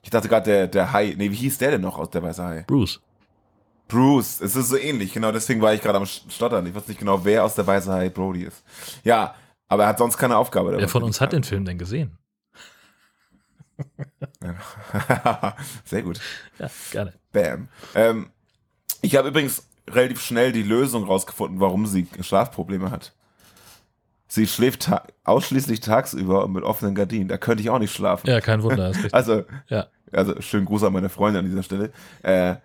Ich 0.02 0.10
dachte 0.10 0.28
gerade, 0.28 0.44
der, 0.44 0.66
der 0.68 0.92
Hai, 0.92 1.14
nee, 1.16 1.30
wie 1.30 1.36
hieß 1.36 1.58
der 1.58 1.72
denn 1.72 1.80
noch 1.80 1.98
aus 1.98 2.10
der 2.10 2.22
weiße 2.22 2.42
Hai? 2.42 2.64
Bruce. 2.66 3.00
Bruce, 3.88 4.40
es 4.40 4.54
ist 4.54 4.68
so 4.68 4.76
ähnlich, 4.76 5.12
genau 5.12 5.32
deswegen 5.32 5.60
war 5.60 5.74
ich 5.74 5.82
gerade 5.82 5.98
am 5.98 6.06
Stottern. 6.06 6.64
Ich 6.66 6.74
weiß 6.74 6.86
nicht 6.86 7.00
genau, 7.00 7.24
wer 7.24 7.44
aus 7.44 7.56
der 7.56 7.66
weiße 7.66 7.92
Hai 7.92 8.08
Brody 8.08 8.44
ist. 8.44 8.62
Ja, 9.02 9.34
aber 9.68 9.84
er 9.84 9.88
hat 9.90 9.98
sonst 9.98 10.16
keine 10.16 10.36
Aufgabe. 10.36 10.76
Wer 10.76 10.88
von 10.88 11.02
uns 11.02 11.20
hat 11.20 11.32
den 11.32 11.42
Film 11.42 11.64
denn 11.64 11.78
gesehen? 11.78 12.16
Sehr 15.84 16.02
gut. 16.02 16.20
Ja, 16.58 16.70
gerne. 16.90 17.14
Bam. 17.32 17.68
Ähm, 17.94 18.30
ich 19.02 19.16
habe 19.16 19.28
übrigens 19.28 19.66
relativ 19.94 20.20
schnell 20.20 20.52
die 20.52 20.62
Lösung 20.62 21.04
rausgefunden, 21.04 21.60
warum 21.60 21.86
sie 21.86 22.06
Schlafprobleme 22.20 22.90
hat. 22.90 23.12
Sie 24.28 24.46
schläft 24.46 24.82
ta 24.82 25.02
ausschließlich 25.24 25.80
tagsüber 25.80 26.44
und 26.44 26.52
mit 26.52 26.62
offenen 26.62 26.94
Gardinen. 26.94 27.28
Da 27.28 27.36
könnte 27.36 27.62
ich 27.62 27.70
auch 27.70 27.78
nicht 27.80 27.92
schlafen. 27.92 28.28
Ja, 28.28 28.40
kein 28.40 28.62
Wunder. 28.62 28.92
Also, 29.12 29.44
Ja. 29.68 29.86
also 30.12 30.40
schönen 30.40 30.66
Gruß 30.66 30.84
an 30.84 30.92
meine 30.92 31.08
Freunde 31.08 31.40
an 31.40 31.44
dieser 31.46 31.62
Stelle. 31.64 31.90
Äh, 32.22 32.56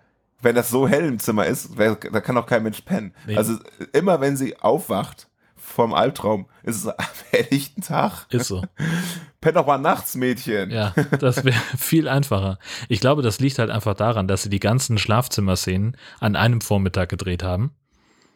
wenn 0.42 0.54
das 0.54 0.68
so 0.70 0.86
hell 0.86 1.04
im 1.06 1.18
Zimmer 1.18 1.46
ist, 1.46 1.70
da 1.78 1.94
kann 2.20 2.36
auch 2.36 2.46
kein 2.46 2.62
Mensch 2.62 2.80
pennen. 2.82 3.14
Nee. 3.26 3.36
Also 3.36 3.54
immer 3.92 4.20
wenn 4.20 4.36
sie 4.36 4.56
aufwacht 4.60 5.28
vom 5.66 5.92
Albtraum, 5.92 6.46
ist 6.62 6.76
es 6.76 6.86
am 6.86 6.94
helllichten 7.30 7.82
Tag. 7.82 8.26
Ist 8.30 8.46
so. 8.48 8.62
Penn 9.40 9.54
doch 9.54 9.66
mal 9.66 9.78
nachts, 9.78 10.14
Mädchen. 10.14 10.70
Ja, 10.70 10.94
das 11.18 11.44
wäre 11.44 11.56
viel 11.76 12.08
einfacher. 12.08 12.58
Ich 12.88 13.00
glaube, 13.00 13.22
das 13.22 13.40
liegt 13.40 13.58
halt 13.58 13.70
einfach 13.70 13.94
daran, 13.94 14.28
dass 14.28 14.42
sie 14.42 14.48
die 14.50 14.60
ganzen 14.60 14.96
Schlafzimmerszenen 14.98 15.96
an 16.20 16.36
einem 16.36 16.60
Vormittag 16.60 17.08
gedreht 17.08 17.42
haben, 17.42 17.72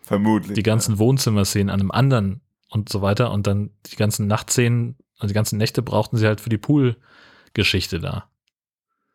Vermutlich. 0.03 0.55
die 0.55 0.62
ganzen 0.62 0.99
Wohnzimmerszenen 0.99 1.70
an 1.70 1.81
einem 1.81 1.91
anderen 1.91 2.41
und 2.68 2.89
so 2.89 3.01
weiter 3.03 3.31
und 3.33 3.47
dann 3.47 3.70
die 3.91 3.97
ganzen 3.97 4.26
Nachtszenen, 4.26 4.97
also 5.16 5.28
die 5.28 5.35
ganzen 5.35 5.57
Nächte 5.59 5.83
brauchten 5.83 6.16
sie 6.16 6.26
halt 6.26 6.41
für 6.41 6.51
die 6.51 6.59
Pool-Geschichte 6.59 7.99
da, 8.01 8.28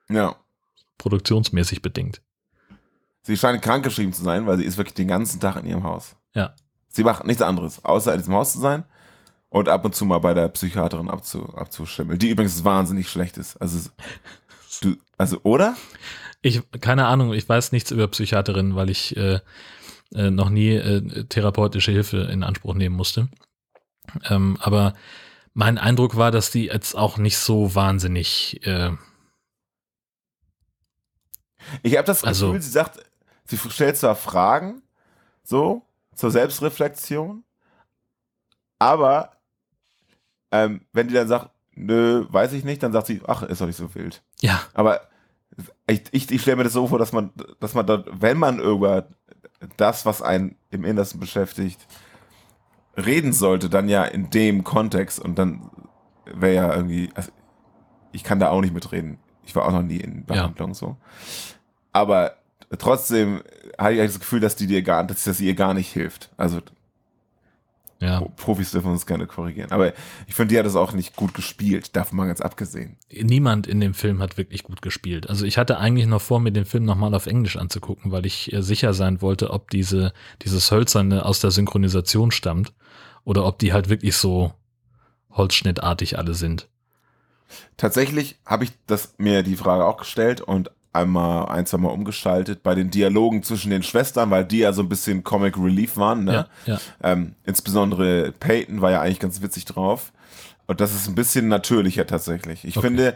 Ja. 0.09 0.35
produktionsmäßig 0.97 1.81
bedingt. 1.81 2.21
Sie 3.23 3.37
scheint 3.37 3.61
krankgeschrieben 3.61 4.13
zu 4.13 4.23
sein, 4.23 4.45
weil 4.45 4.57
sie 4.57 4.65
ist 4.65 4.77
wirklich 4.77 4.93
den 4.93 5.07
ganzen 5.07 5.39
Tag 5.39 5.55
in 5.57 5.65
ihrem 5.65 5.83
Haus. 5.83 6.15
Ja. 6.33 6.53
Sie 6.95 7.03
macht 7.03 7.25
nichts 7.25 7.41
anderes, 7.41 7.83
außer 7.83 8.13
in 8.13 8.19
diesem 8.19 8.33
Haus 8.35 8.53
zu 8.53 8.59
sein 8.59 8.85
und 9.49 9.67
ab 9.67 9.83
und 9.83 9.93
zu 9.93 10.05
mal 10.05 10.19
bei 10.19 10.33
der 10.33 10.47
Psychiaterin 10.47 11.09
abzu, 11.09 11.53
abzuschimmeln. 11.53 12.17
Die 12.17 12.29
übrigens 12.29 12.63
wahnsinnig 12.63 13.09
schlecht 13.09 13.37
ist. 13.37 13.57
Also, 13.57 13.89
du, 14.81 14.95
also, 15.17 15.41
oder? 15.43 15.75
Ich, 16.41 16.61
keine 16.79 17.07
Ahnung, 17.07 17.33
ich 17.33 17.49
weiß 17.49 17.73
nichts 17.73 17.91
über 17.91 18.07
Psychiaterinnen, 18.07 18.75
weil 18.75 18.89
ich 18.89 19.17
äh, 19.17 19.41
äh, 20.13 20.29
noch 20.31 20.49
nie 20.49 20.69
äh, 20.69 21.25
therapeutische 21.25 21.91
Hilfe 21.91 22.19
in 22.31 22.43
Anspruch 22.43 22.75
nehmen 22.75 22.95
musste. 22.95 23.27
Ähm, 24.29 24.57
aber 24.61 24.93
mein 25.53 25.77
Eindruck 25.77 26.15
war, 26.15 26.31
dass 26.31 26.49
die 26.49 26.67
jetzt 26.67 26.95
auch 26.95 27.17
nicht 27.17 27.37
so 27.37 27.75
wahnsinnig, 27.75 28.65
äh, 28.65 28.91
Ich 31.83 31.97
habe 31.97 32.05
das 32.07 32.19
Gefühl, 32.21 32.29
Also- 32.29 32.53
sie 32.53 32.69
sagt, 32.69 32.99
sie 33.43 33.57
stellt 33.57 33.97
zwar 33.97 34.15
Fragen, 34.15 34.81
so, 35.43 35.81
zur 36.15 36.31
Selbstreflexion, 36.31 37.43
aber 38.79 39.31
ähm, 40.51 40.81
wenn 40.93 41.07
die 41.07 41.13
dann 41.13 41.27
sagt, 41.27 41.49
nö, 41.73 42.25
weiß 42.29 42.53
ich 42.53 42.63
nicht, 42.63 42.81
dann 42.83 42.93
sagt 42.93 43.07
sie, 43.07 43.21
ach, 43.27 43.43
ist 43.43 43.61
doch 43.61 43.67
nicht 43.67 43.75
so 43.75 43.93
wild. 43.95 44.23
ja, 44.41 44.61
Aber 44.73 45.01
ich, 45.87 46.03
ich, 46.11 46.31
ich 46.31 46.41
stelle 46.41 46.57
mir 46.57 46.63
das 46.63 46.73
so 46.73 46.87
vor, 46.87 46.99
dass 46.99 47.11
man, 47.13 47.31
dass 47.59 47.73
man 47.73 47.85
da, 47.85 48.03
wenn 48.11 48.37
man 48.37 48.59
über 48.59 49.07
das, 49.77 50.05
was 50.05 50.21
einen 50.21 50.57
im 50.69 50.83
Innersten 50.83 51.19
beschäftigt, 51.19 51.85
reden 52.97 53.33
sollte, 53.33 53.69
dann 53.69 53.89
ja 53.89 54.03
in 54.05 54.29
dem 54.29 54.63
Kontext 54.63 55.19
und 55.19 55.37
dann 55.37 55.69
wäre 56.25 56.55
ja 56.55 56.75
irgendwie, 56.75 57.09
also 57.15 57.31
ich 58.11 58.23
kann 58.23 58.39
da 58.39 58.49
auch 58.49 58.61
nicht 58.61 58.73
mitreden. 58.73 59.19
Ich 59.43 59.55
war 59.55 59.65
auch 59.65 59.71
noch 59.71 59.81
nie 59.83 59.97
in 59.97 60.25
Behandlung 60.25 60.73
so. 60.73 60.97
Aber 61.91 62.35
trotzdem 62.77 63.41
hatte 63.77 63.93
ich 63.93 63.99
das 63.99 64.19
Gefühl, 64.19 64.39
dass 64.39 64.55
die 64.55 64.67
dir 64.67 64.81
gar, 64.81 65.03
dass 65.03 65.23
das 65.23 65.39
ihr 65.39 65.55
gar 65.55 65.73
nicht 65.73 65.91
hilft. 65.91 66.29
Also 66.37 66.61
ja. 68.01 68.19
Pro- 68.19 68.29
Profis 68.35 68.71
dürfen 68.71 68.91
uns 68.91 69.05
gerne 69.05 69.25
korrigieren. 69.25 69.71
Aber 69.71 69.93
ich 70.27 70.35
finde, 70.35 70.53
die 70.53 70.59
hat 70.59 70.65
das 70.65 70.75
auch 70.75 70.91
nicht 70.91 71.15
gut 71.15 71.33
gespielt, 71.33 71.95
davon 71.95 72.17
mal 72.17 72.27
ganz 72.27 72.41
abgesehen. 72.41 72.97
Niemand 73.09 73.67
in 73.67 73.79
dem 73.79 73.93
Film 73.93 74.21
hat 74.21 74.37
wirklich 74.37 74.63
gut 74.63 74.81
gespielt. 74.81 75.29
Also 75.29 75.45
ich 75.45 75.57
hatte 75.57 75.77
eigentlich 75.77 76.05
noch 76.05 76.21
vor, 76.21 76.41
mir 76.41 76.51
den 76.51 76.65
Film 76.65 76.83
nochmal 76.83 77.13
auf 77.13 77.25
Englisch 77.25 77.55
anzugucken, 77.55 78.11
weil 78.11 78.25
ich 78.25 78.51
äh, 78.51 78.61
sicher 78.61 78.93
sein 78.93 79.21
wollte, 79.21 79.51
ob 79.51 79.69
diese, 79.71 80.11
dieses 80.41 80.71
Hölzerne 80.71 81.25
aus 81.25 81.39
der 81.39 81.51
Synchronisation 81.51 82.31
stammt 82.31 82.73
oder 83.23 83.45
ob 83.45 83.59
die 83.59 83.71
halt 83.71 83.87
wirklich 83.87 84.17
so 84.17 84.53
holzschnittartig 85.31 86.17
alle 86.17 86.33
sind. 86.33 86.67
Tatsächlich 87.77 88.39
habe 88.45 88.65
ich 88.65 88.71
das 88.87 89.15
mir 89.17 89.41
die 89.41 89.55
Frage 89.55 89.85
auch 89.85 89.97
gestellt 89.97 90.41
und 90.41 90.71
einmal 90.95 91.47
ein, 91.49 91.65
zwei 91.65 91.77
Mal 91.77 91.89
umgeschaltet 91.89 92.63
bei 92.63 92.73
den 92.75 92.89
Dialogen 92.89 93.43
zwischen 93.43 93.69
den 93.69 93.83
Schwestern, 93.83 94.31
weil 94.31 94.45
die 94.45 94.59
ja 94.59 94.73
so 94.73 94.81
ein 94.81 94.89
bisschen 94.89 95.23
Comic 95.23 95.57
Relief 95.57 95.97
waren. 95.97 96.23
Ne? 96.23 96.47
Ja, 96.65 96.73
ja. 96.73 96.79
Ähm, 97.03 97.35
insbesondere 97.45 98.31
Peyton 98.39 98.81
war 98.81 98.91
ja 98.91 99.01
eigentlich 99.01 99.19
ganz 99.19 99.41
witzig 99.41 99.65
drauf. 99.65 100.11
Und 100.67 100.81
das 100.81 100.95
ist 100.95 101.07
ein 101.07 101.15
bisschen 101.15 101.47
natürlicher 101.47 102.07
tatsächlich. 102.07 102.65
Ich 102.65 102.77
Okay. 102.77 102.87
finde 102.87 103.13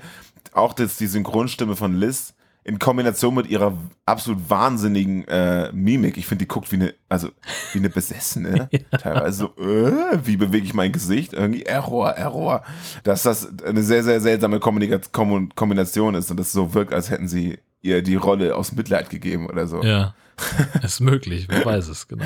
auch, 0.53 0.73
dass 0.73 0.97
die 0.97 1.07
Synchronstimme 1.07 1.75
von 1.75 1.95
Liz 1.95 2.33
in 2.63 2.77
Kombination 2.77 3.33
mit 3.33 3.47
ihrer 3.47 3.75
absolut 4.05 4.49
wahnsinnigen 4.49 5.27
äh, 5.27 5.71
Mimik, 5.71 6.17
ich 6.17 6.27
finde, 6.27 6.43
die 6.43 6.47
guckt 6.47 6.71
wie 6.71 6.75
eine, 6.75 6.93
also 7.07 7.29
wie 7.73 7.79
eine 7.79 7.89
Besessene. 7.89 8.69
Teilweise 8.91 9.37
so, 9.55 9.63
äh, 9.63 10.19
wie 10.23 10.37
bewege 10.37 10.65
ich 10.65 10.73
mein 10.75 10.91
Gesicht? 10.91 11.33
Irgendwie 11.33 11.63
Error, 11.63 12.11
Error. 12.11 12.63
Dass 13.03 13.23
das 13.23 13.47
eine 13.63 13.81
sehr, 13.81 14.03
sehr 14.03 14.21
seltsame 14.21 14.59
Kombination 14.59 16.13
ist 16.15 16.29
und 16.29 16.37
das 16.39 16.51
so 16.51 16.73
wirkt, 16.75 16.93
als 16.93 17.09
hätten 17.09 17.27
sie 17.27 17.57
ihr 17.81 18.01
die 18.01 18.15
Rolle 18.15 18.55
aus 18.55 18.71
Mitleid 18.73 19.09
gegeben 19.09 19.47
oder 19.47 19.67
so. 19.67 19.83
Ja, 19.83 20.13
ist 20.83 20.99
möglich, 20.99 21.47
wer 21.49 21.65
weiß 21.65 21.87
es, 21.87 22.07
genau. 22.07 22.25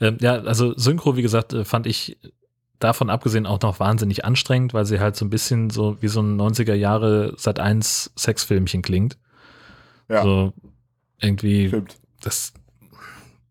Ähm, 0.00 0.18
ja, 0.20 0.34
also 0.34 0.76
Synchro, 0.76 1.16
wie 1.16 1.22
gesagt, 1.22 1.52
äh, 1.52 1.64
fand 1.64 1.86
ich 1.86 2.16
davon 2.78 3.10
abgesehen 3.10 3.46
auch 3.46 3.60
noch 3.62 3.80
wahnsinnig 3.80 4.24
anstrengend, 4.24 4.74
weil 4.74 4.84
sie 4.84 5.00
halt 5.00 5.16
so 5.16 5.24
ein 5.24 5.30
bisschen 5.30 5.70
so 5.70 5.96
wie 6.00 6.08
so 6.08 6.20
ein 6.20 6.40
90er 6.40 6.74
Jahre 6.74 7.34
Sat 7.36 7.58
1 7.58 8.12
Sexfilmchen 8.16 8.82
klingt. 8.82 9.16
Ja. 10.08 10.22
So 10.22 10.52
irgendwie, 11.20 11.68
Stimmt. 11.68 11.96
das 12.20 12.52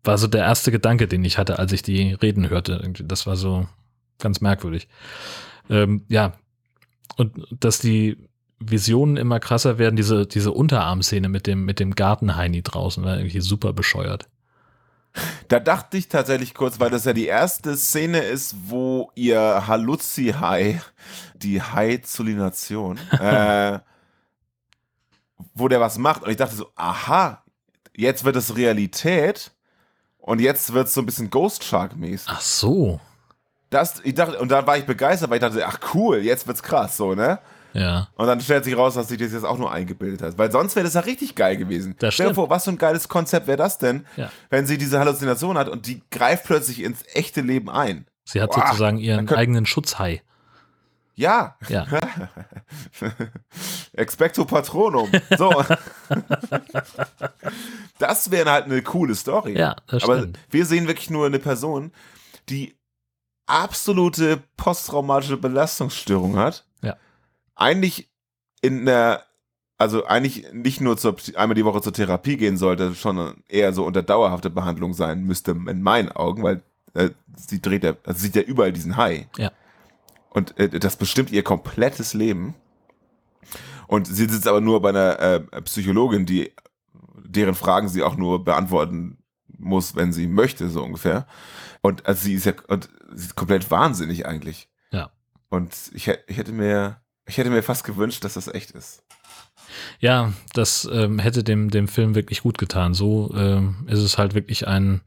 war 0.04 0.18
so 0.18 0.26
der 0.26 0.42
erste 0.42 0.70
Gedanke, 0.70 1.08
den 1.08 1.24
ich 1.24 1.38
hatte, 1.38 1.58
als 1.58 1.72
ich 1.72 1.82
die 1.82 2.12
Reden 2.12 2.48
hörte. 2.50 2.92
Das 3.04 3.26
war 3.26 3.36
so 3.36 3.66
ganz 4.18 4.40
merkwürdig. 4.40 4.86
Ähm, 5.70 6.04
ja, 6.08 6.34
und 7.16 7.46
dass 7.58 7.78
die 7.78 8.18
Visionen 8.70 9.16
immer 9.16 9.40
krasser 9.40 9.78
werden, 9.78 9.96
diese, 9.96 10.26
diese 10.26 10.52
Unterarmszene 10.52 11.28
mit 11.28 11.46
dem, 11.46 11.64
mit 11.64 11.80
dem 11.80 11.94
Gartenheini 11.94 12.62
draußen, 12.62 13.04
war 13.04 13.16
irgendwie 13.16 13.40
super 13.40 13.72
bescheuert. 13.72 14.28
Da 15.48 15.60
dachte 15.60 15.96
ich 15.96 16.08
tatsächlich 16.08 16.54
kurz, 16.54 16.80
weil 16.80 16.90
das 16.90 17.04
ja 17.04 17.12
die 17.12 17.26
erste 17.26 17.76
Szene 17.76 18.18
ist, 18.18 18.56
wo 18.66 19.12
ihr 19.14 19.66
Halluzi-Hai, 19.66 20.80
die 21.36 21.62
Hai-Zulination, 21.62 22.98
äh, 23.12 23.78
wo 25.54 25.68
der 25.68 25.80
was 25.80 25.98
macht. 25.98 26.22
Und 26.22 26.30
ich 26.30 26.36
dachte 26.36 26.56
so, 26.56 26.68
aha, 26.74 27.44
jetzt 27.96 28.24
wird 28.24 28.36
es 28.36 28.56
Realität 28.56 29.52
und 30.18 30.40
jetzt 30.40 30.72
wird 30.72 30.88
es 30.88 30.94
so 30.94 31.02
ein 31.02 31.06
bisschen 31.06 31.30
Ghost 31.30 31.62
Shark-mäßig. 31.62 32.28
Ach 32.28 32.40
so. 32.40 33.00
Das, 33.70 34.00
ich 34.04 34.14
dachte, 34.14 34.38
und 34.38 34.50
dann 34.50 34.66
war 34.66 34.78
ich 34.78 34.86
begeistert, 34.86 35.30
weil 35.30 35.36
ich 35.36 35.42
dachte, 35.42 35.66
ach 35.66 35.78
cool, 35.94 36.18
jetzt 36.18 36.46
wird's 36.46 36.62
krass, 36.62 36.96
so, 36.96 37.14
ne? 37.14 37.38
Ja. 37.74 38.08
Und 38.14 38.26
dann 38.28 38.40
stellt 38.40 38.64
sich 38.64 38.76
raus, 38.76 38.94
dass 38.94 39.08
sich 39.08 39.18
das 39.18 39.32
jetzt 39.32 39.44
auch 39.44 39.58
nur 39.58 39.70
eingebildet 39.72 40.22
hat. 40.22 40.38
Weil 40.38 40.50
sonst 40.52 40.76
wäre 40.76 40.84
das 40.84 40.94
ja 40.94 41.00
richtig 41.00 41.34
geil 41.34 41.56
gewesen. 41.56 41.96
Das 41.98 42.14
Stell 42.14 42.28
dir 42.28 42.34
vor, 42.34 42.48
was 42.48 42.64
für 42.64 42.70
ein 42.70 42.78
geiles 42.78 43.08
Konzept 43.08 43.46
wäre 43.48 43.58
das 43.58 43.78
denn, 43.78 44.06
Ja. 44.16 44.30
wenn 44.48 44.66
sie 44.66 44.78
diese 44.78 44.98
Halluzination 45.00 45.58
hat 45.58 45.68
und 45.68 45.86
die 45.86 46.00
greift 46.10 46.44
plötzlich 46.44 46.82
ins 46.82 47.04
echte 47.14 47.40
Leben 47.40 47.68
ein. 47.68 48.06
Sie 48.24 48.40
hat 48.40 48.50
Boah, 48.50 48.64
sozusagen 48.68 48.98
ihren 48.98 49.28
eigenen 49.28 49.66
Schutzhai. 49.66 50.22
Ja, 51.16 51.56
Ja. 51.68 51.86
expecto 53.92 54.44
patronum. 54.44 55.10
So. 55.38 55.50
das 57.98 58.30
wäre 58.30 58.50
halt 58.50 58.64
eine 58.66 58.82
coole 58.82 59.14
Story. 59.14 59.56
Ja, 59.58 59.76
das 59.86 60.04
Aber 60.04 60.18
stimmt. 60.18 60.38
wir 60.50 60.66
sehen 60.66 60.86
wirklich 60.86 61.10
nur 61.10 61.26
eine 61.26 61.38
Person, 61.38 61.92
die 62.48 62.74
absolute 63.46 64.42
posttraumatische 64.56 65.36
Belastungsstörung 65.36 66.36
hat. 66.36 66.64
Eigentlich 67.54 68.10
in 68.60 68.86
der, 68.86 69.24
also 69.78 70.04
eigentlich 70.06 70.52
nicht 70.52 70.80
nur 70.80 70.96
zur, 70.96 71.16
einmal 71.36 71.54
die 71.54 71.64
Woche 71.64 71.82
zur 71.82 71.92
Therapie 71.92 72.36
gehen 72.36 72.56
sollte, 72.56 72.94
schon 72.94 73.42
eher 73.48 73.72
so 73.72 73.84
unter 73.84 74.02
dauerhafte 74.02 74.50
Behandlung 74.50 74.94
sein 74.94 75.24
müsste, 75.24 75.52
in 75.52 75.82
meinen 75.82 76.10
Augen, 76.10 76.42
weil 76.42 76.62
äh, 76.94 77.10
sie 77.36 77.60
dreht 77.60 77.84
ja, 77.84 77.96
also 78.04 78.18
sie 78.18 78.26
sieht 78.26 78.36
ja 78.36 78.42
überall 78.42 78.72
diesen 78.72 78.96
Hai. 78.96 79.28
Ja. 79.36 79.52
Und 80.30 80.58
äh, 80.58 80.68
das 80.68 80.96
bestimmt 80.96 81.30
ihr 81.30 81.44
komplettes 81.44 82.14
Leben. 82.14 82.54
Und 83.86 84.06
sie 84.06 84.26
sitzt 84.26 84.48
aber 84.48 84.60
nur 84.60 84.80
bei 84.80 84.88
einer 84.88 85.20
äh, 85.20 85.40
Psychologin, 85.62 86.26
die 86.26 86.52
deren 87.14 87.54
Fragen 87.54 87.88
sie 87.88 88.02
auch 88.02 88.16
nur 88.16 88.44
beantworten 88.44 89.18
muss, 89.58 89.94
wenn 89.96 90.12
sie 90.12 90.26
möchte, 90.26 90.68
so 90.70 90.82
ungefähr. 90.82 91.26
Und 91.82 92.06
also 92.06 92.22
sie 92.22 92.34
ist 92.34 92.46
ja 92.46 92.52
und 92.68 92.88
sie 93.12 93.26
ist 93.26 93.36
komplett 93.36 93.70
wahnsinnig 93.70 94.26
eigentlich. 94.26 94.68
Ja. 94.90 95.10
Und 95.48 95.74
ich, 95.94 96.08
ich 96.08 96.36
hätte 96.36 96.52
mir, 96.52 97.00
ich 97.26 97.38
hätte 97.38 97.50
mir 97.50 97.62
fast 97.62 97.84
gewünscht, 97.84 98.24
dass 98.24 98.34
das 98.34 98.48
echt 98.48 98.72
ist. 98.72 99.02
Ja, 99.98 100.32
das 100.52 100.88
ähm, 100.92 101.18
hätte 101.18 101.42
dem, 101.42 101.70
dem 101.70 101.88
Film 101.88 102.14
wirklich 102.14 102.42
gut 102.42 102.58
getan. 102.58 102.94
So 102.94 103.32
ähm, 103.36 103.86
ist 103.86 104.00
es 104.00 104.18
halt 104.18 104.34
wirklich 104.34 104.68
ein, 104.68 105.00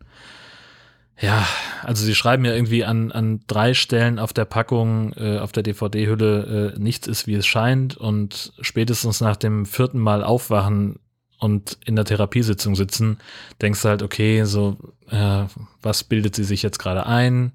ja, 1.19 1.47
also 1.83 2.05
sie 2.05 2.15
schreiben 2.15 2.45
ja 2.45 2.53
irgendwie 2.53 2.85
an, 2.85 3.11
an 3.11 3.41
drei 3.47 3.73
Stellen 3.73 4.19
auf 4.19 4.33
der 4.33 4.45
Packung, 4.45 5.13
äh, 5.13 5.39
auf 5.39 5.51
der 5.51 5.63
DVD-Hülle, 5.63 6.73
äh, 6.75 6.79
nichts 6.79 7.07
ist 7.07 7.27
wie 7.27 7.35
es 7.35 7.47
scheint 7.47 7.97
und 7.97 8.53
spätestens 8.61 9.21
nach 9.21 9.35
dem 9.35 9.65
vierten 9.65 9.99
Mal 9.99 10.23
aufwachen 10.23 10.99
und 11.39 11.77
in 11.85 11.95
der 11.95 12.05
Therapiesitzung 12.05 12.75
sitzen, 12.75 13.19
denkst 13.61 13.81
du 13.81 13.89
halt, 13.89 14.03
okay, 14.03 14.43
so, 14.43 14.77
äh, 15.09 15.45
was 15.81 16.03
bildet 16.03 16.35
sie 16.35 16.43
sich 16.43 16.63
jetzt 16.63 16.79
gerade 16.79 17.05
ein? 17.05 17.53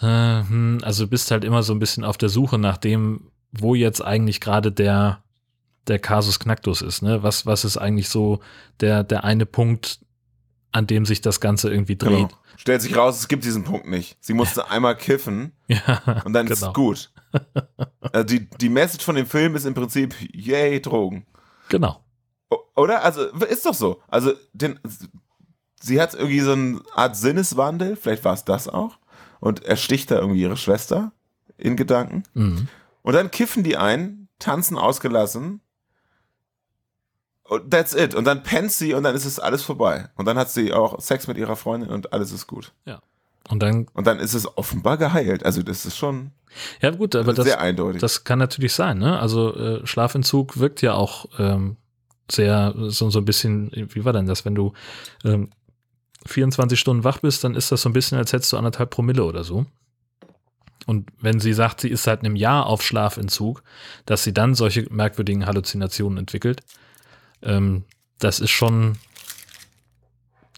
Äh, 0.00 0.42
hm, 0.48 0.78
also 0.82 1.06
bist 1.06 1.30
halt 1.30 1.44
immer 1.44 1.62
so 1.62 1.72
ein 1.72 1.78
bisschen 1.78 2.04
auf 2.04 2.18
der 2.18 2.28
Suche 2.28 2.58
nach 2.58 2.76
dem, 2.76 3.29
wo 3.52 3.74
jetzt 3.74 4.04
eigentlich 4.04 4.40
gerade 4.40 4.72
der, 4.72 5.22
der 5.86 5.98
Kasus 5.98 6.38
Knacktus 6.38 6.82
ist. 6.82 7.02
Ne? 7.02 7.22
Was, 7.22 7.46
was 7.46 7.64
ist 7.64 7.76
eigentlich 7.76 8.08
so 8.08 8.40
der, 8.80 9.04
der 9.04 9.24
eine 9.24 9.46
Punkt, 9.46 10.00
an 10.72 10.86
dem 10.86 11.04
sich 11.04 11.20
das 11.20 11.40
Ganze 11.40 11.70
irgendwie 11.70 11.96
dreht? 11.96 12.28
Genau. 12.28 12.40
Stellt 12.56 12.82
sich 12.82 12.94
raus, 12.94 13.18
es 13.18 13.28
gibt 13.28 13.44
diesen 13.44 13.64
Punkt 13.64 13.88
nicht. 13.88 14.18
Sie 14.20 14.34
musste 14.34 14.70
einmal 14.70 14.96
kiffen 14.96 15.52
ja, 15.66 16.22
und 16.24 16.32
dann 16.32 16.46
genau. 16.46 16.54
ist 16.54 16.62
es 16.62 16.72
gut. 16.72 17.10
Also 18.12 18.24
die, 18.24 18.50
die 18.50 18.70
Message 18.70 19.04
von 19.04 19.14
dem 19.14 19.26
Film 19.26 19.54
ist 19.54 19.64
im 19.64 19.74
Prinzip, 19.74 20.16
yay, 20.32 20.80
Drogen. 20.80 21.26
Genau. 21.68 22.02
Oder? 22.74 23.04
Also, 23.04 23.26
ist 23.26 23.64
doch 23.64 23.74
so. 23.74 24.02
Also, 24.08 24.32
den, 24.52 24.80
sie 25.80 26.00
hat 26.00 26.14
irgendwie 26.14 26.40
so 26.40 26.52
eine 26.52 26.80
Art 26.94 27.16
Sinneswandel, 27.16 27.96
vielleicht 27.96 28.24
war 28.24 28.34
es 28.34 28.44
das 28.44 28.68
auch, 28.68 28.98
und 29.38 29.64
ersticht 29.64 30.10
da 30.10 30.16
irgendwie 30.16 30.40
ihre 30.40 30.56
Schwester 30.56 31.12
in 31.56 31.76
Gedanken. 31.76 32.24
Mhm. 32.34 32.68
Und 33.02 33.14
dann 33.14 33.30
kiffen 33.30 33.62
die 33.62 33.76
ein, 33.76 34.28
tanzen 34.38 34.78
ausgelassen. 34.78 35.60
Und 37.44 37.70
that's 37.70 37.94
it. 37.94 38.14
Und 38.14 38.24
dann 38.24 38.42
pennt 38.42 38.72
sie 38.72 38.94
und 38.94 39.02
dann 39.02 39.14
ist 39.14 39.24
es 39.24 39.40
alles 39.40 39.62
vorbei. 39.62 40.08
Und 40.16 40.26
dann 40.26 40.38
hat 40.38 40.50
sie 40.50 40.72
auch 40.72 41.00
Sex 41.00 41.26
mit 41.26 41.36
ihrer 41.36 41.56
Freundin 41.56 41.90
und 41.90 42.12
alles 42.12 42.32
ist 42.32 42.46
gut. 42.46 42.72
Ja. 42.84 43.00
Und 43.48 43.60
dann, 43.60 43.88
und 43.94 44.06
dann 44.06 44.20
ist 44.20 44.34
es 44.34 44.56
offenbar 44.56 44.96
geheilt. 44.96 45.44
Also 45.44 45.62
das 45.62 45.84
ist 45.84 45.96
schon 45.96 46.30
ja 46.80 46.90
gut, 46.90 47.16
aber 47.16 47.32
das, 47.32 47.46
sehr 47.46 47.60
eindeutig. 47.60 48.00
Das 48.00 48.24
kann 48.24 48.38
natürlich 48.38 48.72
sein. 48.72 48.98
Ne? 48.98 49.18
Also 49.18 49.54
äh, 49.54 49.86
Schlafentzug 49.86 50.58
wirkt 50.58 50.82
ja 50.82 50.94
auch 50.94 51.26
ähm, 51.38 51.76
sehr 52.30 52.74
so, 52.76 53.10
so 53.10 53.18
ein 53.18 53.24
bisschen. 53.24 53.70
Wie 53.72 54.04
war 54.04 54.12
denn 54.12 54.26
das, 54.26 54.44
wenn 54.44 54.54
du 54.54 54.72
ähm, 55.24 55.50
24 56.26 56.78
Stunden 56.78 57.04
wach 57.04 57.18
bist, 57.18 57.44
dann 57.44 57.54
ist 57.54 57.72
das 57.72 57.82
so 57.82 57.88
ein 57.88 57.92
bisschen, 57.92 58.18
als 58.18 58.32
hättest 58.32 58.52
du 58.52 58.56
anderthalb 58.56 58.90
Promille 58.90 59.24
oder 59.24 59.44
so. 59.44 59.66
Und 60.86 61.10
wenn 61.20 61.40
sie 61.40 61.52
sagt, 61.52 61.82
sie 61.82 61.88
ist 61.88 62.02
seit 62.02 62.20
einem 62.20 62.36
Jahr 62.36 62.66
auf 62.66 62.82
Schlafentzug, 62.82 63.62
dass 64.06 64.24
sie 64.24 64.32
dann 64.32 64.54
solche 64.54 64.86
merkwürdigen 64.90 65.46
Halluzinationen 65.46 66.18
entwickelt, 66.18 66.62
ähm, 67.42 67.84
das 68.18 68.40
ist 68.40 68.50
schon 68.50 68.98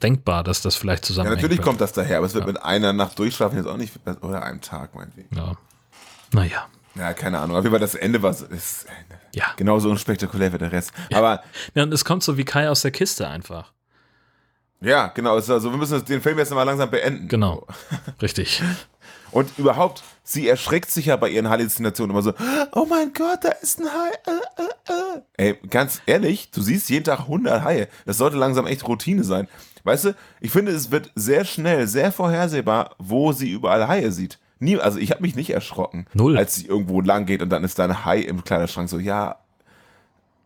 denkbar, 0.02 0.42
dass 0.42 0.62
das 0.62 0.74
vielleicht 0.74 1.04
zusammenhängt. 1.04 1.40
Ja, 1.40 1.48
natürlich 1.48 1.64
kommt 1.64 1.80
das 1.80 1.92
daher, 1.92 2.18
aber 2.18 2.26
es 2.26 2.34
wird 2.34 2.44
ja. 2.46 2.52
mit 2.52 2.62
einer 2.62 2.92
Nacht 2.92 3.18
durchschlafen 3.18 3.56
jetzt 3.56 3.66
auch 3.66 3.76
nicht, 3.76 3.92
oder 4.20 4.42
einem 4.42 4.60
Tag, 4.60 4.94
meinetwegen. 4.94 5.34
Ja. 5.36 5.56
Naja. 6.32 6.66
Ja, 6.94 7.14
keine 7.14 7.38
Ahnung. 7.38 7.56
Auf 7.56 7.64
jeden 7.64 7.72
Fall 7.72 7.80
das 7.80 7.94
Ende 7.94 8.22
war 8.22 8.30
ist 8.32 8.86
ja. 9.34 9.46
genauso 9.56 9.90
unspektakulär 9.90 10.52
wie 10.52 10.58
der 10.58 10.72
Rest. 10.72 10.92
Aber. 11.12 11.42
Ja, 11.74 11.84
und 11.84 11.92
es 11.92 12.04
kommt 12.04 12.22
so 12.22 12.36
wie 12.36 12.44
Kai 12.44 12.68
aus 12.68 12.82
der 12.82 12.90
Kiste 12.90 13.28
einfach. 13.28 13.72
Ja, 14.80 15.06
genau. 15.08 15.34
Also 15.34 15.70
wir 15.70 15.78
müssen 15.78 16.04
den 16.04 16.20
Film 16.20 16.38
jetzt 16.38 16.52
mal 16.52 16.64
langsam 16.64 16.90
beenden. 16.90 17.28
Genau. 17.28 17.66
Richtig. 18.20 18.62
Und 19.32 19.58
überhaupt, 19.58 20.02
sie 20.22 20.46
erschreckt 20.46 20.90
sich 20.90 21.06
ja 21.06 21.16
bei 21.16 21.30
ihren 21.30 21.48
Halluzinationen 21.48 22.10
immer 22.10 22.22
so, 22.22 22.34
oh 22.72 22.86
mein 22.88 23.12
Gott, 23.12 23.40
da 23.42 23.48
ist 23.48 23.80
ein 23.80 23.86
Hai. 23.86 24.10
Äh, 24.26 24.62
äh, 24.62 25.46
äh. 25.46 25.48
Ey, 25.48 25.58
ganz 25.68 26.02
ehrlich, 26.06 26.50
du 26.50 26.60
siehst 26.60 26.90
jeden 26.90 27.04
Tag 27.04 27.20
100 27.20 27.64
Haie. 27.64 27.88
Das 28.04 28.18
sollte 28.18 28.36
langsam 28.36 28.66
echt 28.66 28.86
Routine 28.86 29.24
sein. 29.24 29.48
Weißt 29.84 30.04
du, 30.04 30.16
ich 30.40 30.52
finde, 30.52 30.72
es 30.72 30.90
wird 30.90 31.10
sehr 31.14 31.44
schnell, 31.44 31.88
sehr 31.88 32.12
vorhersehbar, 32.12 32.94
wo 32.98 33.32
sie 33.32 33.50
überall 33.50 33.88
Haie 33.88 34.12
sieht. 34.12 34.38
Nie, 34.60 34.78
also 34.78 34.98
ich 34.98 35.10
habe 35.10 35.22
mich 35.22 35.34
nicht 35.34 35.50
erschrocken, 35.50 36.06
Null. 36.14 36.38
als 36.38 36.54
sie 36.54 36.66
irgendwo 36.66 37.00
lang 37.00 37.26
geht 37.26 37.42
und 37.42 37.50
dann 37.50 37.64
ist 37.64 37.80
da 37.80 37.84
ein 37.84 38.04
Hai 38.04 38.20
im 38.20 38.44
Kleiderschrank. 38.44 38.88
So, 38.88 39.00
ja, 39.00 39.38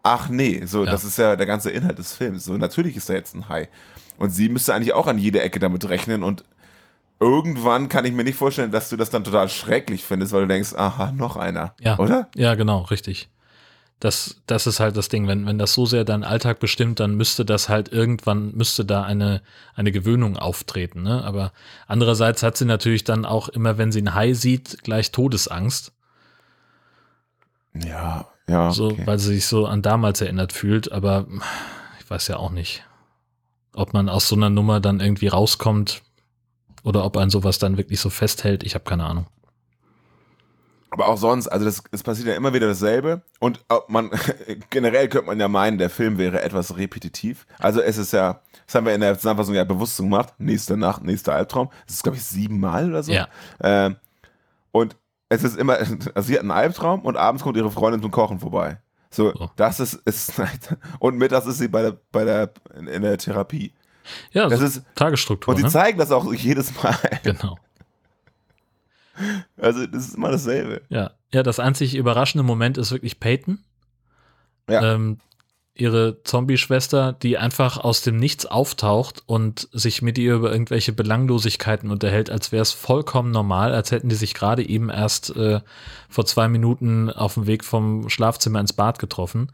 ach 0.03 0.30
nee, 0.30 0.62
so, 0.64 0.84
ja. 0.84 0.91
das 0.91 1.05
ist 1.05 1.18
ja 1.18 1.37
der 1.37 1.45
ganze 1.45 1.70
Inhalt 1.70 1.99
des 1.99 2.14
Films. 2.14 2.45
So, 2.45 2.57
natürlich 2.57 2.97
ist 2.97 3.11
da 3.11 3.14
jetzt 3.14 3.34
ein 3.34 3.51
Hai. 3.51 3.68
Und 4.16 4.30
sie 4.30 4.49
müsste 4.49 4.72
eigentlich 4.72 4.95
auch 4.95 5.07
an 5.07 5.18
jeder 5.18 5.43
Ecke 5.43 5.59
damit 5.59 5.87
rechnen 5.91 6.22
und 6.22 6.45
irgendwann 7.20 7.88
kann 7.88 8.04
ich 8.04 8.12
mir 8.12 8.24
nicht 8.24 8.36
vorstellen, 8.36 8.70
dass 8.70 8.88
du 8.88 8.96
das 8.96 9.10
dann 9.10 9.24
total 9.24 9.48
schrecklich 9.48 10.04
findest, 10.04 10.32
weil 10.32 10.42
du 10.42 10.48
denkst, 10.48 10.74
aha, 10.74 11.12
noch 11.12 11.36
einer. 11.36 11.74
Ja. 11.80 11.98
Oder? 11.98 12.28
Ja, 12.34 12.54
genau, 12.54 12.82
richtig. 12.82 13.28
Das, 13.98 14.42
das 14.46 14.66
ist 14.66 14.78
halt 14.78 14.96
das 14.98 15.08
Ding. 15.08 15.26
Wenn, 15.26 15.46
wenn 15.46 15.56
das 15.56 15.72
so 15.72 15.86
sehr 15.86 16.04
deinen 16.04 16.24
Alltag 16.24 16.58
bestimmt, 16.60 17.00
dann 17.00 17.14
müsste 17.14 17.46
das 17.46 17.70
halt 17.70 17.90
irgendwann, 17.90 18.52
müsste 18.54 18.84
da 18.84 19.02
eine, 19.02 19.40
eine 19.74 19.90
Gewöhnung 19.90 20.36
auftreten. 20.36 21.02
Ne? 21.02 21.24
Aber 21.24 21.52
andererseits 21.86 22.42
hat 22.42 22.58
sie 22.58 22.66
natürlich 22.66 23.04
dann 23.04 23.24
auch 23.24 23.48
immer, 23.48 23.78
wenn 23.78 23.92
sie 23.92 24.02
ein 24.02 24.14
Hai 24.14 24.34
sieht, 24.34 24.82
gleich 24.82 25.12
Todesangst. 25.12 25.92
Ja, 27.74 28.26
ja. 28.48 28.70
So, 28.70 28.88
okay. 28.88 29.06
weil 29.06 29.18
sie 29.18 29.34
sich 29.34 29.46
so 29.46 29.66
an 29.66 29.80
damals 29.80 30.20
erinnert 30.20 30.52
fühlt, 30.52 30.92
aber 30.92 31.26
ich 31.98 32.08
weiß 32.08 32.28
ja 32.28 32.36
auch 32.36 32.50
nicht. 32.50 32.84
Ob 33.72 33.94
man 33.94 34.10
aus 34.10 34.28
so 34.28 34.36
einer 34.36 34.50
Nummer 34.50 34.80
dann 34.80 35.00
irgendwie 35.00 35.28
rauskommt, 35.28 36.02
oder 36.85 37.05
ob 37.05 37.16
ein 37.16 37.31
sowas 37.31 37.59
dann 37.59 37.77
wirklich 37.77 38.01
so 38.01 38.11
festhält, 38.11 38.62
ich 38.62 38.74
habe 38.74 38.85
keine 38.85 39.05
Ahnung. 39.05 39.27
Aber 40.91 41.09
auch 41.09 41.18
sonst, 41.18 41.49
also 41.49 41.64
das, 41.64 41.83
es 41.91 42.03
passiert 42.03 42.29
ja 42.29 42.35
immer 42.35 42.55
wieder 42.55 42.68
dasselbe. 42.68 43.22
Und 43.41 43.64
man 43.89 44.11
generell 44.70 45.09
könnte 45.09 45.27
man 45.27 45.39
ja 45.39 45.49
meinen, 45.49 45.79
der 45.79 45.91
Film 45.91 46.16
wäre 46.16 46.43
etwas 46.43 46.77
repetitiv. 46.77 47.47
Also 47.59 47.81
es 47.81 47.99
ist 47.99 48.12
ja, 48.12 48.41
das 48.64 48.74
haben 48.74 48.87
wir 48.87 48.95
in 48.95 49.01
der 49.01 49.18
Zusammenfassung 49.18 49.55
ja 49.55 49.64
bewusst 49.64 49.99
gemacht. 49.99 50.35
Nächste 50.39 50.77
Nacht, 50.77 51.03
nächster 51.03 51.35
Albtraum. 51.35 51.70
Das 51.87 51.97
ist, 51.97 52.03
glaube 52.03 52.16
ich, 52.16 52.24
siebenmal 52.24 52.89
oder 52.89 53.03
so. 53.03 53.12
Ja. 53.12 53.29
Ähm, 53.61 53.97
und 54.70 54.97
es 55.29 55.43
ist 55.43 55.59
immer, 55.59 55.74
also 56.14 56.22
sie 56.22 56.35
hat 56.35 56.41
einen 56.41 56.51
Albtraum 56.51 57.03
und 57.03 57.16
abends 57.16 57.43
kommt 57.43 57.57
ihre 57.57 57.70
Freundin 57.70 58.01
zum 58.01 58.11
Kochen 58.11 58.39
vorbei. 58.39 58.79
So, 59.11 59.33
oh. 59.35 59.51
das 59.57 59.81
ist, 59.81 59.95
ist 60.05 60.33
und 60.99 61.18
mittags 61.18 61.47
ist 61.47 61.59
sie 61.59 61.68
bei 61.68 61.83
der, 61.83 61.97
bei 62.12 62.24
der, 62.24 62.51
in, 62.77 62.87
in 62.87 63.03
der 63.03 63.18
Therapie. 63.18 63.72
Ja, 64.32 64.48
das 64.48 64.61
so 64.61 64.66
ist 64.66 64.82
Tagesstruktur. 64.94 65.52
Und 65.52 65.59
die 65.59 65.64
ne? 65.64 65.70
zeigen 65.70 65.98
das 65.98 66.11
auch 66.11 66.32
jedes 66.32 66.74
Mal. 66.82 66.96
Genau. 67.22 67.59
Also, 69.57 69.86
das 69.86 70.09
ist 70.09 70.14
immer 70.16 70.30
dasselbe. 70.30 70.82
Ja, 70.90 71.12
ja 71.32 71.42
das 71.42 71.59
einzig 71.59 71.96
überraschende 71.96 72.42
Moment 72.42 72.76
ist 72.76 72.92
wirklich 72.92 73.18
Peyton. 73.18 73.64
Ja. 74.68 74.94
Ähm, 74.94 75.18
ihre 75.76 76.22
Zombie-Schwester, 76.22 77.12
die 77.12 77.38
einfach 77.38 77.76
aus 77.76 78.00
dem 78.00 78.16
Nichts 78.16 78.46
auftaucht 78.46 79.22
und 79.26 79.68
sich 79.72 80.00
mit 80.02 80.16
ihr 80.18 80.34
über 80.34 80.50
irgendwelche 80.50 80.92
Belanglosigkeiten 80.92 81.90
unterhält, 81.90 82.30
als 82.30 82.50
wäre 82.50 82.62
es 82.62 82.72
vollkommen 82.72 83.30
normal, 83.30 83.74
als 83.74 83.90
hätten 83.90 84.09
die 84.09 84.14
sich 84.14 84.34
gerade 84.34 84.66
eben 84.66 84.88
erst 84.88 85.36
äh, 85.36 85.61
vor 86.09 86.24
zwei 86.24 86.48
Minuten 86.48 87.11
auf 87.11 87.34
dem 87.34 87.46
Weg 87.46 87.64
vom 87.64 88.09
Schlafzimmer 88.09 88.61
ins 88.61 88.72
Bad 88.72 88.98
getroffen. 88.98 89.52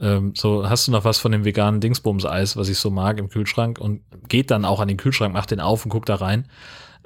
Ähm, 0.00 0.32
so, 0.36 0.68
hast 0.68 0.86
du 0.86 0.92
noch 0.92 1.04
was 1.04 1.18
von 1.18 1.32
dem 1.32 1.44
veganen 1.44 1.80
Dingsbums-Eis, 1.80 2.56
was 2.56 2.68
ich 2.68 2.78
so 2.78 2.90
mag 2.90 3.18
im 3.18 3.28
Kühlschrank 3.28 3.78
und 3.78 4.02
geht 4.28 4.50
dann 4.50 4.64
auch 4.64 4.80
an 4.80 4.88
den 4.88 4.96
Kühlschrank, 4.96 5.34
macht 5.34 5.50
den 5.50 5.60
auf 5.60 5.84
und 5.84 5.90
guckt 5.90 6.08
da 6.08 6.16
rein. 6.16 6.46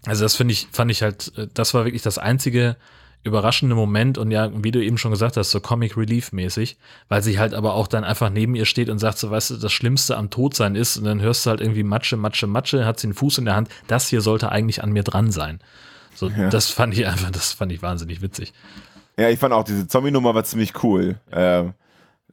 Also 0.06 0.24
das 0.24 0.36
finde 0.36 0.52
ich, 0.52 0.68
fand 0.70 0.90
ich 0.90 1.02
halt, 1.02 1.32
äh, 1.36 1.48
das 1.52 1.74
war 1.74 1.84
wirklich 1.84 2.02
das 2.02 2.18
einzige 2.18 2.76
überraschende 3.24 3.74
Moment 3.74 4.18
und 4.18 4.30
ja, 4.30 4.50
wie 4.62 4.70
du 4.70 4.84
eben 4.84 4.98
schon 4.98 5.10
gesagt 5.10 5.38
hast, 5.38 5.50
so 5.50 5.58
Comic 5.58 5.96
Relief 5.96 6.32
mäßig, 6.32 6.76
weil 7.08 7.22
sie 7.22 7.38
halt 7.38 7.54
aber 7.54 7.74
auch 7.74 7.86
dann 7.86 8.04
einfach 8.04 8.28
neben 8.28 8.54
ihr 8.54 8.66
steht 8.66 8.90
und 8.90 8.98
sagt 8.98 9.16
so, 9.16 9.30
weißt 9.30 9.50
du, 9.50 9.56
das 9.56 9.72
Schlimmste 9.72 10.18
am 10.18 10.28
Todsein 10.28 10.74
ist 10.74 10.98
und 10.98 11.04
dann 11.04 11.22
hörst 11.22 11.46
du 11.46 11.50
halt 11.50 11.62
irgendwie 11.62 11.82
Matsche, 11.84 12.18
Matsche, 12.18 12.46
Matsche, 12.46 12.84
hat 12.84 13.00
sie 13.00 13.06
einen 13.06 13.14
Fuß 13.14 13.38
in 13.38 13.46
der 13.46 13.56
Hand, 13.56 13.70
das 13.86 14.08
hier 14.08 14.20
sollte 14.20 14.52
eigentlich 14.52 14.82
an 14.82 14.92
mir 14.92 15.02
dran 15.02 15.32
sein. 15.32 15.60
So, 16.14 16.28
ja. 16.28 16.50
das 16.50 16.68
fand 16.68 16.92
ich 16.96 17.06
einfach, 17.06 17.30
das 17.30 17.54
fand 17.54 17.72
ich 17.72 17.82
wahnsinnig 17.82 18.20
witzig. 18.20 18.52
Ja, 19.16 19.30
ich 19.30 19.38
fand 19.38 19.54
auch 19.54 19.64
diese 19.64 19.88
Zombie-Nummer 19.88 20.34
war 20.34 20.44
ziemlich 20.44 20.82
cool. 20.82 21.18
Ähm, 21.32 21.72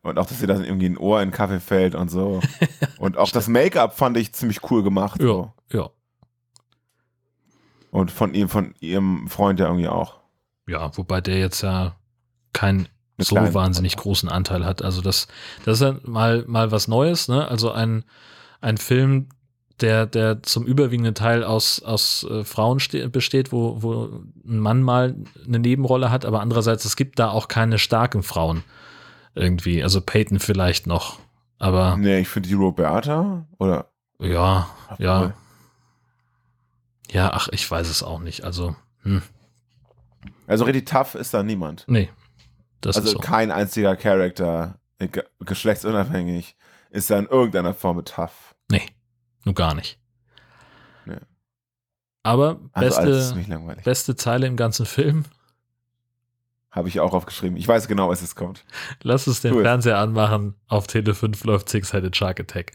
und 0.04 0.18
auch, 0.18 0.26
dass 0.26 0.40
sie 0.40 0.48
dann 0.48 0.64
irgendwie 0.64 0.88
ein 0.88 0.98
Ohr 0.98 1.22
in 1.22 1.30
den 1.30 1.36
Kaffee 1.36 1.60
fällt 1.60 1.96
und 1.96 2.10
so. 2.10 2.42
und 2.98 3.18
auch 3.18 3.30
das 3.30 3.48
Make-up 3.48 3.98
fand 3.98 4.18
ich 4.18 4.34
ziemlich 4.34 4.60
cool 4.72 4.84
gemacht. 4.84 5.22
Ja, 5.22 5.28
so. 5.28 5.54
ja. 5.72 5.90
Und 7.92 8.10
von 8.10 8.34
ihm, 8.34 8.50
von 8.50 8.74
ihrem 8.80 9.28
Freund 9.28 9.60
ja 9.60 9.68
irgendwie 9.68 9.90
auch. 9.90 10.20
Ja, 10.68 10.96
wobei 10.98 11.22
der 11.22 11.40
jetzt 11.40 11.62
ja 11.62 11.96
keinen 12.54 12.88
so 13.18 13.36
wahnsinnig 13.36 13.98
großen 13.98 14.30
Anteil 14.30 14.66
hat. 14.66 14.82
Also 14.82 15.02
das, 15.02 15.28
das 15.66 15.80
ist 15.80 15.82
ja 15.82 15.96
mal, 16.04 16.44
mal 16.48 16.72
was 16.72 16.88
Neues, 16.88 17.28
ne? 17.28 17.48
Also 17.48 17.72
ein, 17.72 18.04
ein 18.62 18.78
Film, 18.78 19.28
der, 19.82 20.06
der 20.06 20.42
zum 20.42 20.66
überwiegenden 20.66 21.14
Teil 21.14 21.44
aus, 21.44 21.84
aus 21.84 22.24
äh, 22.24 22.44
Frauen 22.44 22.80
besteht, 23.12 23.52
wo, 23.52 23.82
wo 23.84 24.24
ein 24.48 24.60
Mann 24.60 24.82
mal 24.82 25.16
eine 25.46 25.60
Nebenrolle 25.60 26.10
hat, 26.10 26.26
aber 26.26 26.40
andererseits, 26.42 26.86
es 26.86 26.96
gibt 26.96 27.20
da 27.20 27.30
auch 27.30 27.48
keine 27.48 27.78
starken 27.78 28.24
Frauen 28.24 28.64
irgendwie. 29.36 29.84
Also 29.84 30.02
Peyton 30.02 30.40
vielleicht 30.40 30.88
noch, 30.88 31.20
aber. 31.60 31.98
Nee, 31.98 32.20
ich 32.20 32.28
finde 32.28 32.50
die 32.50 32.56
Roberta 32.56 33.46
oder. 33.58 33.92
Ja, 34.20 34.70
ja. 35.00 35.34
Ja, 37.12 37.32
ach, 37.34 37.50
ich 37.52 37.70
weiß 37.70 37.90
es 37.90 38.04
auch 38.04 38.20
nicht. 38.20 38.44
Also, 38.44 38.76
hm. 39.02 39.22
Also 40.48 40.66
richtig 40.66 40.86
tough 40.86 41.16
ist 41.16 41.34
da 41.34 41.44
niemand. 41.44 41.86
Nee. 41.88 42.10
Das 42.82 42.96
also 42.96 43.08
ist 43.08 43.14
so. 43.14 43.20
kein 43.20 43.52
einziger 43.52 43.96
Charakter, 43.96 44.80
geschlechtsunabhängig, 45.40 46.56
ist 46.90 47.10
da 47.10 47.20
in 47.20 47.28
irgendeiner 47.28 47.74
Form 47.74 48.04
tough. 48.06 48.56
Nee, 48.70 48.84
nur 49.46 49.56
gar 49.56 49.76
nicht. 49.76 50.00
Nee. 51.06 51.18
Aber 52.24 52.56
beste, 52.74 53.02
also 53.02 53.36
beste 53.84 54.16
Zeile 54.16 54.48
im 54.48 54.56
ganzen 54.56 54.86
Film, 54.86 55.26
habe 56.72 56.88
ich 56.88 57.00
auch 57.00 57.14
aufgeschrieben. 57.14 57.58
Ich 57.58 57.68
weiß 57.68 57.88
genau, 57.88 58.10
was 58.10 58.22
es 58.22 58.36
kommt. 58.36 58.64
Lass 59.04 59.28
uns 59.28 59.42
den 59.42 59.54
cool. 59.54 59.64
Fernseher 59.64 59.98
anmachen. 59.98 60.56
Auf 60.68 60.88
Tele 60.88 61.14
5 61.14 61.44
läuft 61.44 61.70
Six-Headed 61.70 62.16
Shark 62.16 62.40
Attack. 62.40 62.72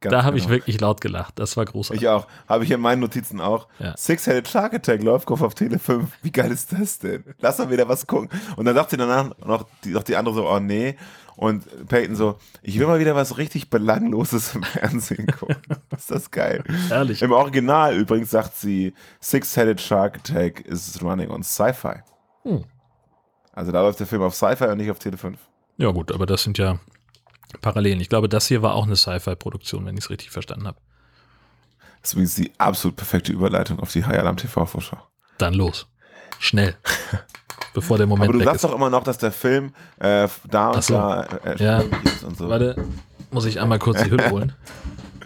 Ganz 0.00 0.12
da 0.12 0.24
habe 0.24 0.36
ich 0.36 0.44
genau. 0.44 0.56
wirklich 0.56 0.80
laut 0.80 1.00
gelacht. 1.00 1.38
Das 1.38 1.56
war 1.56 1.64
großartig. 1.64 2.02
Ich 2.02 2.08
auch. 2.08 2.26
Habe 2.48 2.64
ich 2.64 2.70
in 2.70 2.80
meinen 2.80 3.00
Notizen 3.00 3.40
auch. 3.40 3.68
Ja. 3.78 3.96
Six-Headed 3.96 4.46
Shark 4.46 4.74
Attack 4.74 5.02
läuft 5.02 5.28
auf 5.30 5.54
Tele 5.54 5.78
5. 5.78 6.10
Wie 6.22 6.32
geil 6.32 6.50
ist 6.50 6.72
das 6.72 6.98
denn? 6.98 7.24
Lass 7.38 7.58
mal 7.58 7.70
wieder 7.70 7.88
was 7.88 8.06
gucken. 8.06 8.28
Und 8.56 8.66
dann 8.66 8.74
sagt 8.74 8.90
sie 8.90 8.96
danach 8.96 9.30
noch 9.38 9.66
die, 9.84 9.90
noch 9.90 10.02
die 10.02 10.16
andere 10.16 10.34
so, 10.34 10.50
oh 10.50 10.58
nee. 10.58 10.96
Und 11.36 11.88
Peyton 11.88 12.16
so, 12.16 12.38
ich 12.62 12.78
will 12.78 12.86
mal 12.86 12.98
wieder 12.98 13.14
was 13.14 13.38
richtig 13.38 13.70
Belangloses 13.70 14.54
im 14.54 14.62
Fernsehen 14.62 15.26
gucken. 15.26 15.56
ist 15.96 16.10
das 16.10 16.30
geil. 16.30 16.64
Ehrlich. 16.90 17.22
Im 17.22 17.32
Original 17.32 17.94
übrigens 17.94 18.30
sagt 18.30 18.56
sie, 18.56 18.92
Six-Headed 19.20 19.80
Shark 19.80 20.16
Attack 20.16 20.60
is 20.66 21.02
running 21.02 21.30
on 21.30 21.42
Sci-Fi. 21.42 22.02
Hm. 22.42 22.64
Also 23.56 23.72
da 23.72 23.80
läuft 23.82 23.98
der 23.98 24.06
Film 24.06 24.22
auf 24.22 24.34
Sci-Fi 24.34 24.66
und 24.66 24.76
nicht 24.76 24.90
auf 24.90 24.98
Tele 25.00 25.16
5. 25.16 25.38
Ja, 25.78 25.90
gut, 25.90 26.12
aber 26.12 26.26
das 26.26 26.42
sind 26.44 26.58
ja 26.58 26.78
Parallelen. 27.62 28.00
Ich 28.00 28.08
glaube, 28.08 28.28
das 28.28 28.46
hier 28.46 28.62
war 28.62 28.74
auch 28.74 28.84
eine 28.86 28.96
Sci-Fi-Produktion, 28.96 29.84
wenn 29.86 29.96
ich 29.96 30.04
es 30.04 30.10
richtig 30.10 30.30
verstanden 30.30 30.66
habe. 30.66 30.78
Das 32.02 32.10
ist 32.10 32.12
übrigens 32.14 32.34
die 32.36 32.52
absolut 32.58 32.96
perfekte 32.96 33.32
Überleitung 33.32 33.80
auf 33.80 33.90
die 33.92 34.04
High 34.04 34.18
Alarm 34.18 34.36
TV-Vorschau. 34.36 34.98
Dann 35.38 35.54
los. 35.54 35.88
Schnell. 36.38 36.76
Bevor 37.74 37.98
der 37.98 38.06
Moment 38.06 38.28
Aber 38.30 38.38
du 38.38 38.44
sagst 38.44 38.56
ist. 38.56 38.70
doch 38.70 38.74
immer 38.74 38.90
noch, 38.90 39.04
dass 39.04 39.18
der 39.18 39.32
Film 39.32 39.72
äh, 39.98 40.28
da 40.48 40.70
und 40.70 40.84
so. 40.84 40.94
da 40.94 41.22
äh, 41.44 41.62
Ja. 41.62 41.78
ist 42.04 42.24
und 42.24 42.36
so. 42.38 42.48
Warte, 42.48 42.76
muss 43.30 43.44
ich 43.46 43.60
einmal 43.60 43.78
kurz 43.78 44.02
die 44.02 44.10
Hülle 44.10 44.30
holen. 44.30 44.52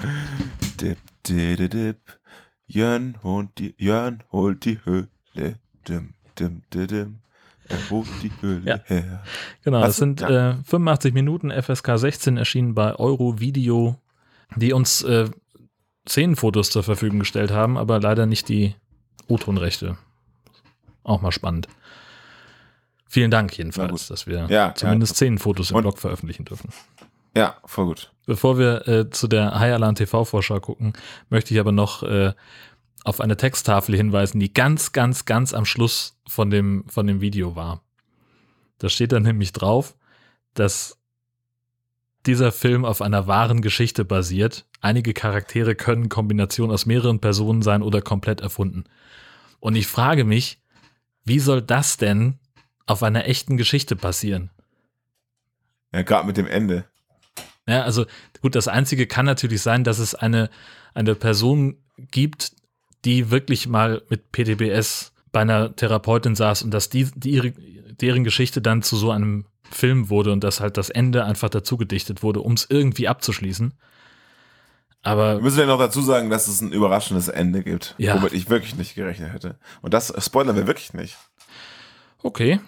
Dip, 0.81 0.99
dip, 1.26 1.70
dip. 1.70 1.99
Jörn 2.66 3.18
holt 3.22 3.51
die, 3.59 3.74
Jörn 3.78 4.22
holt 4.33 4.64
die 4.64 4.78
Höhle. 4.85 5.09
Dim, 5.87 6.14
dim, 6.39 6.62
dim, 6.72 6.87
dim. 6.87 7.18
Er 7.71 7.91
holt 7.91 8.09
die 8.23 8.33
Höhle 8.41 8.68
Ja. 8.68 8.81
her. 8.85 9.23
Genau, 9.64 9.81
das 9.81 9.97
sind 9.97 10.21
äh, 10.23 10.55
85 10.64 11.14
Minuten 11.14 11.51
FSK 11.51 11.97
16 11.99 12.37
erschienen 12.37 12.75
bei 12.75 12.95
Euro 12.97 13.39
Video, 13.41 13.97
die 14.57 14.73
uns 14.73 15.03
äh, 15.03 15.29
Szenenfotos 16.09 16.71
zur 16.71 16.83
Verfügung 16.83 17.21
gestellt 17.21 17.51
haben, 17.53 17.79
aber 17.79 18.01
leider 18.01 18.27
nicht 18.27 18.49
die 18.49 18.75
O-Ton-Rechte. 19.29 19.97
Auch 21.05 21.21
mal 21.23 21.31
spannend. 21.33 21.68
Vielen 23.09 23.31
Dank 23.31 23.57
jedenfalls, 23.59 24.09
dass 24.09 24.27
wir 24.27 24.47
Ja, 24.49 24.75
zumindest 24.75 25.12
ja. 25.12 25.16
Szenenfotos 25.16 25.71
im 25.71 25.77
Und- 25.77 25.83
Blog 25.83 25.99
veröffentlichen 25.99 26.45
dürfen. 26.45 26.71
Ja, 27.37 27.57
voll 27.64 27.87
gut. 27.87 28.12
Bevor 28.27 28.59
wir 28.59 28.89
äh, 28.89 29.11
zu 29.11 29.29
der 29.29 29.59
High 29.59 29.75
Alarm 29.75 29.95
TV-Vorschau 29.95 30.59
gucken, 30.59 30.95
möchte 31.29 31.55
ich 31.55 31.61
aber 31.61 31.71
noch 31.71 32.03
äh, 32.03 32.33
auf 33.05 33.20
eine 33.20 33.36
Texttafel 33.36 33.96
hinweisen, 33.96 34.40
die 34.40 34.53
ganz, 34.53 34.92
ganz, 34.92 35.24
ganz 35.24 35.55
am 35.55 35.64
Schluss 35.64 36.18
von 36.26 36.51
dem, 36.51 36.84
von 36.88 37.07
dem 37.07 37.20
Video 37.20 37.57
war. 37.57 37.82
Da 38.78 38.88
steht 38.88 39.12
dann 39.12 39.22
nämlich 39.22 39.53
drauf, 39.53 39.94
dass 40.55 40.98
dieser 42.26 42.53
Film 42.53 42.84
auf 42.84 43.01
einer 43.03 43.26
wahren 43.26 43.62
Geschichte 43.62 44.05
basiert. 44.05 44.66
Einige 44.80 45.14
Charaktere 45.14 45.74
können 45.74 46.09
Kombination 46.09 46.70
aus 46.70 46.86
mehreren 46.86 47.20
Personen 47.20 47.62
sein 47.62 47.82
oder 47.82 48.03
komplett 48.03 48.40
erfunden. 48.40 48.84
Und 49.59 49.74
ich 49.76 49.86
frage 49.86 50.24
mich, 50.24 50.61
wie 51.24 51.38
soll 51.38 51.62
das 51.62 51.96
denn 51.96 52.38
auf 52.86 53.03
einer 53.03 53.26
echten 53.26 53.57
Geschichte 53.57 53.96
passieren? 53.96 54.51
Ja, 55.92 56.03
gerade 56.03 56.26
mit 56.26 56.36
dem 56.36 56.46
Ende. 56.46 56.84
Ja, 57.66 57.82
also 57.82 58.07
gut, 58.42 58.55
das 58.55 58.68
Einzige 58.68 59.07
kann 59.07 59.26
natürlich 59.26 59.62
sein, 59.62 59.84
dass 59.84 59.98
es 59.98 60.14
eine, 60.14 60.51
eine 60.94 61.14
Person 61.14 61.76
gibt, 61.96 62.53
die 63.05 63.30
wirklich 63.30 63.66
mal 63.68 64.03
mit 64.09 64.32
PTBS 64.32 65.12
bei 65.32 65.40
einer 65.40 65.74
Therapeutin 65.74 66.34
saß 66.34 66.62
und 66.62 66.72
dass 66.72 66.88
die, 66.88 67.05
die 67.14 67.30
ihre, 67.30 67.51
deren 67.53 68.24
Geschichte 68.24 68.61
dann 68.61 68.82
zu 68.82 68.96
so 68.96 69.11
einem 69.11 69.46
Film 69.70 70.09
wurde 70.11 70.32
und 70.32 70.42
dass 70.42 70.61
halt 70.61 70.76
das 70.76 70.90
Ende 70.90 71.24
einfach 71.24 71.48
dazu 71.48 71.76
gedichtet 71.76 72.22
wurde, 72.22 72.40
um 72.40 72.55
es 72.55 72.66
irgendwie 72.68 73.07
abzuschließen. 73.09 73.70
Wir 75.03 75.11
Aber 75.11 75.40
müssen 75.40 75.61
ja 75.61 75.66
noch 75.66 75.78
dazu 75.78 76.03
sagen, 76.03 76.28
dass 76.28 76.48
es 76.48 76.61
ein 76.61 76.72
überraschendes 76.72 77.28
Ende 77.28 77.62
gibt, 77.62 77.94
Ja. 77.96 78.16
womit 78.16 78.32
ich 78.32 78.51
wirklich 78.51 78.74
nicht 78.74 78.94
gerechnet 78.96 79.32
hätte. 79.32 79.59
Und 79.80 79.94
das 79.94 80.12
spoilern 80.24 80.57
wir 80.57 80.66
wirklich 80.66 80.92
nicht. 80.92 81.16
okay, 82.22 82.61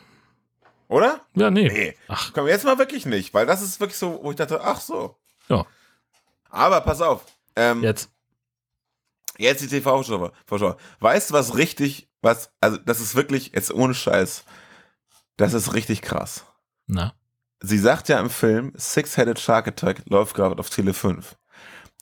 Oder? 0.88 1.20
ja, 1.34 1.50
nee. 1.50 1.68
Nee. 1.68 1.96
Ach, 2.08 2.32
Komm, 2.32 2.46
jetzt 2.46 2.64
mal 2.64 2.78
wirklich 2.78 3.04
nicht, 3.06 3.34
weil 3.34 3.46
das 3.46 3.62
ist 3.62 3.80
wirklich 3.80 3.98
so, 3.98 4.20
wo 4.22 4.30
ich 4.30 4.36
dachte, 4.36 4.60
ach 4.62 4.80
so. 4.80 5.16
Ja. 5.48 5.66
Aber 6.50 6.80
pass 6.82 7.00
auf. 7.00 7.24
Ähm, 7.56 7.82
jetzt. 7.82 8.10
Jetzt 9.38 9.62
die 9.62 9.68
TV-Vorschau. 9.68 10.30
Vorschau. 10.46 10.76
Weißt 11.00 11.30
du, 11.30 11.34
was 11.34 11.56
richtig, 11.56 12.08
was, 12.20 12.50
also 12.60 12.76
das 12.78 13.00
ist 13.00 13.14
wirklich, 13.14 13.52
jetzt 13.54 13.72
ohne 13.72 13.94
Scheiß, 13.94 14.44
das 15.36 15.54
ist 15.54 15.74
richtig 15.74 16.02
krass. 16.02 16.44
Na, 16.86 17.14
Sie 17.64 17.78
sagt 17.78 18.08
ja 18.08 18.18
im 18.18 18.28
Film, 18.28 18.72
Six-Headed 18.76 19.38
Shark 19.38 19.68
Attack 19.68 20.02
läuft 20.06 20.34
gerade 20.34 20.58
auf 20.58 20.68
Tele 20.68 20.92
5. 20.94 21.36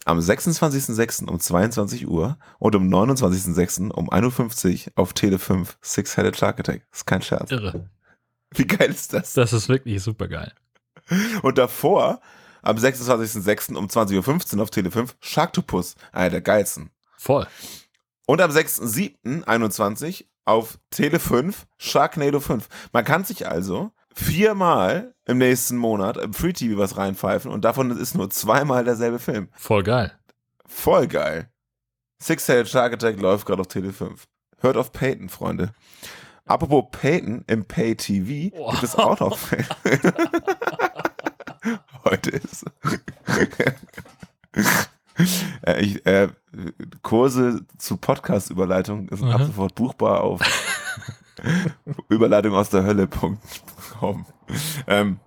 Am 0.06 0.18
26.06. 0.18 1.26
um 1.28 1.38
22 1.38 2.08
Uhr 2.08 2.38
und 2.58 2.74
um 2.74 2.88
29.06. 2.88 3.90
um 3.90 4.08
1.50 4.08 4.86
Uhr 4.86 4.92
auf 4.96 5.12
Tele 5.12 5.38
5 5.38 5.76
Six-Headed 5.82 6.36
Shark 6.38 6.60
Attack. 6.60 6.86
ist 6.90 7.06
kein 7.06 7.20
Scherz. 7.20 7.50
irre. 7.50 7.90
Wie 8.52 8.66
geil 8.66 8.90
ist 8.90 9.12
das? 9.12 9.34
Das 9.34 9.52
ist 9.52 9.68
wirklich 9.68 10.02
super 10.02 10.28
geil. 10.28 10.52
Und 11.42 11.58
davor, 11.58 12.20
am 12.62 12.76
26.06. 12.76 13.74
um 13.74 13.86
20.15 13.86 14.56
Uhr 14.56 14.62
auf 14.62 14.70
Tele 14.70 14.90
5 14.90 15.14
Sharktopus, 15.20 15.94
einer 16.12 16.30
der 16.30 16.40
geilsten. 16.40 16.90
Voll. 17.20 17.46
Und 18.26 18.40
am 18.40 18.50
6.7.21 18.50 20.24
auf 20.46 20.78
Tele 20.88 21.20
5 21.20 21.66
Sharknado 21.76 22.40
5. 22.40 22.66
Man 22.94 23.04
kann 23.04 23.24
sich 23.24 23.46
also 23.46 23.90
viermal 24.14 25.14
im 25.26 25.36
nächsten 25.36 25.76
Monat 25.76 26.16
im 26.16 26.32
Free 26.32 26.54
TV 26.54 26.78
was 26.78 26.96
reinpfeifen 26.96 27.50
und 27.50 27.66
davon 27.66 27.90
ist 27.90 28.14
nur 28.14 28.30
zweimal 28.30 28.84
derselbe 28.84 29.18
Film. 29.18 29.50
Voll 29.52 29.82
geil. 29.82 30.18
Voll 30.64 31.08
geil. 31.08 31.50
Six-Headed 32.22 32.70
Shark 32.70 32.94
Attack 32.94 33.20
läuft 33.20 33.46
gerade 33.46 33.60
auf 33.60 33.68
Tele 33.68 33.92
5. 33.92 34.26
Hört 34.60 34.78
auf 34.78 34.90
Peyton, 34.90 35.28
Freunde. 35.28 35.74
Apropos 36.46 36.86
Peyton, 36.90 37.44
im 37.48 37.66
Pay 37.66 37.96
TV 37.96 38.56
Boah. 38.56 38.70
gibt 38.72 38.82
es 38.82 38.96
auch 38.96 39.20
noch 39.20 39.36
Film. 39.36 39.66
Heute 42.04 42.30
ist. 42.30 42.64
Äh, 45.66 45.80
ich, 45.82 46.06
äh, 46.06 46.28
Kurse 47.03 47.64
zu 47.78 47.96
Podcast-Überleitung 47.96 49.09
sind 49.11 49.28
ab 49.30 49.40
Mhm. 49.42 49.46
sofort 49.46 49.74
buchbar 49.74 50.20
auf 50.22 50.40
Überleitung 52.09 52.55
aus 52.55 52.70
der 52.70 52.82
Hölle.com. 52.84 53.38
Ähm, 54.86 55.20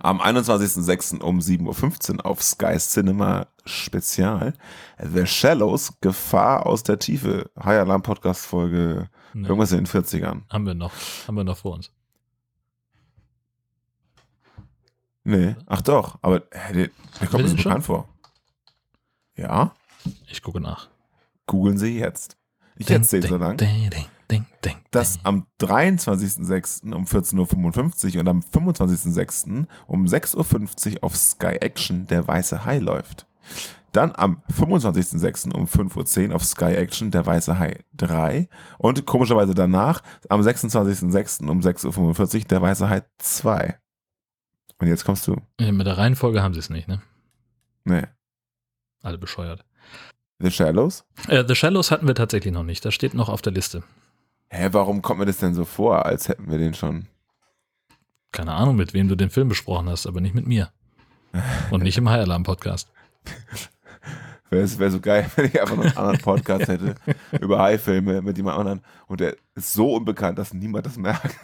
am 0.00 0.20
21.06. 0.20 1.20
um 1.22 1.38
7.15 1.38 2.16
Uhr 2.18 2.26
auf 2.26 2.42
Sky 2.42 2.76
Cinema 2.78 3.46
Spezial 3.64 4.54
The 4.98 5.26
Shallows, 5.26 5.92
Gefahr 6.00 6.66
aus 6.66 6.82
der 6.82 6.98
Tiefe. 6.98 7.50
High 7.56 7.80
Alarm 7.80 8.02
Podcast 8.02 8.44
Folge 8.46 9.08
Nee, 9.34 9.46
irgendwas 9.46 9.70
in 9.72 9.78
den 9.84 9.86
40ern. 9.86 10.42
haben 10.50 10.66
wir 10.66 10.74
noch. 10.74 10.92
Haben 11.26 11.36
wir 11.36 11.44
noch 11.44 11.56
vor 11.58 11.74
uns. 11.74 11.90
Nee, 15.24 15.54
ach 15.66 15.80
doch, 15.82 16.18
aber 16.20 16.42
äh, 16.50 16.72
der, 16.72 16.90
der 17.20 17.28
kommt 17.28 17.46
schon? 17.48 17.56
bekannt 17.56 17.84
vor. 17.84 18.08
Ja, 19.36 19.74
Ich 20.28 20.42
gucke 20.42 20.60
nach. 20.60 20.88
googeln 21.46 21.78
Sie 21.78 21.98
jetzt. 21.98 22.36
Ich 22.76 22.90
erzähle 22.90 23.28
so 23.28 23.36
lang. 23.36 23.56
Ding, 23.56 23.90
ding, 23.90 24.06
ding, 24.30 24.46
ding, 24.64 24.76
dass 24.90 25.18
am 25.24 25.46
23.06. 25.60 26.92
um 26.92 27.04
14.55 27.04 28.14
Uhr 28.14 28.20
und 28.20 28.28
am 28.28 28.40
25.06. 28.40 29.66
um 29.86 30.04
6.50 30.06 30.94
Uhr 30.96 31.04
auf 31.04 31.16
Sky 31.16 31.56
Action 31.60 32.06
der 32.06 32.26
Weiße 32.26 32.64
Hai 32.64 32.78
läuft. 32.78 33.26
Dann 33.92 34.12
am 34.16 34.42
25.06. 34.50 35.52
um 35.52 35.66
5.10 35.66 36.30
Uhr 36.30 36.36
auf 36.36 36.44
Sky 36.44 36.74
Action 36.76 37.10
der 37.10 37.26
Weiße 37.26 37.58
Hai 37.58 37.80
3 37.94 38.48
und 38.78 39.04
komischerweise 39.04 39.54
danach 39.54 40.02
am 40.30 40.40
26.06. 40.40 41.46
um 41.48 41.60
6.45 41.60 42.38
Uhr 42.38 42.44
der 42.46 42.62
Weiße 42.62 42.88
Hai 42.88 43.02
2. 43.18 43.78
Und 44.78 44.88
jetzt 44.88 45.04
kommst 45.04 45.26
du. 45.28 45.36
Ja, 45.60 45.70
Mit 45.72 45.86
der 45.86 45.98
Reihenfolge 45.98 46.42
haben 46.42 46.54
sie 46.54 46.60
es 46.60 46.70
nicht, 46.70 46.88
ne? 46.88 47.02
Nee. 47.84 48.04
Alle 49.02 49.18
bescheuert. 49.18 49.64
The 50.38 50.50
Shallows? 50.50 51.04
Äh, 51.28 51.44
The 51.46 51.54
Shallows 51.54 51.90
hatten 51.90 52.06
wir 52.06 52.14
tatsächlich 52.14 52.52
noch 52.52 52.64
nicht. 52.64 52.84
Das 52.84 52.94
steht 52.94 53.14
noch 53.14 53.28
auf 53.28 53.42
der 53.42 53.52
Liste. 53.52 53.82
Hä, 54.48 54.68
warum 54.72 55.02
kommt 55.02 55.20
mir 55.20 55.26
das 55.26 55.38
denn 55.38 55.54
so 55.54 55.64
vor, 55.64 56.04
als 56.04 56.28
hätten 56.28 56.50
wir 56.50 56.58
den 56.58 56.74
schon? 56.74 57.06
Keine 58.32 58.52
Ahnung, 58.52 58.76
mit 58.76 58.94
wem 58.94 59.08
du 59.08 59.16
den 59.16 59.30
Film 59.30 59.48
besprochen 59.48 59.88
hast, 59.88 60.06
aber 60.06 60.20
nicht 60.20 60.34
mit 60.34 60.46
mir. 60.46 60.70
Und 61.70 61.82
nicht 61.82 61.98
im 61.98 62.08
High 62.08 62.22
Alarm 62.22 62.42
Podcast. 62.42 62.90
Wäre 64.50 64.78
wär 64.78 64.90
so 64.90 65.00
geil, 65.00 65.30
wenn 65.36 65.46
ich 65.46 65.58
einfach 65.58 65.76
noch 65.76 65.84
einen 65.84 65.96
anderen 65.96 66.18
Podcast 66.18 66.68
hätte 66.68 66.94
über 67.40 67.58
Hai-Filme 67.58 68.20
mit 68.20 68.36
jemand 68.36 68.58
anderen 68.58 68.82
und 69.06 69.20
der 69.20 69.36
ist 69.54 69.72
so 69.72 69.94
unbekannt, 69.94 70.38
dass 70.38 70.52
niemand 70.52 70.84
das 70.84 70.98
merkt. 70.98 71.34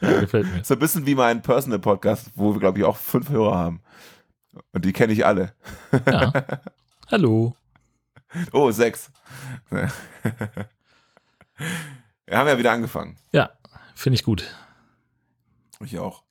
Ja, 0.00 0.20
gefällt 0.20 0.52
mir. 0.52 0.64
So 0.64 0.74
ein 0.74 0.80
bisschen 0.80 1.06
wie 1.06 1.14
mein 1.14 1.40
Personal-Podcast, 1.40 2.32
wo 2.34 2.52
wir, 2.52 2.58
glaube 2.58 2.78
ich, 2.80 2.84
auch 2.84 2.96
fünf 2.96 3.28
Hörer 3.30 3.56
haben. 3.56 3.80
Und 4.72 4.84
die 4.84 4.92
kenne 4.92 5.12
ich 5.12 5.24
alle. 5.26 5.54
Ja. 6.06 6.32
Hallo. 7.10 7.56
Oh, 8.52 8.70
sechs. 8.70 9.10
Wir 9.70 9.88
haben 12.38 12.48
ja 12.48 12.58
wieder 12.58 12.72
angefangen. 12.72 13.16
Ja, 13.32 13.50
finde 13.94 14.14
ich 14.16 14.24
gut. 14.24 14.44
Ich 15.84 15.98
auch. 15.98 16.22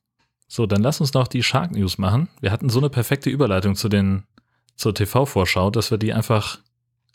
So, 0.47 0.65
dann 0.65 0.81
lass 0.81 0.99
uns 1.01 1.13
noch 1.13 1.27
die 1.27 1.43
Shark 1.43 1.71
News 1.71 1.97
machen. 1.97 2.29
Wir 2.41 2.51
hatten 2.51 2.69
so 2.69 2.79
eine 2.79 2.89
perfekte 2.89 3.29
Überleitung 3.29 3.75
zu 3.75 3.89
den, 3.89 4.23
zur 4.75 4.93
TV-Vorschau, 4.93 5.69
dass 5.71 5.91
wir 5.91 5.97
die 5.97 6.13
einfach 6.13 6.59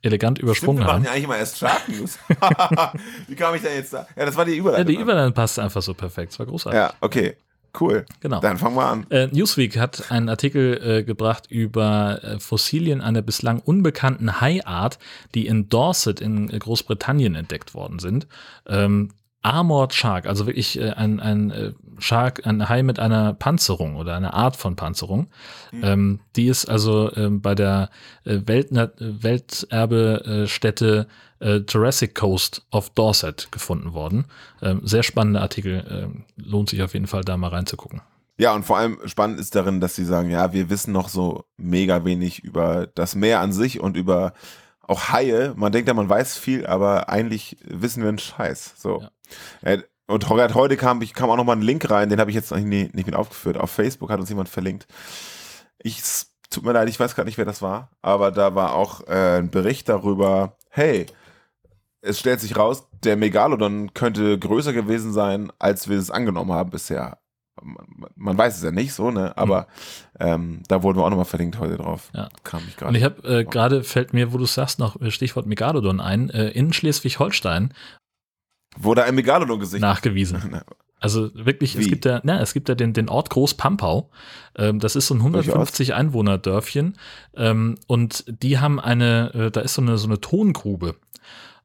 elegant 0.03 0.39
übersprungen 0.39 0.79
Stimmt, 0.83 0.89
wir 0.89 0.93
haben. 0.93 1.03
machen 1.03 1.05
ja 1.07 1.11
eigentlich 1.13 1.25
immer 1.25 1.39
erst 1.39 1.59
Shark 1.59 1.89
News. 1.89 2.19
Wie 3.27 3.35
kam 3.35 3.55
ich 3.55 3.63
da 3.63 3.69
jetzt 3.69 3.93
da? 3.93 4.07
Ja, 4.17 4.25
das 4.27 4.37
war 4.37 4.45
die 4.45 4.53
Ja, 4.53 4.59
Überleitung. 4.59 4.87
die 4.87 5.01
Überleitung 5.01 5.35
passt 5.35 5.59
einfach 5.59 5.83
so 5.83 5.93
perfekt. 5.95 6.33
Das 6.33 6.39
war 6.39 6.47
großartig. 6.47 6.79
Ja, 6.79 6.95
okay. 7.01 7.37
Cool. 7.81 8.07
Genau. 8.21 8.41
Dann 8.41 8.59
fangen 8.59 8.77
wir 8.77 8.87
an. 8.87 9.07
Äh, 9.11 9.29
Newsweek 9.29 9.79
hat 9.79 10.11
einen 10.11 10.29
Artikel 10.29 10.81
äh, 10.83 11.03
gebracht 11.05 11.51
über 11.51 12.21
äh, 12.23 12.41
Fossilien 12.41 13.01
einer 13.01 13.23
bislang 13.23 13.61
unbekannten 13.61 14.41
Haiart, 14.41 14.99
die 15.35 15.47
in 15.47 15.69
Dorset 15.69 16.21
in 16.21 16.51
äh, 16.51 16.59
Großbritannien 16.59 17.35
entdeckt 17.35 17.75
worden 17.75 17.99
sind. 17.99 18.27
Ähm, 18.67 19.11
Armored 19.43 19.95
Shark, 19.95 20.27
also 20.27 20.47
wirklich 20.47 20.81
äh, 20.81 20.91
ein, 20.91 21.21
ein 21.21 21.51
äh, 21.51 21.73
Shark, 21.99 22.47
ein 22.47 22.69
Hai 22.69 22.83
mit 22.83 22.99
einer 22.99 23.35
Panzerung 23.35 23.97
oder 23.97 24.17
einer 24.17 24.35
Art 24.35 24.57
von 24.57 24.77
Panzerung. 24.77 25.29
Ähm, 25.73 26.21
die 26.37 26.47
ist 26.47 26.69
also 26.69 27.15
ähm, 27.15 27.41
bei 27.41 27.55
der 27.55 27.91
äh, 28.25 28.39
Weltna- 28.47 28.91
Welterbestätte 28.99 31.07
äh, 31.41 31.61
Jurassic 31.69 32.15
Coast 32.15 32.67
of 32.73 32.91
Dorset 32.91 33.49
gefunden 33.53 33.93
worden. 33.93 34.27
Ähm, 34.61 34.81
sehr 34.85 35.03
spannender 35.03 35.41
Artikel, 35.41 35.85
ähm, 35.89 36.25
lohnt 36.37 36.71
sich 36.71 36.83
auf 36.83 36.95
jeden 36.95 37.07
Fall 37.07 37.23
da 37.23 37.37
mal 37.37 37.49
reinzugucken. 37.49 38.01
Ja, 38.39 38.55
und 38.55 38.65
vor 38.65 38.79
allem 38.79 38.99
spannend 39.07 39.41
ist 39.41 39.57
darin, 39.57 39.81
dass 39.81 39.97
sie 39.97 40.05
sagen, 40.05 40.31
ja, 40.31 40.53
wir 40.53 40.71
wissen 40.71 40.93
noch 40.93 41.09
so 41.09 41.45
mega 41.57 42.05
wenig 42.05 42.45
über 42.45 42.89
das 42.95 43.17
Meer 43.17 43.41
an 43.41 43.53
sich 43.53 43.81
und 43.81 43.97
über 43.97 44.33
auch 44.89 45.11
Haie. 45.11 45.55
Man 45.57 45.73
denkt 45.73 45.89
ja, 45.89 45.95
man 45.95 46.09
weiß 46.09 46.37
viel, 46.39 46.67
aber 46.67 47.09
eigentlich 47.09 47.57
wissen 47.65 48.03
wir 48.03 48.09
einen 48.09 48.19
Scheiß. 48.19 48.75
So. 48.77 49.07
Äh, 49.63 49.79
Und 50.09 50.27
gerade 50.27 50.55
heute 50.55 50.77
kam, 50.77 51.03
ich 51.03 51.15
kam 51.15 51.31
auch 51.31 51.37
noch 51.37 51.45
mal 51.45 51.57
ein 51.57 51.63
Link 51.63 51.91
rein, 51.91 52.09
den 52.09 52.19
habe 52.21 52.31
ich 52.31 52.35
jetzt 52.35 52.51
noch 52.51 52.59
nicht, 52.59 52.95
nicht 52.95 53.07
mit 53.07 53.15
aufgeführt. 53.15 53.59
Auf 53.59 53.71
Facebook 53.71 54.11
hat 54.11 54.21
uns 54.21 54.31
jemand 54.31 54.49
verlinkt. 54.49 54.87
Ich, 55.79 56.03
tut 56.51 56.65
mir 56.65 56.73
leid, 56.73 56.89
ich 56.89 56.99
weiß 56.99 57.15
gar 57.15 57.25
nicht, 57.25 57.39
wer 57.39 57.45
das 57.45 57.63
war, 57.63 57.91
aber 58.03 58.31
da 58.31 58.55
war 58.55 58.75
auch 58.75 59.07
äh, 59.07 59.39
ein 59.39 59.51
Bericht 59.51 59.89
darüber, 59.89 60.57
hey, 60.71 61.07
es 62.01 62.19
stellt 62.19 62.41
sich 62.41 62.57
raus, 62.57 62.89
der 63.05 63.17
Megalodon 63.17 63.93
könnte 63.93 64.39
größer 64.39 64.73
gewesen 64.73 65.13
sein, 65.13 65.53
als 65.59 65.89
wir 65.89 65.99
es 65.99 66.11
angenommen 66.11 66.53
haben 66.53 66.71
bisher. 66.71 67.19
Man, 67.63 68.11
man 68.17 68.39
weiß 68.39 68.57
es 68.57 68.63
ja 68.63 68.71
nicht 68.71 68.93
so, 68.93 69.11
ne? 69.11 69.37
Aber 69.37 69.67
ähm, 70.19 70.63
da 70.69 70.83
wurden 70.83 70.99
wir 70.99 71.05
auch 71.05 71.11
nochmal 71.11 71.25
verlinkt 71.25 71.59
heute 71.59 71.77
drauf. 71.77 72.11
Ja. 72.15 72.29
Kam 72.45 72.61
ich 72.67 72.75
Und 72.75 72.77
gerade. 72.79 72.99
ich 72.99 73.05
habe 73.05 73.39
äh, 73.41 73.45
gerade 73.45 73.85
fällt 73.85 74.13
mir, 74.13 74.33
wo 74.33 74.39
du 74.39 74.47
sagst, 74.47 74.79
noch 74.79 75.01
äh, 75.01 75.11
Stichwort 75.11 75.47
Megalodon 75.47 76.01
ein, 76.01 76.31
äh, 76.31 76.49
in 76.51 76.73
Schleswig-Holstein 76.73 77.73
Wurde 78.77 79.05
ein 79.05 79.15
Megalodon 79.15 79.59
gesichtet. 79.61 79.81
nachgewiesen. 79.83 80.61
Also 81.01 81.31
wirklich, 81.33 81.77
es 81.77 81.85
Wie? 81.85 81.91
gibt 81.91 82.05
ja, 82.07 82.21
na, 82.25 82.41
es 82.41 82.53
gibt 82.53 82.69
ja 82.69 82.75
den, 82.75 82.93
den 82.93 83.09
Ort 83.09 83.31
Großpampau. 83.31 84.11
Ähm, 84.57 84.81
das 84.81 84.97
ist 84.97 85.07
so 85.07 85.15
ein 85.15 85.19
150 85.19 85.95
Einwohner-Dörfchen. 85.95 86.97
Ähm, 87.37 87.77
und 87.87 88.25
die 88.43 88.59
haben 88.59 88.81
eine, 88.81 89.33
äh, 89.33 89.51
da 89.53 89.61
ist 89.61 89.75
so 89.75 89.83
eine, 89.83 89.97
so 89.97 90.09
eine 90.09 90.21
Tongrube. 90.21 90.97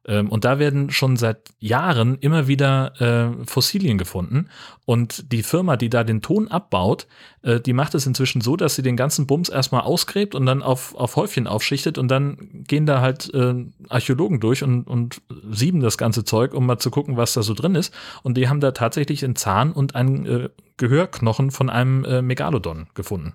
Ähm, 0.06 0.28
und 0.28 0.44
da 0.44 0.58
werden 0.58 0.90
schon 0.90 1.16
seit 1.16 1.50
Jahren 1.58 2.18
immer 2.18 2.46
wieder 2.46 3.00
äh, 3.00 3.46
Fossilien 3.46 3.98
gefunden. 3.98 4.48
Und 4.84 5.32
die 5.32 5.42
Firma, 5.42 5.76
die 5.76 5.88
da 5.88 6.04
den 6.04 6.20
Ton 6.20 6.48
abbaut, 6.48 7.06
äh, 7.42 7.60
die 7.60 7.72
macht 7.72 7.94
es 7.94 8.06
inzwischen 8.06 8.40
so, 8.40 8.56
dass 8.56 8.74
sie 8.74 8.82
den 8.82 8.96
ganzen 8.96 9.26
Bums 9.26 9.48
erstmal 9.48 9.82
ausgräbt 9.82 10.34
und 10.34 10.46
dann 10.46 10.62
auf, 10.62 10.94
auf 10.94 11.16
Häufchen 11.16 11.46
aufschichtet 11.46 11.96
und 11.98 12.08
dann 12.08 12.64
gehen 12.66 12.86
da 12.86 13.00
halt 13.00 13.32
äh, 13.32 13.54
Archäologen 13.88 14.40
durch 14.40 14.62
und, 14.62 14.86
und 14.86 15.22
sieben 15.50 15.80
das 15.80 15.98
ganze 15.98 16.24
Zeug, 16.24 16.54
um 16.54 16.66
mal 16.66 16.78
zu 16.78 16.90
gucken, 16.90 17.16
was 17.16 17.34
da 17.34 17.42
so 17.42 17.54
drin 17.54 17.74
ist. 17.74 17.94
Und 18.22 18.36
die 18.36 18.48
haben 18.48 18.60
da 18.60 18.72
tatsächlich 18.72 19.24
einen 19.24 19.36
Zahn 19.36 19.72
und 19.72 19.94
einen 19.94 20.26
äh, 20.26 20.48
Gehörknochen 20.76 21.50
von 21.50 21.70
einem 21.70 22.04
äh, 22.04 22.20
Megalodon 22.20 22.88
gefunden. 22.94 23.34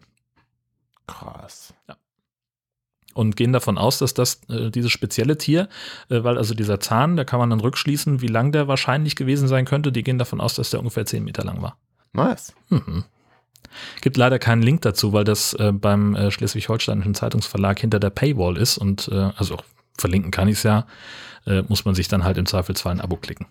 Krass. 1.08 1.74
Und 3.20 3.36
gehen 3.36 3.52
davon 3.52 3.78
aus, 3.78 3.98
dass 3.98 4.14
das 4.14 4.40
äh, 4.48 4.72
dieses 4.72 4.92
spezielle 4.92 5.38
Tier, 5.38 5.68
äh, 6.08 6.24
weil 6.24 6.38
also 6.38 6.54
dieser 6.54 6.80
Zahn, 6.80 7.18
da 7.18 7.26
kann 7.26 7.38
man 7.38 7.50
dann 7.50 7.60
rückschließen, 7.60 8.22
wie 8.22 8.28
lang 8.28 8.54
der 8.54 8.70
wahrscheinlich 8.70 9.18
gewesen 9.18 9.50
sein 9.50 9.66
könnte. 9.66 9.92
Die 9.92 10.04
gehen 10.04 10.18
davon 10.18 10.40
aus, 10.40 10.56
dass 10.56 10.70
der 10.70 10.80
ungefähr 10.80 11.06
10 11.06 11.26
Meter 11.26 11.44
lang 11.44 11.62
war. 11.62 11.78
Nice. 12.14 12.54
Mhm. 12.70 13.04
Gibt 14.00 14.16
leider 14.16 14.40
keinen 14.40 14.62
Link 14.62 14.84
dazu, 14.84 15.12
weil 15.12 15.26
das 15.26 15.54
äh, 15.56 15.74
beim 15.74 16.16
äh, 16.16 16.32
Schleswig-Holsteinischen 16.32 17.14
Zeitungsverlag 17.14 17.78
hinter 17.82 18.00
der 18.00 18.10
Paywall 18.10 18.56
ist 18.56 18.78
und 18.78 19.10
äh, 19.10 19.32
also 19.36 19.58
verlinken 19.98 20.32
kann 20.32 20.48
ich 20.48 20.60
es 20.60 20.64
ja, 20.64 20.88
äh, 21.46 21.62
muss 21.64 21.84
man 21.84 21.96
sich 21.96 22.08
dann 22.08 22.24
halt 22.24 22.38
im 22.38 22.46
Zweifelsfall 22.46 22.94
ein 22.94 23.02
Abo 23.02 23.18
klicken. 23.18 23.48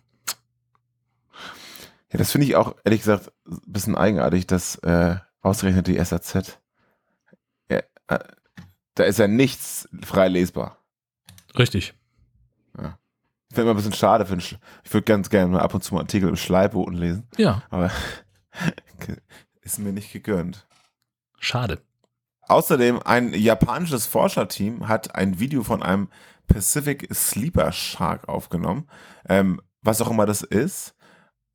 Ja, 2.10 2.18
das 2.18 2.32
finde 2.32 2.46
ich 2.46 2.56
auch, 2.56 2.74
ehrlich 2.84 3.00
gesagt, 3.00 3.30
ein 3.46 3.60
bisschen 3.66 3.96
eigenartig, 3.96 4.46
dass 4.46 4.76
äh, 4.76 5.16
ausgerechnet 5.42 5.88
die 5.88 6.02
SAZ, 6.02 6.58
äh, 7.68 7.82
da 8.98 9.04
ist 9.04 9.18
ja 9.18 9.28
nichts 9.28 9.88
frei 10.02 10.26
lesbar. 10.28 10.78
Richtig. 11.56 11.94
Ich 13.50 13.54
finde 13.54 13.70
immer 13.70 13.70
ein 13.70 13.76
bisschen 13.82 13.94
schade. 13.94 14.26
Für 14.26 14.36
ich 14.36 14.58
würde 14.92 15.04
ganz 15.04 15.30
gerne 15.30 15.50
mal 15.52 15.60
ab 15.60 15.72
und 15.72 15.82
zu 15.82 15.94
mal 15.94 16.00
Artikel 16.02 16.28
im 16.28 16.36
Schleifboten 16.36 16.94
lesen, 16.94 17.26
Ja, 17.38 17.62
aber 17.70 17.90
ist 19.62 19.78
mir 19.78 19.92
nicht 19.92 20.12
gegönnt. 20.12 20.66
schade. 21.38 21.80
Außerdem 22.42 23.00
ein 23.04 23.32
japanisches 23.34 24.06
Forscherteam 24.06 24.88
hat 24.88 25.14
ein 25.14 25.38
Video 25.38 25.62
von 25.62 25.82
einem 25.82 26.08
Pacific 26.46 27.08
Sleeper 27.14 27.72
Shark 27.72 28.28
aufgenommen, 28.28 28.88
ähm, 29.28 29.60
was 29.82 30.00
auch 30.00 30.10
immer 30.10 30.26
das 30.26 30.42
ist. 30.42 30.94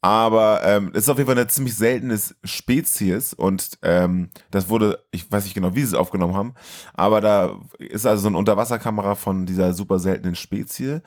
Aber 0.04 0.62
ähm, 0.66 0.92
ist 0.92 1.08
auf 1.08 1.18
jeden 1.18 1.28
Fall 1.28 1.38
eine 1.38 1.48
ziemlich 1.48 1.76
seltene 1.76 2.20
Spezies 2.44 3.34
und 3.34 3.80
ähm, 3.84 4.32
das 4.52 4.68
wurde, 4.68 5.02
ich 5.12 5.32
weiß 5.32 5.46
nicht 5.46 5.54
genau, 5.54 5.76
wie 5.76 5.80
sie 5.80 5.88
es 5.88 5.94
aufgenommen 5.94 6.36
haben, 6.36 6.56
aber 6.94 7.22
da 7.22 7.62
ist 7.80 8.06
also 8.06 8.24
so 8.24 8.28
eine 8.28 8.38
Unterwasserkamera 8.38 9.16
von 9.16 9.46
dieser 9.46 9.74
super 9.74 10.00
seltenen 10.00 10.36
Spezies 10.36 11.00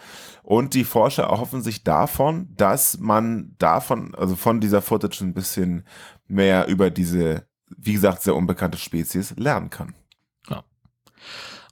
und 0.42 0.72
die 0.72 0.84
Forscher 0.84 1.24
erhoffen 1.24 1.60
sich 1.60 1.84
davon, 1.84 2.48
dass 2.56 2.98
man 2.98 3.54
davon, 3.58 4.14
also 4.14 4.34
von 4.34 4.60
dieser 4.60 4.80
Footage 4.80 5.20
ein 5.20 5.34
bisschen 5.34 5.84
mehr 6.26 6.66
über 6.66 6.88
diese, 6.88 7.46
wie 7.76 7.92
gesagt, 7.92 8.22
sehr 8.22 8.34
unbekannte 8.34 8.78
Spezies 8.78 9.34
lernen 9.36 9.68
kann. 9.68 9.94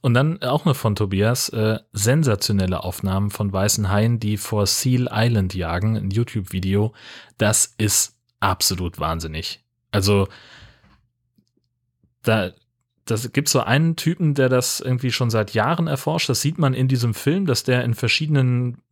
Und 0.05 0.13
dann 0.13 0.43
auch 0.43 0.67
noch 0.67 0.77
von 0.77 0.97
Tobias, 0.97 1.49
äh, 1.49 1.79
sensationelle 1.95 2.85
Aufnahmen 2.85 3.31
von 3.31 3.51
weißen 3.51 3.89
Haien, 3.89 4.21
die 4.21 4.37
vor 4.37 4.67
Seal 4.67 5.09
Island 5.11 5.55
jagen, 5.55 5.97
ein 5.97 6.11
YouTube-Video. 6.11 6.93
Das 7.39 7.75
ist 7.79 8.15
absolut 8.39 9.01
wahnsinnig. 9.01 9.65
Also, 9.93 10.29
da, 12.21 12.51
das 13.07 13.33
gibt 13.33 13.49
so 13.49 13.61
einen 13.61 13.97
Typen, 13.97 14.35
der 14.35 14.51
das 14.51 14.79
irgendwie 14.81 15.11
schon 15.11 15.31
seit 15.31 15.55
Jahren 15.55 15.87
erforscht. 15.87 16.29
Das 16.29 16.43
sieht 16.43 16.59
man 16.59 16.75
in 16.75 16.87
diesem 16.87 17.15
Film, 17.15 17.47
dass 17.47 17.65
der 17.65 17.83
in 17.83 17.95
verschiedenen 17.95 18.83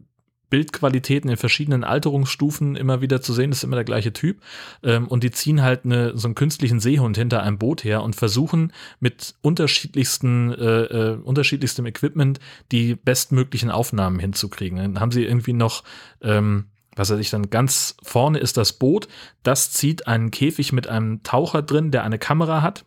Bildqualitäten, 0.52 1.30
in 1.30 1.38
verschiedenen 1.38 1.82
Alterungsstufen 1.82 2.76
immer 2.76 3.00
wieder 3.00 3.22
zu 3.22 3.32
sehen 3.32 3.52
ist, 3.52 3.64
immer 3.64 3.76
der 3.76 3.86
gleiche 3.86 4.12
Typ. 4.12 4.42
Ähm, 4.82 5.08
und 5.08 5.24
die 5.24 5.30
ziehen 5.30 5.62
halt 5.62 5.86
eine, 5.86 6.14
so 6.14 6.28
einen 6.28 6.34
künstlichen 6.34 6.78
Seehund 6.78 7.16
hinter 7.16 7.42
einem 7.42 7.56
Boot 7.56 7.84
her 7.84 8.02
und 8.02 8.14
versuchen 8.14 8.74
mit 9.00 9.34
unterschiedlichsten, 9.40 10.52
äh, 10.52 10.82
äh, 10.82 11.16
unterschiedlichstem 11.22 11.86
Equipment 11.86 12.38
die 12.70 12.94
bestmöglichen 12.94 13.70
Aufnahmen 13.70 14.18
hinzukriegen. 14.18 14.76
Dann 14.76 15.00
haben 15.00 15.10
sie 15.10 15.24
irgendwie 15.24 15.54
noch, 15.54 15.84
ähm, 16.20 16.66
was 16.96 17.08
weiß 17.08 17.18
ich, 17.18 17.30
dann 17.30 17.48
ganz 17.48 17.96
vorne 18.02 18.38
ist 18.38 18.58
das 18.58 18.74
Boot, 18.74 19.08
das 19.42 19.72
zieht 19.72 20.06
einen 20.06 20.30
Käfig 20.30 20.74
mit 20.74 20.86
einem 20.86 21.22
Taucher 21.22 21.62
drin, 21.62 21.92
der 21.92 22.04
eine 22.04 22.18
Kamera 22.18 22.60
hat. 22.60 22.84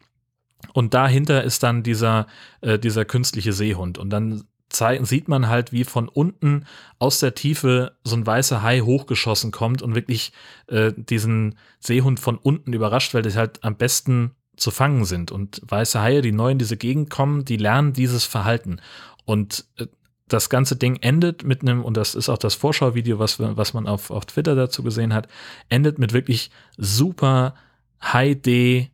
Und 0.74 0.94
dahinter 0.94 1.44
ist 1.44 1.64
dann 1.64 1.82
dieser, 1.82 2.28
äh, 2.62 2.78
dieser 2.78 3.06
künstliche 3.06 3.54
Seehund. 3.54 3.98
Und 3.98 4.12
dann 4.12 4.44
sieht 4.72 5.28
man 5.28 5.48
halt, 5.48 5.72
wie 5.72 5.84
von 5.84 6.10
unten 6.10 6.66
aus 7.00 7.20
der 7.20 7.36
Tiefe 7.36 7.98
so 8.04 8.16
ein 8.16 8.26
weißer 8.26 8.62
Hai 8.62 8.82
hochgeschossen 8.82 9.52
kommt 9.52 9.82
und 9.82 9.96
wirklich 9.96 10.34
äh, 10.68 10.92
diesen 10.96 11.58
Seehund 11.80 12.20
von 12.20 12.38
unten 12.38 12.74
überrascht, 12.74 13.14
weil 13.14 13.22
die 13.22 13.34
halt 13.34 13.64
am 13.64 13.78
besten 13.78 14.32
zu 14.58 14.72
fangen 14.72 15.06
sind. 15.06 15.32
Und 15.32 15.62
weiße 15.66 16.02
Haie, 16.02 16.22
die 16.22 16.32
neu 16.32 16.52
in 16.52 16.60
diese 16.60 16.78
Gegend 16.78 17.10
kommen, 17.10 17.46
die 17.46 17.58
lernen 17.58 17.94
dieses 17.94 18.26
Verhalten. 18.26 18.80
Und 19.26 19.66
äh, 19.78 19.88
das 20.28 20.50
ganze 20.50 20.76
Ding 20.76 20.98
endet 20.98 21.44
mit 21.44 21.62
einem, 21.62 21.84
und 21.84 21.98
das 21.98 22.16
ist 22.16 22.30
auch 22.30 22.38
das 22.38 22.56
Vorschauvideo, 22.56 23.20
was, 23.20 23.40
was 23.40 23.74
man 23.74 23.88
auf, 23.88 24.10
auf 24.10 24.26
Twitter 24.26 24.56
dazu 24.56 24.82
gesehen 24.82 25.14
hat, 25.14 25.28
endet 25.70 26.00
mit 26.00 26.14
wirklich 26.14 26.50
super 26.78 27.54
High-D, 28.02 28.90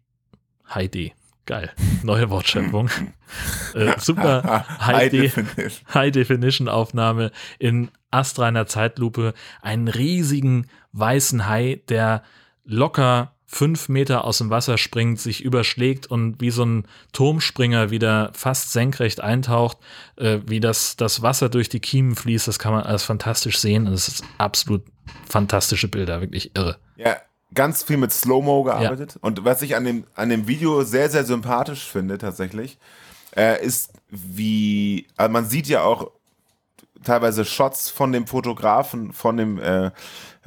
High-D, 0.69 1.13
geil, 1.45 1.71
neue 2.03 2.29
Wortschöpfung, 2.29 2.89
äh, 3.73 3.93
super 3.99 4.65
High 4.79 4.95
High-D, 4.95 5.21
Definition. 5.21 5.93
High-Definition-Aufnahme 5.93 7.31
in 7.59 7.91
astreiner 8.11 8.67
Zeitlupe. 8.67 9.33
Einen 9.61 9.87
riesigen 9.87 10.67
weißen 10.91 11.47
Hai, 11.47 11.81
der 11.89 12.23
locker 12.65 13.33
fünf 13.45 13.89
Meter 13.89 14.23
aus 14.23 14.37
dem 14.37 14.49
Wasser 14.49 14.77
springt, 14.77 15.19
sich 15.19 15.43
überschlägt 15.43 16.07
und 16.07 16.39
wie 16.39 16.51
so 16.51 16.63
ein 16.63 16.87
Turmspringer 17.11 17.91
wieder 17.91 18.31
fast 18.33 18.71
senkrecht 18.71 19.19
eintaucht, 19.19 19.77
äh, 20.15 20.39
wie 20.47 20.61
das, 20.61 20.95
das 20.95 21.21
Wasser 21.21 21.49
durch 21.49 21.67
die 21.67 21.81
Kiemen 21.81 22.15
fließt, 22.15 22.47
das 22.47 22.59
kann 22.59 22.71
man 22.71 22.83
alles 22.83 23.03
fantastisch 23.03 23.59
sehen 23.59 23.87
und 23.87 23.93
es 23.93 24.07
ist 24.07 24.23
absolut 24.37 24.83
fantastische 25.27 25.89
Bilder, 25.89 26.21
wirklich 26.21 26.55
irre. 26.55 26.77
Ja, 26.95 27.17
ganz 27.53 27.83
viel 27.83 27.97
mit 27.97 28.11
Slow-Mo 28.11 28.63
gearbeitet. 28.63 29.15
Ja. 29.15 29.19
Und 29.21 29.43
was 29.43 29.61
ich 29.61 29.75
an 29.75 29.85
dem, 29.85 30.05
an 30.15 30.29
dem 30.29 30.47
Video 30.47 30.83
sehr, 30.83 31.09
sehr 31.09 31.25
sympathisch 31.25 31.89
finde, 31.89 32.17
tatsächlich, 32.17 32.77
äh, 33.35 33.63
ist 33.63 33.93
wie, 34.09 35.07
also 35.17 35.31
man 35.31 35.45
sieht 35.45 35.67
ja 35.67 35.83
auch 35.83 36.11
teilweise 37.03 37.45
Shots 37.45 37.89
von 37.89 38.11
dem 38.11 38.27
Fotografen, 38.27 39.13
von 39.13 39.37
dem 39.37 39.59
äh, 39.59 39.91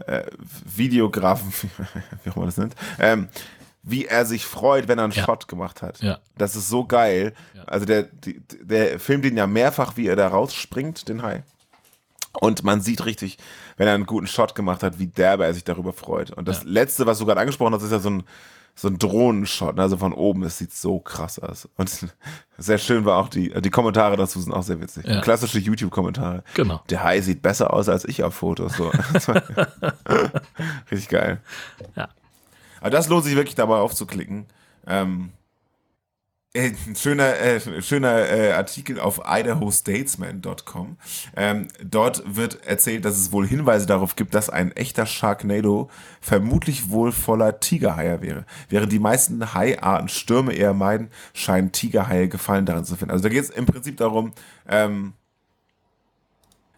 äh, 0.06 0.24
Videografen, 0.64 1.52
wie 2.24 2.30
auch 2.30 2.36
man 2.36 2.46
das 2.46 2.56
nennt, 2.56 2.74
ähm, 2.98 3.28
wie 3.82 4.06
er 4.06 4.24
sich 4.24 4.46
freut, 4.46 4.88
wenn 4.88 4.98
er 4.98 5.04
einen 5.04 5.12
ja. 5.12 5.24
Shot 5.24 5.46
gemacht 5.46 5.82
hat. 5.82 6.00
Ja. 6.00 6.18
Das 6.38 6.56
ist 6.56 6.68
so 6.68 6.86
geil. 6.86 7.34
Ja. 7.54 7.64
Also 7.64 7.84
der, 7.84 8.04
die, 8.04 8.40
der 8.62 8.98
filmt 8.98 9.26
ihn 9.26 9.36
ja 9.36 9.46
mehrfach, 9.46 9.96
wie 9.96 10.06
er 10.06 10.16
da 10.16 10.28
rausspringt, 10.28 11.08
den 11.08 11.22
Hai. 11.22 11.42
Und 12.40 12.64
man 12.64 12.80
sieht 12.80 13.04
richtig, 13.04 13.38
wenn 13.76 13.88
er 13.88 13.94
einen 13.94 14.06
guten 14.06 14.26
Shot 14.26 14.54
gemacht 14.54 14.82
hat, 14.82 14.98
wie 14.98 15.06
derbe 15.06 15.44
er 15.44 15.54
sich 15.54 15.64
darüber 15.64 15.92
freut. 15.92 16.30
Und 16.30 16.48
das 16.48 16.62
ja. 16.62 16.70
letzte, 16.70 17.06
was 17.06 17.18
du 17.18 17.26
gerade 17.26 17.40
angesprochen 17.40 17.74
hast, 17.74 17.82
ist 17.82 17.92
ja 17.92 17.98
so 17.98 18.10
ein, 18.10 18.24
so 18.74 18.88
ein 18.88 18.98
Drohnenshot, 18.98 19.76
ne? 19.76 19.82
also 19.82 19.96
von 19.96 20.12
oben. 20.12 20.42
Es 20.42 20.58
sieht 20.58 20.72
so 20.72 20.98
krass 20.98 21.38
aus. 21.38 21.68
Und 21.76 22.06
sehr 22.58 22.78
schön 22.78 23.04
war 23.04 23.18
auch 23.18 23.28
die, 23.28 23.50
die 23.60 23.70
Kommentare 23.70 24.16
dazu 24.16 24.40
sind 24.40 24.52
auch 24.52 24.62
sehr 24.62 24.80
witzig. 24.80 25.06
Ja. 25.06 25.20
Klassische 25.20 25.58
YouTube-Kommentare. 25.58 26.42
Genau. 26.54 26.80
Der 26.90 27.02
Hai 27.04 27.20
sieht 27.20 27.42
besser 27.42 27.72
aus 27.72 27.88
als 27.88 28.04
ich 28.04 28.22
auf 28.22 28.34
Fotos. 28.34 28.76
So. 28.76 28.90
richtig 30.90 31.08
geil. 31.08 31.40
Ja. 31.96 32.08
Aber 32.80 32.90
das 32.90 33.08
lohnt 33.08 33.24
sich 33.24 33.36
wirklich 33.36 33.54
dabei 33.54 33.76
aufzuklicken. 33.76 34.46
Ähm, 34.86 35.32
äh, 36.54 36.72
ein 36.86 36.96
schöner, 36.96 37.36
äh, 37.38 37.82
schöner 37.82 38.30
äh, 38.30 38.52
Artikel 38.52 39.00
auf 39.00 39.20
idahostatesman.com. 39.26 40.96
Ähm, 41.36 41.68
dort 41.82 42.22
wird 42.36 42.64
erzählt, 42.64 43.04
dass 43.04 43.18
es 43.18 43.32
wohl 43.32 43.46
Hinweise 43.46 43.86
darauf 43.86 44.16
gibt, 44.16 44.34
dass 44.34 44.48
ein 44.50 44.72
echter 44.72 45.04
Sharknado 45.04 45.90
vermutlich 46.20 46.90
wohl 46.90 47.12
voller 47.12 47.60
Tigerhaie 47.60 48.22
wäre. 48.22 48.46
Während 48.68 48.92
die 48.92 49.00
meisten 49.00 49.52
Haiarten 49.52 50.08
Stürme 50.08 50.52
eher 50.52 50.74
meiden, 50.74 51.10
scheinen 51.32 51.72
Tigerhaie 51.72 52.28
Gefallen 52.28 52.66
daran 52.66 52.84
zu 52.84 52.96
finden. 52.96 53.12
Also 53.12 53.24
da 53.24 53.28
geht 53.28 53.42
es 53.42 53.50
im 53.50 53.66
Prinzip 53.66 53.96
darum, 53.96 54.32
ähm, 54.68 55.14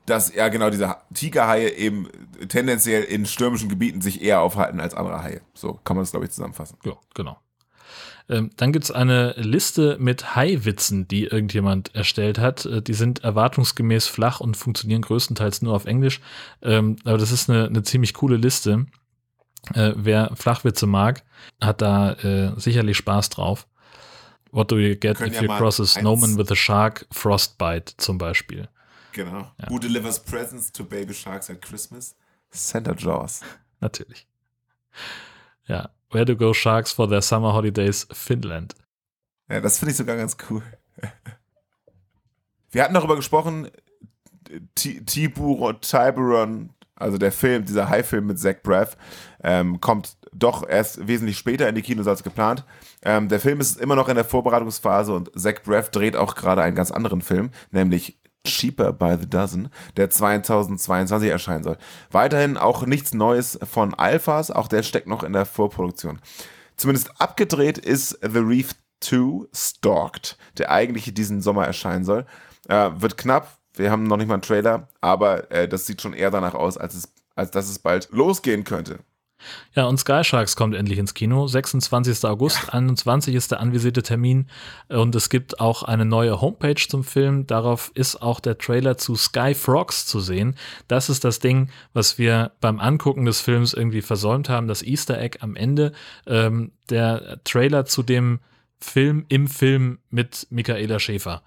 dass 0.07 0.35
ja 0.35 0.49
genau 0.49 0.71
diese 0.71 0.97
Tigerhaie 1.13 1.69
eben 1.69 2.09
tendenziell 2.49 3.03
in 3.03 3.27
stürmischen 3.27 3.69
Gebieten 3.69 4.01
sich 4.01 4.23
eher 4.23 4.41
aufhalten 4.41 4.81
als 4.81 4.95
andere 4.95 5.23
Haie. 5.23 5.43
So 5.53 5.75
kann 5.85 5.97
man 5.97 6.05
das, 6.05 6.13
glaube 6.13 6.27
ich, 6.27 6.33
zusammenfassen. 6.33 6.79
Ja, 6.85 6.93
genau. 7.15 7.37
Ähm, 8.29 8.51
dann 8.57 8.73
gibt 8.73 8.85
es 8.85 8.91
eine 8.91 9.33
Liste 9.37 9.97
mit 10.01 10.35
Hai-Witzen, 10.35 11.07
die 11.07 11.25
irgendjemand 11.25 11.95
erstellt 11.95 12.39
hat. 12.39 12.67
Äh, 12.67 12.83
die 12.83 12.95
sind 12.95 13.23
erwartungsgemäß 13.25 14.07
flach 14.07 14.41
und 14.41 14.57
funktionieren 14.57 15.03
größtenteils 15.03 15.63
nur 15.63 15.75
auf 15.75 15.85
Englisch. 15.85 16.21
Ähm, 16.63 16.97
aber 17.05 17.19
das 17.19 17.31
ist 17.31 17.49
eine, 17.49 17.67
eine 17.67 17.83
ziemlich 17.83 18.15
coole 18.15 18.37
Liste. 18.37 18.87
Äh, 19.75 19.93
wer 19.97 20.33
Flachwitze 20.35 20.87
mag, 20.87 21.25
hat 21.61 21.83
da 21.83 22.13
äh, 22.15 22.53
sicherlich 22.59 22.97
Spaß 22.97 23.31
drauf. 23.31 23.67
What 24.53 24.71
do 24.71 24.79
you 24.79 24.97
get 24.97 25.21
if 25.21 25.35
ja 25.35 25.43
you 25.43 25.49
cross 25.49 25.81
a 25.81 25.87
snowman 25.87 26.39
with 26.39 26.51
a 26.51 26.57
shark? 26.57 27.07
Frostbite 27.11 27.95
zum 27.97 28.19
Beispiel. 28.19 28.69
Genau. 29.13 29.51
Ja. 29.61 29.71
Who 29.71 29.79
delivers 29.79 30.23
presents 30.23 30.71
to 30.73 30.85
baby 30.85 31.15
sharks 31.15 31.51
at 31.51 31.61
Christmas? 31.63 32.17
Santa 32.51 32.95
Jaws. 32.95 33.41
Natürlich. 33.81 34.27
Ja. 35.67 35.91
Where 36.11 36.25
to 36.25 36.37
go 36.37 36.53
Sharks 36.53 36.93
for 36.93 37.09
their 37.09 37.23
summer 37.23 37.53
holidays? 37.53 38.07
Finland. 38.13 38.75
Ja, 39.49 39.61
das 39.61 39.79
finde 39.79 39.93
ich 39.93 39.97
sogar 39.97 40.17
ganz 40.17 40.37
cool. 40.51 40.63
Wir 42.71 42.83
hatten 42.83 42.95
darüber 42.95 43.17
gesprochen, 43.17 43.71
Tiburon, 44.75 46.71
also 46.95 47.19
der 47.19 47.33
Film, 47.33 47.65
dieser 47.65 47.89
High-Film 47.89 48.27
mit 48.27 48.39
Zach 48.39 48.57
Braff, 48.63 48.97
ähm, 49.43 49.81
kommt 49.81 50.17
doch 50.33 50.69
erst 50.69 51.07
wesentlich 51.07 51.39
später 51.39 51.69
in 51.69 51.75
die 51.75 51.83
Kinos 51.83 52.07
als 52.07 52.23
geplant. 52.23 52.65
Ähm, 53.03 53.29
der 53.29 53.41
Film 53.41 53.61
ist 53.61 53.81
immer 53.81 53.97
noch 53.97 54.09
in 54.09 54.15
der 54.15 54.25
Vorbereitungsphase 54.25 55.13
und 55.13 55.31
Zach 55.39 55.63
Braff 55.65 55.91
dreht 55.91 56.17
auch 56.17 56.35
gerade 56.35 56.63
einen 56.63 56.77
ganz 56.77 56.91
anderen 56.91 57.23
Film, 57.23 57.51
nämlich 57.71 58.19
Cheaper 58.47 58.93
by 58.93 59.17
the 59.21 59.29
Dozen, 59.29 59.69
der 59.97 60.11
2022 60.11 61.31
erscheinen 61.31 61.65
soll. 61.65 61.77
Weiterhin 62.11 62.57
auch 62.57 62.87
nichts 62.87 63.15
Neues 63.15 63.59
von 63.71 63.95
Alphas, 63.95 64.51
auch 64.51 64.69
der 64.69 64.83
steckt 64.83 65.07
noch 65.07 65.23
in 65.23 65.33
der 65.33 65.47
Vorproduktion. 65.47 66.21
Zumindest 66.77 67.21
abgedreht 67.21 67.79
ist 67.79 68.19
The 68.23 68.39
Reef 68.39 68.75
2 69.01 69.47
Stalked, 69.55 70.37
der 70.59 70.71
eigentlich 70.71 71.13
diesen 71.15 71.41
Sommer 71.41 71.67
erscheinen 71.67 72.05
soll. 72.05 72.27
Äh, 72.69 72.91
wird 72.97 73.17
knapp, 73.17 73.59
wir 73.75 73.91
haben 73.91 74.05
noch 74.05 74.17
nicht 74.17 74.29
mal 74.29 74.35
einen 74.35 74.43
Trailer, 74.43 74.89
aber 75.01 75.51
äh, 75.51 75.69
das 75.69 75.87
sieht 75.87 76.01
schon 76.01 76.13
eher 76.13 76.31
danach 76.31 76.55
aus, 76.55 76.77
als, 76.77 76.95
es, 76.95 77.13
als 77.35 77.51
dass 77.51 77.69
es 77.69 77.79
bald 77.79 78.09
losgehen 78.11 78.65
könnte. 78.65 79.01
Ja, 79.75 79.85
und 79.85 79.99
Sky 79.99 80.25
Sharks 80.25 80.57
kommt 80.57 80.75
endlich 80.75 80.99
ins 80.99 81.15
Kino. 81.15 81.47
26. 81.47 82.25
August, 82.25 82.59
ja. 82.69 82.75
21 82.75 83.35
ist 83.35 83.51
der 83.51 83.61
anvisierte 83.61 84.03
Termin. 84.03 84.49
Und 84.89 85.15
es 85.15 85.29
gibt 85.29 85.61
auch 85.61 85.83
eine 85.83 86.05
neue 86.05 86.41
Homepage 86.41 86.75
zum 86.89 87.05
Film. 87.05 87.47
Darauf 87.47 87.91
ist 87.95 88.23
auch 88.23 88.41
der 88.41 88.59
Trailer 88.59 88.97
zu 88.97 89.15
Sky 89.17 89.55
Frogs 89.55 90.07
zu 90.07 90.21
sehen. 90.21 90.57
Das 90.89 91.09
ist 91.09 91.25
das 91.25 91.39
Ding, 91.39 91.71
was 91.93 92.19
wir 92.19 92.53
beim 92.61 92.81
Angucken 92.81 93.25
des 93.27 93.41
Films 93.41 93.75
irgendwie 93.75 94.03
versäumt 94.03 94.49
haben. 94.49 94.69
Das 94.69 94.83
Easter 94.83 95.21
Egg 95.21 95.39
am 95.41 95.57
Ende. 95.57 95.93
Ähm, 96.27 96.73
der 96.91 97.41
Trailer 97.45 97.85
zu 97.85 98.03
dem 98.03 98.41
Film 98.79 99.25
im 99.29 99.49
Film 99.49 99.99
mit 100.11 100.47
Michaela 100.51 100.99
Schäfer. 100.99 101.43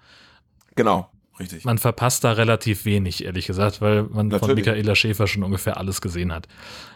Genau. 0.76 1.10
Richtig. 1.40 1.64
Man 1.64 1.78
verpasst 1.78 2.22
da 2.22 2.32
relativ 2.32 2.84
wenig, 2.84 3.24
ehrlich 3.24 3.46
gesagt, 3.46 3.80
weil 3.80 4.02
man 4.02 4.28
Natürlich. 4.28 4.64
von 4.64 4.72
Michaela 4.74 4.94
Schäfer 4.94 5.26
schon 5.26 5.42
ungefähr 5.42 5.78
alles 5.78 6.02
gesehen 6.02 6.32
hat. 6.32 6.46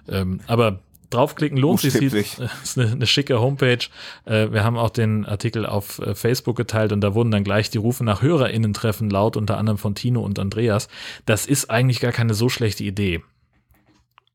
Ähm, 0.06 0.40
aber 0.46 0.80
draufklicken 1.08 1.56
lohnt 1.56 1.80
sich. 1.80 1.94
Ist 2.62 2.78
eine, 2.78 2.92
eine, 2.92 3.06
schicke 3.06 3.40
Homepage. 3.40 3.86
Äh, 4.26 4.52
wir 4.52 4.62
haben 4.62 4.76
auch 4.76 4.90
den 4.90 5.24
Artikel 5.24 5.64
auf 5.64 5.98
äh, 5.98 6.14
Facebook 6.14 6.56
geteilt 6.56 6.92
und 6.92 7.00
da 7.00 7.14
wurden 7.14 7.30
dann 7.30 7.42
gleich 7.42 7.70
die 7.70 7.78
Rufe 7.78 8.04
nach 8.04 8.20
HörerInnen-Treffen 8.20 9.08
laut, 9.08 9.38
unter 9.38 9.56
anderem 9.56 9.78
von 9.78 9.94
Tino 9.94 10.20
und 10.20 10.38
Andreas. 10.38 10.88
Das 11.24 11.46
ist 11.46 11.70
eigentlich 11.70 12.00
gar 12.00 12.12
keine 12.12 12.34
so 12.34 12.50
schlechte 12.50 12.84
Idee. 12.84 13.22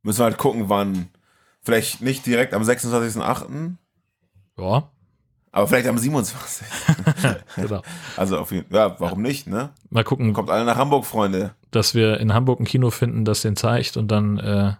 Müssen 0.01 0.19
wir 0.19 0.25
halt 0.25 0.37
gucken, 0.37 0.69
wann. 0.69 1.09
Vielleicht 1.61 2.01
nicht 2.01 2.25
direkt 2.25 2.53
am 2.53 2.63
26.08. 2.63 3.75
Ja. 4.57 4.89
Aber 5.51 5.67
vielleicht 5.67 5.87
am 5.87 5.97
27. 5.97 6.67
genau. 7.55 7.81
Also 8.17 8.37
auf 8.37 8.51
jeden 8.51 8.69
Fall, 8.69 8.89
ja, 8.89 8.99
warum 8.99 9.21
nicht, 9.21 9.47
ne? 9.47 9.71
Mal 9.89 10.03
gucken. 10.03 10.33
Kommt 10.33 10.49
alle 10.49 10.65
nach 10.65 10.77
Hamburg, 10.77 11.05
Freunde. 11.05 11.55
Dass 11.71 11.95
wir 11.95 12.19
in 12.19 12.33
Hamburg 12.33 12.59
ein 12.59 12.65
Kino 12.65 12.89
finden, 12.91 13.25
das 13.25 13.41
den 13.41 13.55
zeigt 13.55 13.97
und 13.97 14.09
dann 14.09 14.37
äh, 14.37 14.73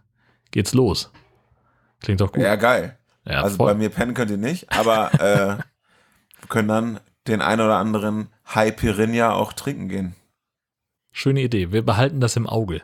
geht's 0.51 0.73
los. 0.73 1.11
Klingt 2.01 2.21
doch 2.21 2.31
gut. 2.31 2.43
Ja, 2.43 2.55
geil. 2.55 2.97
Ja, 3.25 3.41
also 3.41 3.57
voll. 3.57 3.73
bei 3.73 3.77
mir 3.77 3.89
pennen 3.89 4.13
könnt 4.13 4.31
ihr 4.31 4.37
nicht, 4.37 4.71
aber 4.71 5.13
äh, 5.15 5.57
wir 6.39 6.47
können 6.47 6.67
dann 6.67 6.99
den 7.27 7.41
ein 7.41 7.59
oder 7.59 7.77
anderen 7.77 8.29
Hyperinia 8.45 9.33
auch 9.33 9.53
trinken 9.53 9.89
gehen. 9.89 10.15
Schöne 11.11 11.41
Idee. 11.41 11.71
Wir 11.71 11.85
behalten 11.85 12.21
das 12.21 12.35
im 12.35 12.47
Auge. 12.47 12.81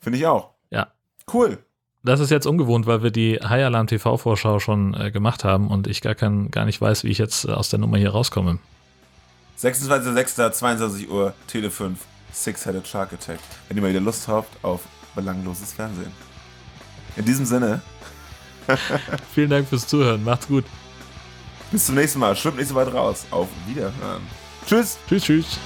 Finde 0.00 0.18
ich 0.18 0.26
auch. 0.26 0.54
Ja. 0.70 0.92
Cool. 1.32 1.58
Das 2.06 2.20
ist 2.20 2.30
jetzt 2.30 2.46
ungewohnt, 2.46 2.86
weil 2.86 3.02
wir 3.02 3.10
die 3.10 3.40
High 3.42 3.64
Alarm 3.64 3.88
TV 3.88 4.16
Vorschau 4.16 4.60
schon 4.60 4.94
äh, 4.94 5.10
gemacht 5.10 5.42
haben 5.42 5.66
und 5.66 5.88
ich 5.88 6.00
gar, 6.00 6.14
kann, 6.14 6.52
gar 6.52 6.64
nicht 6.64 6.80
weiß, 6.80 7.02
wie 7.02 7.08
ich 7.08 7.18
jetzt 7.18 7.46
äh, 7.46 7.50
aus 7.50 7.68
der 7.68 7.80
Nummer 7.80 7.98
hier 7.98 8.10
rauskomme. 8.10 8.60
26.06.22 9.60 11.08
Uhr, 11.08 11.34
Tele 11.48 11.68
5, 11.68 11.98
Six-Headed 12.32 12.86
Shark 12.86 13.12
Attack. 13.12 13.40
Wenn 13.66 13.76
ihr 13.76 13.82
mal 13.82 13.90
wieder 13.90 14.00
Lust 14.00 14.28
habt 14.28 14.64
auf 14.64 14.82
belangloses 15.16 15.72
Fernsehen. 15.72 16.12
In 17.16 17.24
diesem 17.24 17.44
Sinne. 17.44 17.80
Vielen 19.34 19.50
Dank 19.50 19.68
fürs 19.68 19.88
Zuhören. 19.88 20.22
Macht's 20.22 20.46
gut. 20.46 20.64
Bis 21.72 21.86
zum 21.86 21.96
nächsten 21.96 22.20
Mal. 22.20 22.36
Schwimmt 22.36 22.58
nicht 22.58 22.68
so 22.68 22.76
weit 22.76 22.94
raus. 22.94 23.26
Auf 23.32 23.48
Wiederhören. 23.66 24.22
Tschüss. 24.64 24.96
Tschüss, 25.08 25.24
tschüss. 25.24 25.58